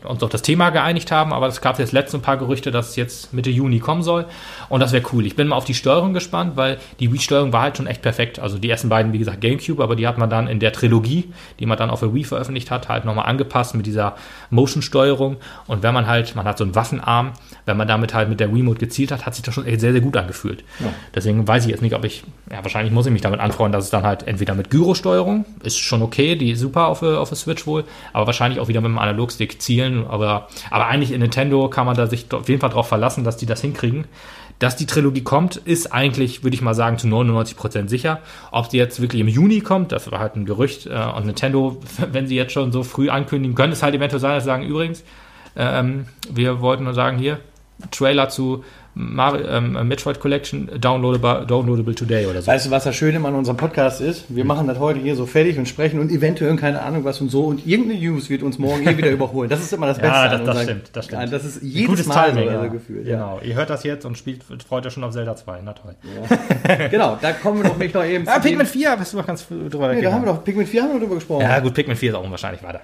[0.04, 2.90] uns auf das Thema geeinigt haben, aber es gab jetzt letztens ein paar Gerüchte, dass
[2.90, 4.26] es jetzt Mitte Juni kommen soll.
[4.70, 5.26] Und das wäre cool.
[5.26, 8.38] Ich bin mal auf die Steuerung gespannt, weil die Wii-Steuerung war halt schon echt perfekt.
[8.38, 11.34] Also die ersten beiden, wie gesagt, GameCube, aber die hat man dann in der Trilogie,
[11.60, 14.18] die man dann auf der Wii veröffentlicht hat, halt nochmal angepasst mit dieser
[14.52, 15.38] Motion-Steuerung.
[15.66, 17.32] Und wenn man halt, man hat so einen Waffenarm,
[17.66, 19.94] wenn man damit halt mit der Remote gezielt hat, hat sich das schon echt sehr,
[19.94, 20.64] sehr gut angefühlt.
[20.80, 20.94] Ja.
[21.16, 23.86] Deswegen weiß ich jetzt nicht, ob ich, ja, wahrscheinlich muss ich mich damit anfreuen, dass
[23.86, 27.30] es dann halt entweder mit Gyro-Steuerung, ist schon okay, die ist super auf, der- auf
[27.30, 27.84] der Switch wohl,
[28.14, 30.06] aber wahrscheinlich auch wieder mit dem Analogstick zielen.
[30.08, 33.38] Aber, aber eigentlich in Nintendo kann man da sich auf jeden Fall darauf verlassen, dass
[33.38, 34.06] die das hinkriegen.
[34.60, 38.22] Dass die Trilogie kommt, ist eigentlich, würde ich mal sagen, zu 99% sicher.
[38.52, 40.88] Ob sie jetzt wirklich im Juni kommt, das war halt ein Gerücht.
[40.88, 41.80] äh, Und Nintendo,
[42.12, 44.64] wenn sie jetzt schon so früh ankündigen, könnte es halt eventuell sein, dass sie sagen,
[44.66, 45.04] übrigens,
[45.56, 47.40] ähm, wir wollten nur sagen, hier,
[47.92, 48.64] Trailer zu
[49.00, 52.48] Mario, ähm, Metroid Collection downloadable, downloadable today oder so.
[52.48, 54.26] Weißt du, was das Schöne an unserem Podcast ist?
[54.30, 57.30] Wir machen das heute hier so fertig und sprechen und eventuell keine Ahnung was und
[57.30, 59.50] so und irgendeine News wird uns morgen eh wieder überholen.
[59.50, 60.16] Das ist immer das Beste.
[60.16, 61.22] Ja, das, das stimmt, das stimmt.
[61.22, 62.52] Ja, das ist jedes Mal so also.
[62.52, 62.72] Ja.
[63.04, 63.40] Genau.
[63.44, 65.60] Ihr hört das jetzt und spielt, freut euch schon auf Zelda 2.
[65.64, 65.94] Na toll.
[66.90, 69.18] Genau, da kommen wir doch nicht noch eben Ja, zu dem- Pikmin 4, hast du
[69.18, 71.42] noch ganz drüber Nee, da haben wir doch, Pikmin 4 haben wir drüber gesprochen.
[71.44, 72.82] Ja, gut, Pikmin 4 ist auch unwahrscheinlich weiter.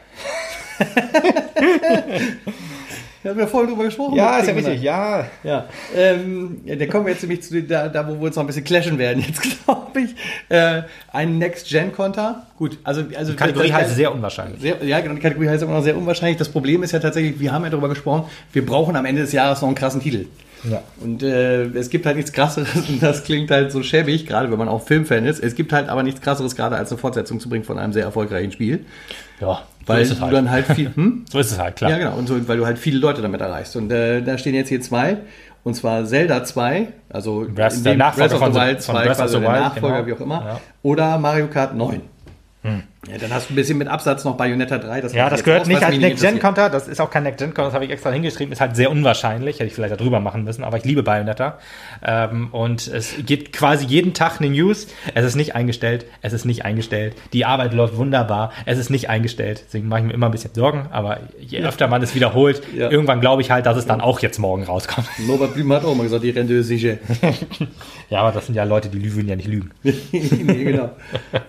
[3.23, 4.15] Da haben wir voll drüber gesprochen.
[4.15, 5.25] Ja, ist ja richtig, ja.
[5.43, 5.65] Ja,
[5.95, 8.43] ähm, ja, da kommen wir jetzt nämlich zu den- da, da wo wir uns noch
[8.43, 10.15] ein bisschen clashen werden jetzt, glaube ich.
[10.49, 12.45] Äh, ein Next-Gen-Konter.
[12.57, 14.61] Gut, also, also Die Kategorie das- heißt sehr unwahrscheinlich.
[14.61, 16.37] Sehr, ja, genau, die Kategorie heißt immer noch sehr unwahrscheinlich.
[16.37, 19.31] Das Problem ist ja tatsächlich, wir haben ja darüber gesprochen, wir brauchen am Ende des
[19.31, 20.25] Jahres noch einen krassen Titel.
[20.69, 20.81] Ja.
[21.01, 24.57] Und äh, es gibt halt nichts krasseres und das klingt halt so schäbig, gerade wenn
[24.57, 25.43] man auch Filmfan ist.
[25.43, 28.03] Es gibt halt aber nichts krasseres, gerade als eine Fortsetzung zu bringen von einem sehr
[28.03, 28.85] erfolgreichen Spiel.
[29.41, 30.33] Ja, Weil so ist es du halt.
[30.33, 30.91] dann halt viel.
[30.95, 31.25] Hm?
[31.31, 31.91] So ist es halt, klar.
[31.91, 32.15] Ja, genau.
[32.15, 33.75] Und so, weil du halt viele Leute damit erreichst.
[33.75, 35.17] Und äh, da stehen jetzt hier zwei.
[35.65, 38.83] Und zwar Zelda 2, also Breath- in der dem Nachfolger Breath of the von- Wild
[38.83, 40.07] von 2, Breath of quasi der Nachfolger, genau.
[40.07, 40.41] wie auch immer.
[40.45, 40.53] Ja.
[40.55, 40.59] Hm.
[40.83, 42.01] Oder Mario Kart 9.
[43.11, 45.01] Ja, dann hast du ein bisschen mit Absatz noch Bayonetta 3.
[45.01, 47.83] Das Ja, das gehört aus, nicht als Next-Gen-Counter, das ist auch kein Next-Gen-Counter, das habe
[47.83, 50.85] ich extra hingeschrieben, ist halt sehr unwahrscheinlich, hätte ich vielleicht darüber machen müssen, aber ich
[50.85, 51.57] liebe Bayonetta.
[52.01, 56.45] Ähm, und es gibt quasi jeden Tag eine News, es ist nicht eingestellt, es ist
[56.45, 60.27] nicht eingestellt, die Arbeit läuft wunderbar, es ist nicht eingestellt, deswegen mache ich mir immer
[60.27, 62.89] ein bisschen Sorgen, aber je öfter man es wiederholt, Ja.
[62.89, 65.07] irgendwann glaube ich halt, dass es dann auch jetzt morgen rauskommt.
[65.27, 66.95] Norbert Blüm hat auch mal gesagt, die Rente sicher.
[68.09, 69.71] Ja, aber das sind ja Leute, die lügen ja nicht lügen.
[69.81, 70.91] nee, genau.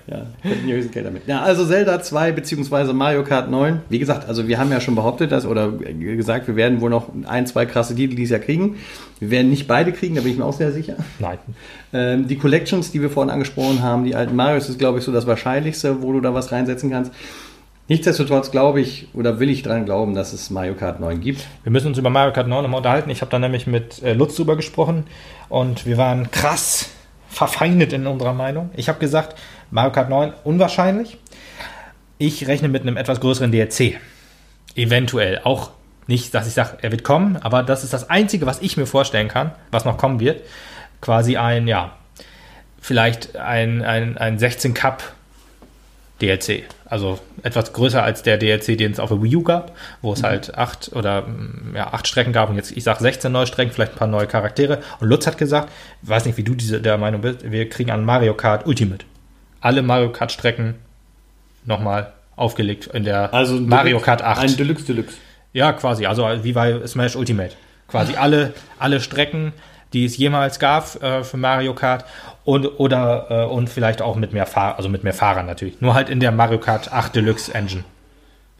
[0.07, 1.27] Ja, könnten ja höchstens Geld damit.
[1.27, 3.83] Ja, also Zelda 2 beziehungsweise Mario Kart 9.
[3.89, 7.11] Wie gesagt, also wir haben ja schon behauptet, dass, oder gesagt, wir werden wohl noch
[7.27, 8.77] ein, zwei krasse Titel dieses Jahr kriegen.
[9.21, 10.97] Wir werden nicht beide kriegen, da bin ich mir auch sehr sicher.
[11.19, 11.39] Nein.
[11.93, 15.13] Ähm, die Collections, die wir vorhin angesprochen haben, die alten Marios, ist, glaube ich, so
[15.13, 17.13] das Wahrscheinlichste, wo du da was reinsetzen kannst.
[17.87, 21.47] Nichtsdestotrotz glaube ich oder will ich daran glauben, dass es Mario Kart 9 gibt.
[21.65, 23.11] Wir müssen uns über Mario Kart 9 nochmal unterhalten.
[23.11, 25.05] Ich habe da nämlich mit äh, Lutz drüber gesprochen
[25.51, 26.89] und wir waren krass
[27.29, 28.71] verfeindet in unserer Meinung.
[28.75, 29.39] Ich habe gesagt,
[29.71, 31.19] Mario Kart 9 unwahrscheinlich.
[32.19, 33.99] Ich rechne mit einem etwas größeren DLC.
[34.75, 35.41] Eventuell.
[35.45, 35.71] Auch
[36.07, 38.87] nicht, dass ich sage, er wird kommen, aber das ist das Einzige, was ich mir
[38.87, 40.43] vorstellen kann, was noch kommen wird.
[41.01, 41.97] Quasi ein, ja,
[42.81, 45.03] vielleicht ein, ein, ein 16 Cup
[46.21, 46.65] DLC.
[46.85, 50.23] Also etwas größer als der DLC, den es auf der Wii U gab, wo es
[50.23, 50.27] mhm.
[50.27, 53.73] halt acht oder mm, ja, acht Strecken gab und jetzt, ich sage 16 neue Strecken,
[53.73, 54.81] vielleicht ein paar neue Charaktere.
[55.01, 55.71] Und Lutz hat gesagt,
[56.03, 59.05] weiß nicht, wie du diese, der Meinung bist, wir kriegen an Mario Kart Ultimate.
[59.61, 60.75] Alle Mario Kart Strecken
[61.65, 64.41] nochmal aufgelegt in der also Mario Kart 8.
[64.41, 65.17] Ein Deluxe Deluxe.
[65.53, 67.55] Ja, quasi, also wie bei Smash Ultimate.
[67.87, 69.53] Quasi alle, alle Strecken,
[69.93, 72.05] die es jemals gab äh, für Mario Kart
[72.45, 75.81] und, oder, äh, und vielleicht auch mit mehr Fahr also mit mehr Fahrern natürlich.
[75.81, 77.85] Nur halt in der Mario Kart 8 Deluxe Engine.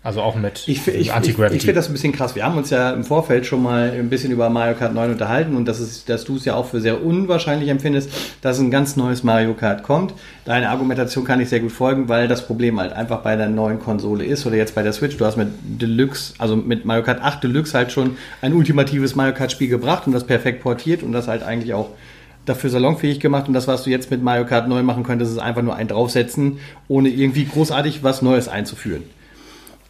[0.05, 1.57] Also auch mit ich, ich, Anti-Gravity.
[1.57, 2.35] Ich, ich finde das ein bisschen krass.
[2.35, 5.57] Wir haben uns ja im Vorfeld schon mal ein bisschen über Mario Kart 9 unterhalten
[5.57, 8.11] und das ist, dass du es ja auch für sehr unwahrscheinlich empfindest,
[8.43, 10.13] dass ein ganz neues Mario Kart kommt.
[10.45, 13.81] Deine Argumentation kann ich sehr gut folgen, weil das Problem halt einfach bei der neuen
[13.81, 15.17] Konsole ist oder jetzt bei der Switch.
[15.17, 19.33] Du hast mit Deluxe, also mit Mario Kart 8 Deluxe halt schon ein ultimatives Mario
[19.33, 21.89] Kart Spiel gebracht und das perfekt portiert und das halt eigentlich auch
[22.45, 25.39] dafür salonfähig gemacht und das, was du jetzt mit Mario Kart neu machen könntest, ist
[25.39, 29.05] einfach nur ein draufsetzen, ohne irgendwie großartig was Neues einzuführen.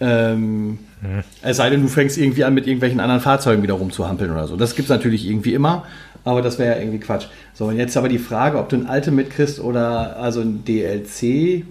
[0.00, 1.22] Ähm, hm.
[1.42, 4.56] Es sei denn, du fängst irgendwie an, mit irgendwelchen anderen Fahrzeugen wieder rumzuhampeln oder so.
[4.56, 5.84] Das gibt es natürlich irgendwie immer,
[6.24, 7.26] aber das wäre ja irgendwie Quatsch.
[7.52, 11.64] So, und jetzt aber die Frage, ob du ein Ultimate kriegst oder also ein DLC.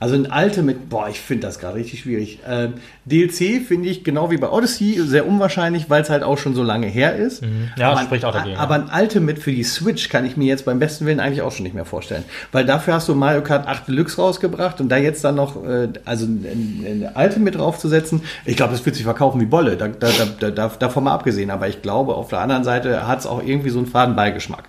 [0.00, 2.38] Also ein Ultimate, boah, ich finde das gerade richtig schwierig.
[2.48, 2.72] Ähm,
[3.04, 6.62] DLC finde ich genau wie bei Odyssey sehr unwahrscheinlich, weil es halt auch schon so
[6.62, 7.42] lange her ist.
[7.42, 7.68] Mhm.
[7.76, 8.56] Ja, aber spricht auch dagegen.
[8.56, 11.52] Aber ein Ultimate für die Switch kann ich mir jetzt beim besten Willen eigentlich auch
[11.52, 12.24] schon nicht mehr vorstellen.
[12.50, 15.88] Weil dafür hast du Mario Kart 8 Deluxe rausgebracht und da jetzt dann noch, äh,
[16.06, 20.08] also ein, ein Ultimate draufzusetzen, ich glaube, das wird sich verkaufen wie Bolle, da, da,
[20.40, 21.50] da, da, davon mal abgesehen.
[21.50, 24.64] Aber ich glaube, auf der anderen Seite hat es auch irgendwie so einen faden Beigeschmack.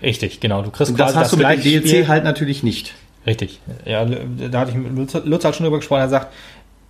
[0.00, 0.62] Richtig, genau.
[0.62, 2.08] Du kriegst und das hast das du mit dem DLC Spiel.
[2.08, 2.94] halt natürlich nicht.
[3.26, 3.60] Richtig.
[3.84, 6.00] Ja, da hatte ich mit Lutz, Lutz hat schon drüber gesprochen.
[6.00, 6.28] Er sagt,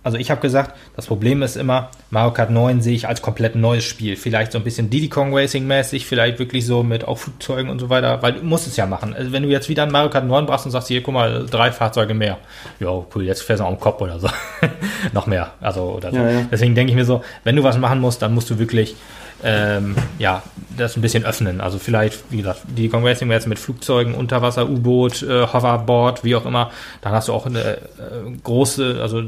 [0.07, 3.55] also ich habe gesagt, das Problem ist immer, Mario Kart 9 sehe ich als komplett
[3.55, 4.15] neues Spiel.
[4.15, 7.79] Vielleicht so ein bisschen Diddy Kong Racing mäßig, vielleicht wirklich so mit auch Flugzeugen und
[7.79, 9.13] so weiter, weil du musst es ja machen.
[9.13, 11.45] Also wenn du jetzt wieder ein Mario Kart 9 brauchst und sagst, hier, guck mal,
[11.45, 12.37] drei Fahrzeuge mehr.
[12.79, 14.29] Ja, cool, jetzt fährst du auch im Kopf oder so.
[15.13, 15.51] Noch mehr.
[15.59, 16.17] Also, oder so.
[16.17, 16.41] Ja, ja.
[16.49, 18.95] Deswegen denke ich mir so, wenn du was machen musst, dann musst du wirklich
[19.43, 20.43] ähm, ja,
[20.77, 21.61] das ein bisschen öffnen.
[21.61, 26.45] Also vielleicht, wie gesagt, die Congressing jetzt mit Flugzeugen, Unterwasser, U-Boot, äh, Hoverboard, wie auch
[26.45, 26.71] immer,
[27.01, 27.79] dann hast du auch eine äh,
[28.43, 29.23] große, also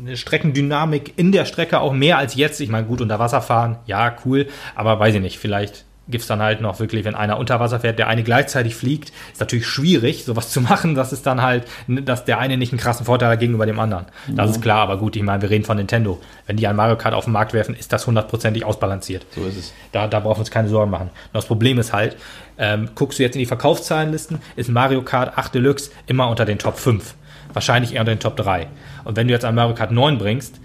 [0.00, 2.60] eine Streckendynamik in der Strecke auch mehr als jetzt.
[2.60, 6.28] Ich meine, gut, unter Wasser fahren, ja, cool, aber weiß ich nicht, vielleicht gibt es
[6.28, 9.66] dann halt noch wirklich, wenn einer unter Wasser fährt, der eine gleichzeitig fliegt, ist natürlich
[9.66, 13.30] schwierig, sowas zu machen, dass es dann halt, dass der eine nicht einen krassen Vorteil
[13.30, 14.06] hat gegenüber dem anderen.
[14.28, 14.56] Das ja.
[14.56, 16.20] ist klar, aber gut, ich meine, wir reden von Nintendo.
[16.46, 19.26] Wenn die ein Mario Kart auf den Markt werfen, ist das hundertprozentig ausbalanciert.
[19.34, 19.72] So ist es.
[19.92, 21.08] Da, da brauchen wir uns keine Sorgen machen.
[21.08, 22.16] Und das Problem ist halt,
[22.58, 26.58] ähm, guckst du jetzt in die Verkaufszahlenlisten, ist Mario Kart 8 Deluxe immer unter den
[26.58, 27.14] Top 5.
[27.52, 28.68] Wahrscheinlich eher unter den Top 3.
[29.04, 30.60] Und wenn du jetzt ein Mario Kart 9 bringst,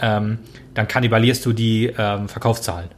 [0.00, 0.38] ähm,
[0.74, 2.88] dann kannibalierst du die ähm, Verkaufszahlen.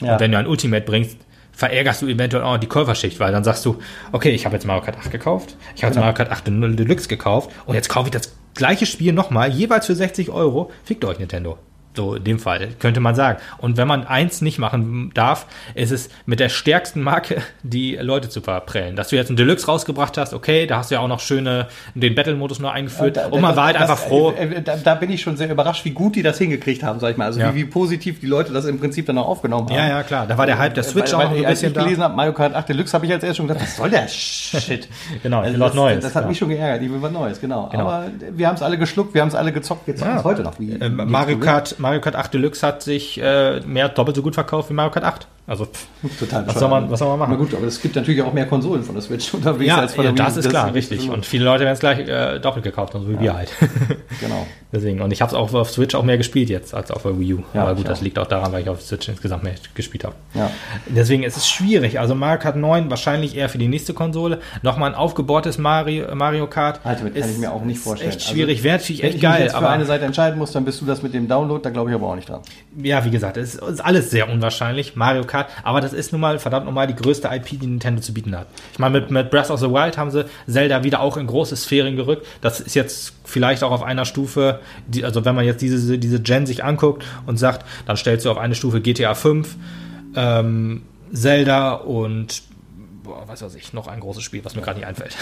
[0.00, 0.14] Ja.
[0.14, 1.16] Und wenn du ein Ultimate bringst,
[1.52, 3.78] verärgerst du eventuell auch die Käuferschicht, weil dann sagst du,
[4.10, 7.08] okay, ich habe jetzt Mario Kart 8 gekauft, ich habe jetzt Mario Kart 8 Deluxe
[7.08, 10.70] gekauft und jetzt kaufe ich das gleiche Spiel nochmal, jeweils für 60 Euro.
[10.84, 11.58] Fickt euch Nintendo.
[11.94, 13.38] So in dem Fall, könnte man sagen.
[13.58, 18.30] Und wenn man eins nicht machen darf, ist es mit der stärksten Marke die Leute
[18.30, 18.96] zu verprellen.
[18.96, 21.68] Dass du jetzt einen Deluxe rausgebracht hast, okay, da hast du ja auch noch schöne
[21.94, 23.18] den Battle-Modus nur eingeführt.
[23.18, 24.32] Da, und man das, war halt das, einfach froh.
[24.32, 27.10] Äh, da, da, bin ich schon sehr überrascht, wie gut die das hingekriegt haben, sag
[27.10, 27.26] ich mal.
[27.26, 27.54] Also ja.
[27.54, 29.76] wie, wie, positiv die Leute das im Prinzip dann auch aufgenommen haben.
[29.76, 30.26] Ja, ja, klar.
[30.26, 31.82] Da war der Hype der Switch weil, auch noch ein bisschen ich da.
[31.82, 34.08] gelesen habe, Mario Kart 8 Deluxe, habe ich als erstes schon gedacht, was soll der
[34.08, 34.88] Shit?
[35.22, 36.02] genau, also das, Neues.
[36.02, 37.68] Das hat mich schon geärgert, ich will was Neues, genau.
[37.68, 37.84] genau.
[37.84, 40.42] Aber wir haben es alle geschluckt, wir haben es alle gezockt, wir zocken es heute
[40.42, 40.58] noch.
[40.58, 44.34] Wie, äh, Mario, Kart, Mario Kart 8 Deluxe hat sich äh, mehr doppelt so gut
[44.34, 45.26] verkauft wie Mario Kart 8.
[45.44, 47.32] Also pff, total was soll, man, was soll man machen?
[47.32, 49.94] Na gut, aber es gibt natürlich auch mehr Konsolen von der Switch unterwegs ja, als
[49.94, 50.24] von der ja, Wii.
[50.24, 51.10] Das ist klar, das richtig.
[51.10, 53.20] Und viele Leute werden es gleich äh, doppelt gekauft, also wie ja.
[53.20, 53.52] wir halt.
[54.20, 54.46] genau.
[54.72, 55.00] Deswegen.
[55.00, 57.34] Und ich habe es auch auf Switch auch mehr gespielt jetzt als auf der Wii
[57.34, 57.42] U.
[57.54, 60.14] Ja, aber gut, das liegt auch daran, weil ich auf Switch insgesamt mehr gespielt habe.
[60.34, 60.50] Ja.
[60.86, 62.00] Deswegen ist es schwierig.
[62.00, 64.38] Also Mario Kart 9 wahrscheinlich eher für die nächste Konsole.
[64.62, 66.80] Nochmal ein aufgebohrtes Mario, Mario Kart.
[66.84, 68.12] Alter, kann ich mir auch nicht vorstellen.
[68.12, 69.32] Echt also, schwierig, also, wäre natürlich echt wenn geil.
[69.32, 71.60] Wenn ich jetzt für eine Seite entscheiden muss, dann bist du das mit dem Download,
[71.62, 72.40] da glaube ich aber auch nicht dran.
[72.82, 74.96] Ja, wie gesagt, es ist alles sehr unwahrscheinlich.
[74.96, 75.31] Mario Kart,
[75.62, 78.46] aber das ist nun mal verdammt nochmal die größte IP, die Nintendo zu bieten hat.
[78.72, 81.56] Ich meine, mit, mit Breath of the Wild haben sie Zelda wieder auch in große
[81.56, 82.26] Sphären gerückt.
[82.40, 86.20] Das ist jetzt vielleicht auch auf einer Stufe, die, also wenn man jetzt diese, diese
[86.20, 89.56] Gen sich anguckt und sagt, dann stellst du auf eine Stufe GTA 5,
[90.14, 92.42] ähm, Zelda und
[93.02, 95.16] boah, was weiß ich, noch ein großes Spiel, was mir gerade nicht einfällt.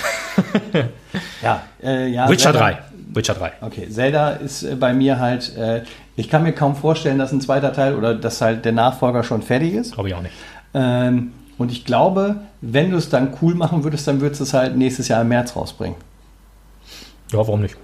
[1.43, 2.79] ja, äh, ja, Witcher Zelda, 3.
[3.15, 3.53] Witcher 3.
[3.61, 5.83] Okay, Zelda ist äh, bei mir halt, äh,
[6.21, 9.43] ich kann mir kaum vorstellen, dass ein zweiter Teil oder dass halt der Nachfolger schon
[9.43, 9.95] fertig ist.
[9.95, 10.35] Glaube ich auch nicht.
[10.75, 14.55] Ähm, und ich glaube, wenn du es dann cool machen würdest, dann würdest du es
[14.55, 15.97] halt nächstes Jahr im März rausbringen.
[17.33, 17.77] Ja, warum nicht?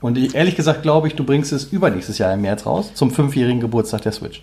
[0.00, 3.10] Und ich, ehrlich gesagt glaube ich, du bringst es übernächstes Jahr im März raus, zum
[3.10, 4.42] fünfjährigen Geburtstag der Switch.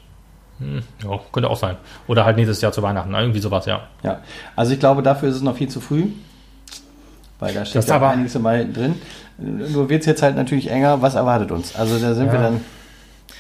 [0.60, 1.78] Hm, ja, könnte auch sein.
[2.08, 3.82] Oder halt nächstes Jahr zu Weihnachten, irgendwie sowas, ja.
[4.04, 4.20] Ja,
[4.56, 6.06] also ich glaube, dafür ist es noch viel zu früh,
[7.40, 8.96] weil da steht Das ja aber- einiges hinten drin.
[9.40, 11.02] Nur wird es jetzt halt natürlich enger.
[11.04, 11.76] Was erwartet uns?
[11.76, 12.46] Also da sind wir Ja.
[12.46, 12.62] dann.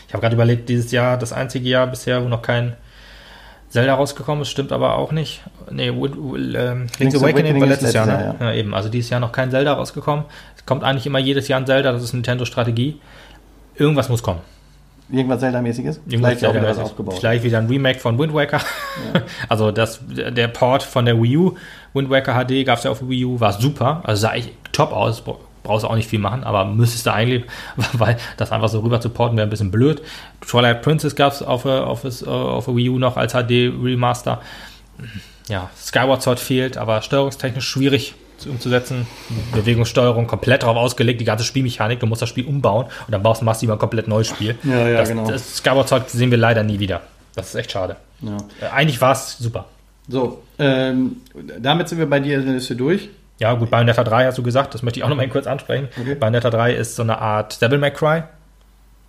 [0.07, 2.75] Ich habe gerade überlegt, dieses Jahr das einzige Jahr bisher, wo noch kein
[3.69, 5.41] Zelda rausgekommen ist, stimmt aber auch nicht.
[5.69, 6.15] Nee, Wind,
[6.55, 8.35] ähm, Link's Awakening war letztes Jahr, ne?
[8.39, 8.53] Jahr, Ja.
[8.53, 8.73] eben.
[8.73, 10.25] Also dieses Jahr noch kein Zelda rausgekommen.
[10.55, 13.01] Es kommt eigentlich immer jedes Jahr ein Zelda, das ist Nintendo-Strategie.
[13.75, 14.39] Irgendwas muss kommen.
[15.09, 16.01] Irgendwas Zelda-mäßiges?
[16.07, 17.15] Vielleicht auch wieder was aufgebaut.
[17.19, 18.61] Vielleicht wieder ein Remake von Wind Waker.
[19.49, 21.55] also das, der Port von der Wii U,
[21.93, 24.01] Wind Waker HD, gab es ja auf Wii U, war super.
[24.03, 25.23] Also sah echt top aus.
[25.67, 27.43] Bra- Brauchst du auch nicht viel machen, aber müsstest du eigentlich,
[27.93, 30.01] weil das einfach so rüber zu porten wäre ein bisschen blöd.
[30.41, 34.41] Twilight Princess gab es auf, der- auf, äh, auf Wii U noch als HD Remaster.
[35.49, 39.07] Ja, Skyward Sword fehlt, aber steuerungstechnisch schwierig zu- umzusetzen.
[39.53, 41.99] Bewegungssteuerung komplett darauf ausgelegt, die ganze Spielmechanik.
[41.99, 44.55] Du musst das Spiel umbauen und dann baust, machst du lieber ein komplett neues Spiel.
[44.63, 45.27] Ja, ja, das, genau.
[45.29, 47.01] Das Skyward Sword sehen wir leider nie wieder.
[47.35, 47.95] Das ist echt schade.
[48.21, 48.37] Ja.
[48.61, 49.65] Äh, Eigentlich war es super.
[50.09, 51.17] So, ähm,
[51.59, 53.09] damit sind wir bei dir Liste durch.
[53.39, 55.89] Ja, gut, Bayonetta 3 hast du gesagt, das möchte ich auch noch mal kurz ansprechen.
[55.99, 56.15] Okay.
[56.15, 58.23] Bayonetta 3 ist so eine Art Devil May Cry.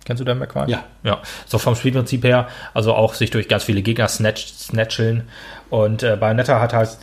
[0.05, 0.71] Kennst du Devil May Cry?
[0.71, 0.83] Ja.
[1.03, 5.27] Ja, so vom Spielprinzip her, also auch sich durch ganz viele Gegner snatch, snatcheln.
[5.69, 6.97] Und äh, Bayonetta hat halt,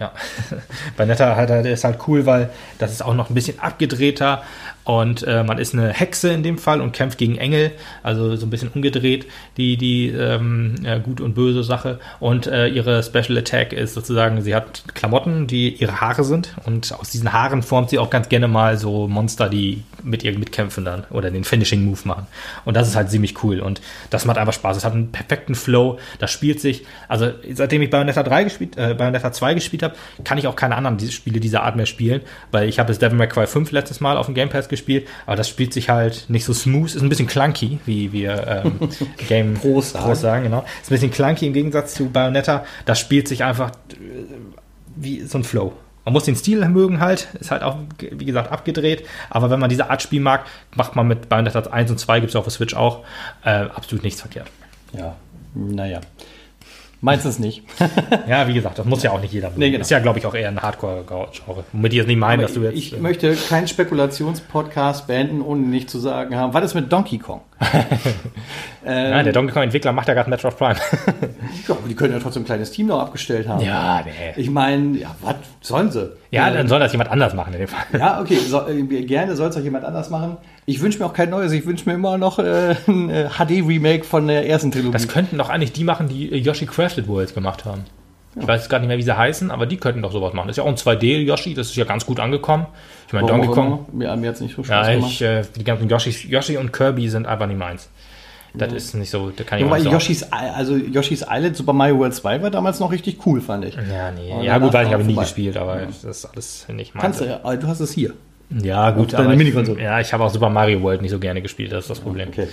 [0.00, 0.12] ja,
[0.96, 4.42] Bayonetta hat halt, ist halt cool, weil das ist auch noch ein bisschen abgedrehter
[4.84, 7.72] und äh, man ist eine Hexe in dem Fall und kämpft gegen Engel,
[8.02, 9.26] also so ein bisschen umgedreht,
[9.56, 11.98] die, die ähm, ja, gut und böse Sache.
[12.20, 16.92] Und äh, ihre Special Attack ist sozusagen, sie hat Klamotten, die ihre Haare sind und
[16.92, 20.84] aus diesen Haaren formt sie auch ganz gerne mal so Monster, die mit ihr mitkämpfen
[20.84, 22.26] dann oder den Finishing Move machen.
[22.66, 23.80] Und das ist halt ziemlich cool und
[24.10, 24.76] das macht einfach Spaß.
[24.76, 28.92] Es hat einen perfekten Flow, das spielt sich, also seitdem ich Bayonetta 3 gespielt, äh,
[28.92, 32.20] Bayonetta 2 gespielt habe, kann ich auch keine anderen Spiele dieser Art mehr spielen,
[32.50, 34.73] weil ich habe das Devil May Cry 5 letztes Mal auf dem Game Pass gespielt,
[35.26, 38.88] aber das spielt sich halt nicht so smooth, ist ein bisschen clunky, wie wir ähm,
[39.28, 40.14] Game Pros sagen.
[40.14, 40.64] Sagen, genau.
[40.82, 43.94] Ist ein bisschen clunky im Gegensatz zu Bayonetta, das spielt sich einfach äh,
[44.96, 45.72] wie so ein Flow.
[46.04, 49.06] Man muss den Stil mögen halt, ist halt auch, wie gesagt, abgedreht.
[49.30, 50.44] Aber wenn man diese Art Spiel mag,
[50.74, 53.04] macht man mit Bayonetta 1 und 2, gibt es auf der Switch auch,
[53.42, 54.48] äh, absolut nichts verkehrt.
[54.92, 55.16] Ja,
[55.54, 56.00] naja.
[57.04, 57.62] Meinst du es nicht?
[58.26, 59.50] Ja, wie gesagt, das muss ja auch nicht jeder.
[59.54, 59.82] Nee, genau.
[59.82, 61.64] Ist ja, glaube ich, auch eher ein Hardcore-Genre.
[61.72, 62.76] Womit ich jetzt nicht meine, dass du jetzt...
[62.76, 67.18] ich äh, möchte keinen Spekulationspodcast beenden, ohne nicht zu sagen haben, was ist mit Donkey
[67.18, 67.42] Kong?
[68.84, 70.76] ähm, ja, der Donkey Kong-Entwickler macht ja gerade Metroid Prime.
[71.68, 73.64] ja, die können ja trotzdem ein kleines Team noch abgestellt haben.
[73.64, 74.10] ja, nee.
[74.36, 76.12] Ich meine, ja, was sollen sie?
[76.30, 77.84] Ja, Äh, dann soll das jemand anders machen in dem Fall.
[77.98, 80.36] Ja, okay, so, äh, gerne soll es auch jemand anders machen.
[80.66, 84.04] Ich wünsche mir auch kein neues, ich wünsche mir immer noch äh, ein äh, HD-Remake
[84.04, 84.92] von der ersten Trilogie.
[84.92, 87.84] Das könnten doch eigentlich die machen, die äh, Yoshi Crafted Worlds gemacht haben.
[88.36, 90.48] Ich weiß gar nicht mehr, wie sie heißen, aber die könnten doch sowas machen.
[90.48, 92.66] Das ist ja auch ein 2D-Yoshi, das ist ja ganz gut angekommen.
[93.06, 93.86] Ich meine, Donkey Kong.
[93.92, 95.10] Mir, mir hat es nicht so Spaß ja, gemacht.
[95.12, 97.88] ich, äh, die ganzen Yoshis, Yoshi und Kirby sind einfach nicht meins.
[98.54, 99.90] Das ist nicht so, da kann ich Wobei nicht so.
[99.90, 103.74] Yoshi's, also Yoshi's Island Super Mario World 2 war damals noch richtig cool, fand ich.
[103.74, 104.32] Ja, nee.
[104.32, 107.02] Und Ja, gut, weiß ich, habe nie gespielt, aber das ist alles nicht meins.
[107.02, 108.14] Kannst du, ja, aber du hast es hier.
[108.50, 109.82] Ja, gut, aber ich, Minikonsole.
[109.82, 112.28] ja, ich habe auch Super Mario World nicht so gerne gespielt, das ist das Problem.
[112.28, 112.48] Okay.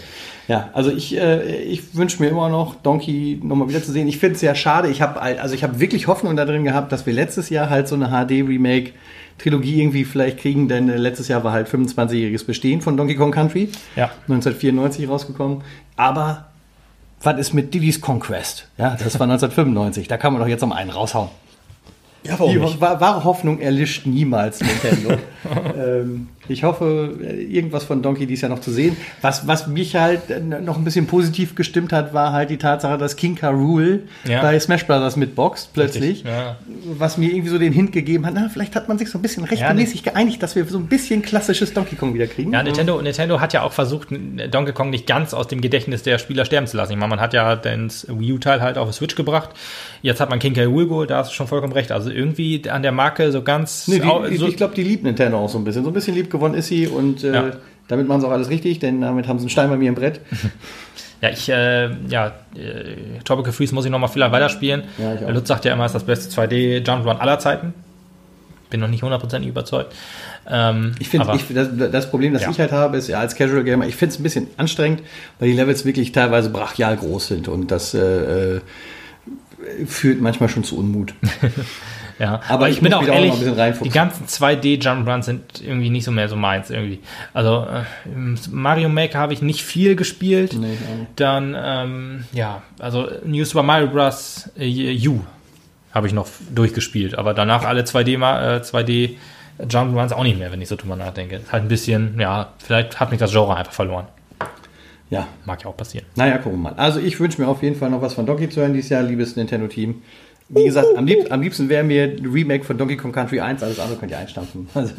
[0.48, 4.08] Ja, also ich, äh, ich wünsche mir immer noch Donkey nochmal wieder zu sehen.
[4.08, 4.90] Ich finde es sehr schade.
[4.90, 7.88] Ich habe also ich habe wirklich Hoffnung da drin gehabt, dass wir letztes Jahr halt
[7.88, 8.92] so eine HD-Remake
[9.38, 13.32] Trilogie irgendwie vielleicht kriegen, denn äh, letztes Jahr war halt 25-jähriges Bestehen von Donkey Kong
[13.32, 13.70] Country.
[13.96, 14.06] Ja.
[14.28, 15.64] 1994 rausgekommen.
[15.96, 16.46] Aber
[17.22, 18.68] was ist mit Diddy's Conquest?
[18.78, 20.08] Ja, das war 1995.
[20.08, 21.30] Da kann man doch jetzt noch einen raushauen.
[22.24, 25.18] Ja, Die wa- wahre Hoffnung erlischt niemals, Nintendo.
[25.78, 27.18] ähm, ich hoffe,
[27.50, 28.98] irgendwas von Donkey dies Jahr noch zu sehen.
[29.22, 33.16] Was, was mich halt noch ein bisschen positiv gestimmt hat, war halt die Tatsache, dass
[33.16, 33.50] King K.
[33.50, 34.42] Rool Ja.
[34.42, 36.24] bei Smash Brothers mitboxt, plötzlich.
[36.24, 36.58] Ja.
[36.98, 39.22] Was mir irgendwie so den Hint gegeben hat, na, vielleicht hat man sich so ein
[39.22, 42.54] bisschen rechtmäßig geeinigt, dass wir so ein bisschen klassisches Donkey Kong wieder kriegen.
[42.54, 46.18] Ja, Nintendo, Nintendo hat ja auch versucht, Donkey Kong nicht ganz aus dem Gedächtnis der
[46.18, 46.94] Spieler sterben zu lassen.
[46.94, 49.52] Ich meine, man hat ja den Wii U-Teil halt auf die Switch gebracht.
[50.02, 50.66] Jetzt hat man King K.
[50.66, 51.92] Rool geholt, da hast du schon vollkommen recht.
[51.92, 53.88] Also irgendwie an der Marke so ganz...
[53.88, 55.84] Nee, die, so, ich glaube, die liebt Nintendo auch so ein bisschen.
[55.84, 57.52] So ein bisschen lieb gewonnen ist sie und äh, Ja.
[57.88, 59.96] damit machen sie auch alles richtig, denn damit haben sie einen Stein bei mir im
[59.96, 60.20] Brett.
[61.22, 64.84] ja, ich, äh, ja, äh, Tropical Freeze muss ich noch mal viel weiterspielen.
[64.98, 65.30] Ja, ich auch.
[65.32, 67.74] Lutz sagt ja immer, es ist das beste 2D-Jump-Run aller Zeiten.
[68.70, 69.94] Bin noch nicht hundertprozentig überzeugt.
[70.50, 72.50] Ähm, Ich finde, das, das Problem, das Ja.
[72.52, 75.04] ich halt habe, ist ja als Casual Gamer, ich finde es ein bisschen anstrengend,
[75.40, 78.62] weil die Levels wirklich teilweise brachial groß sind und das äh, äh,
[79.86, 81.14] führt manchmal schon zu Unmut.
[82.22, 83.84] Ja, Aber ich bin muss auch auch ehrlich, noch ein bisschen reinfuchsen.
[83.92, 87.00] die ganzen 2D Jump'n'Runs sind irgendwie nicht so mehr so meins irgendwie.
[87.34, 87.82] Also äh,
[88.52, 90.54] Mario Maker habe ich nicht viel gespielt.
[90.54, 91.08] Nee, ich auch.
[91.16, 94.50] Dann, ähm, ja, also New Super Mario Bros.
[94.56, 95.22] Äh, U
[95.94, 99.16] habe ich noch durchgespielt, aber danach alle 2D, Ma- äh, 2D
[99.60, 101.38] Jump'n'Runs auch nicht mehr, wenn ich so drüber nachdenke.
[101.38, 104.06] Ist halt ein bisschen, ja, vielleicht hat mich das Genre einfach verloren.
[105.10, 106.06] Ja, Mag ja auch passieren.
[106.16, 106.74] naja, gucken wir mal.
[106.78, 109.02] Also ich wünsche mir auf jeden Fall noch was von Donkey zu hören dieses Jahr,
[109.04, 110.02] liebes Nintendo-Team.
[110.54, 113.64] Wie gesagt, am, lieb, am liebsten wäre mir ein Remake von Donkey Kong Country 1,
[113.64, 114.68] alles andere könnt ihr einstampfen.
[114.74, 114.94] Also,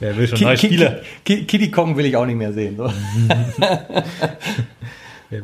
[0.00, 1.02] Wer will schon neue Spiele?
[1.24, 2.76] Ki- Kiddy Kong will ich auch nicht mehr sehen.
[2.76, 2.90] So.
[5.30, 5.40] Ja.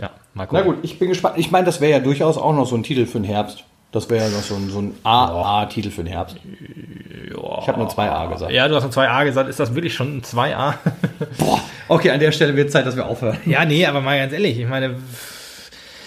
[0.00, 0.64] ja, mal Na gucken.
[0.64, 1.36] gut, ich bin gespannt.
[1.36, 3.64] Ich meine, das wäre ja durchaus auch noch so ein Titel für den Herbst.
[3.92, 6.36] Das wäre ja noch so ein, so ein AA-Titel für den Herbst.
[6.42, 8.52] Ich habe nur 2A gesagt.
[8.52, 9.48] Ja, du hast ein 2A gesagt.
[9.50, 10.74] Ist das wirklich schon ein 2A?
[11.38, 13.36] Boah, okay, an der Stelle wird Zeit, dass wir aufhören.
[13.44, 14.58] ja, nee, aber mal ganz ehrlich.
[14.58, 14.96] Ich meine,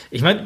[0.10, 0.45] ich meine,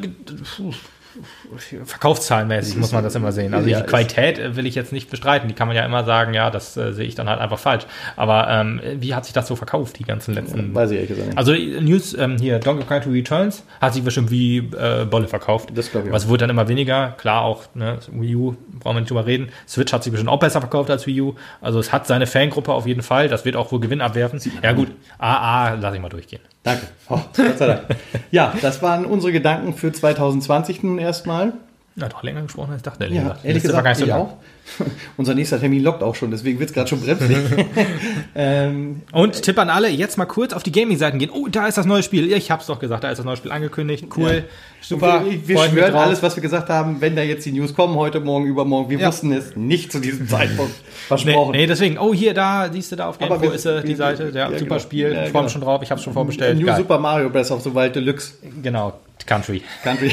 [1.84, 3.54] verkaufszahlenmäßig muss man das immer sehen.
[3.54, 5.48] Also die Qualität äh, will ich jetzt nicht bestreiten.
[5.48, 7.86] Die kann man ja immer sagen, ja, das äh, sehe ich dann halt einfach falsch.
[8.16, 10.74] Aber ähm, wie hat sich das so verkauft, die ganzen letzten...
[10.74, 11.38] Weiß ich ehrlich gesagt nicht.
[11.38, 15.70] Also äh, News ähm, hier, Donkey Kong Returns hat sich bestimmt wie äh, Bolle verkauft.
[15.74, 17.14] Das glaub ich Aber es wurde dann immer weniger.
[17.18, 19.48] Klar auch, ne, Wii U, brauchen wir nicht drüber reden.
[19.68, 21.34] Switch hat sich bestimmt auch besser verkauft als Wii U.
[21.60, 23.28] Also es hat seine Fangruppe auf jeden Fall.
[23.28, 24.40] Das wird auch wohl Gewinn abwerfen.
[24.62, 24.88] Ja gut,
[25.18, 26.40] AA lasse ich mal durchgehen.
[26.64, 26.86] Danke.
[27.08, 27.82] Oh, Gott sei Dank.
[28.30, 31.52] Ja, das waren unsere Gedanken für 2020 nun erstmal.
[31.94, 33.04] Ja, doch länger gesprochen als ich dachte.
[33.06, 33.44] Ja, gesagt.
[33.44, 34.26] ehrlich Letzte war gesagt, gar ich nicht so lang.
[34.26, 34.36] auch.
[35.16, 37.36] Unser nächster Termin lockt auch schon, deswegen wird es gerade schon bremsig.
[38.34, 41.30] ähm, Und Tipp an alle, jetzt mal kurz auf die Gaming-Seiten gehen.
[41.32, 42.32] Oh, da ist das neue Spiel.
[42.32, 44.06] Ich hab's doch gesagt, da ist das neue Spiel angekündigt.
[44.16, 44.44] Cool.
[44.80, 45.22] Super.
[45.24, 47.94] Wir, wir mich schwören alles, was wir gesagt haben, wenn da jetzt die News kommen,
[47.96, 48.90] heute, morgen, übermorgen.
[48.90, 49.08] Wir Ja.
[49.08, 51.52] wussten es nicht zu diesem Zeitpunkt Nee, versprochen.
[51.52, 53.96] nee, deswegen, oh, hier, da, siehst du da auf GamePro wir- ist äh, die wir-
[53.96, 54.30] Seite.
[54.34, 54.78] Ja, ja, super genau.
[54.78, 55.04] Spiel.
[55.06, 55.42] Ja, ich freue genau.
[55.44, 55.82] mich schon drauf.
[55.82, 56.58] Ich hab's schon vorbestellt.
[56.58, 56.76] New Geil.
[56.78, 57.50] Super Mario Bros.
[57.50, 58.32] of the Wild Deluxe
[58.62, 58.94] Genau,
[59.26, 59.62] Country.
[59.82, 60.12] Country.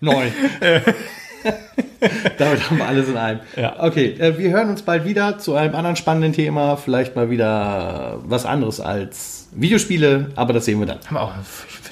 [0.00, 0.26] Neu.
[2.38, 3.40] Damit haben wir alles in einem.
[3.56, 3.76] Ja.
[3.78, 6.76] Okay, äh, wir hören uns bald wieder zu einem anderen spannenden Thema.
[6.76, 10.98] Vielleicht mal wieder was anderes als Videospiele, aber das sehen wir dann.
[11.06, 11.32] Haben wir auch,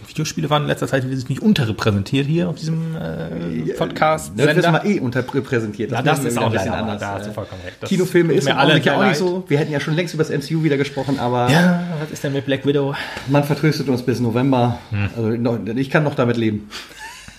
[0.09, 4.33] Videospiele waren in letzter Zeit nicht unterrepräsentiert hier auf diesem äh, Podcast.
[4.37, 5.91] Das wird mal eh unterrepräsentiert.
[5.91, 7.01] Ja, das müssen wir ist auch ein bisschen anders.
[7.01, 7.77] da hast du vollkommen recht.
[7.81, 9.17] Das Kinofilme ist mir ja sehr auch nicht leid.
[9.17, 9.45] so.
[9.49, 12.35] Wir hätten ja schon längst über das MCU wieder gesprochen, aber Ja, was ist denn
[12.35, 12.95] mit Black Widow?
[13.29, 14.79] man vertröstet uns bis November.
[14.91, 15.09] Hm.
[15.17, 16.69] Also ich kann noch damit leben.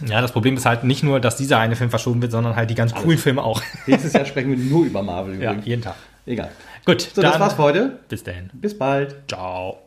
[0.05, 2.69] Ja, das Problem ist halt nicht nur, dass dieser eine Film verschoben wird, sondern halt
[2.69, 3.61] die ganz coolen Filme auch.
[3.87, 5.65] Nächstes Jahr sprechen wir nur über Marvel ja, übrigens.
[5.65, 5.95] jeden Tag.
[6.25, 6.49] Egal.
[6.85, 7.99] Gut, So, das war's für heute.
[8.09, 8.49] Bis dahin.
[8.53, 9.15] Bis bald.
[9.27, 9.79] Ciao.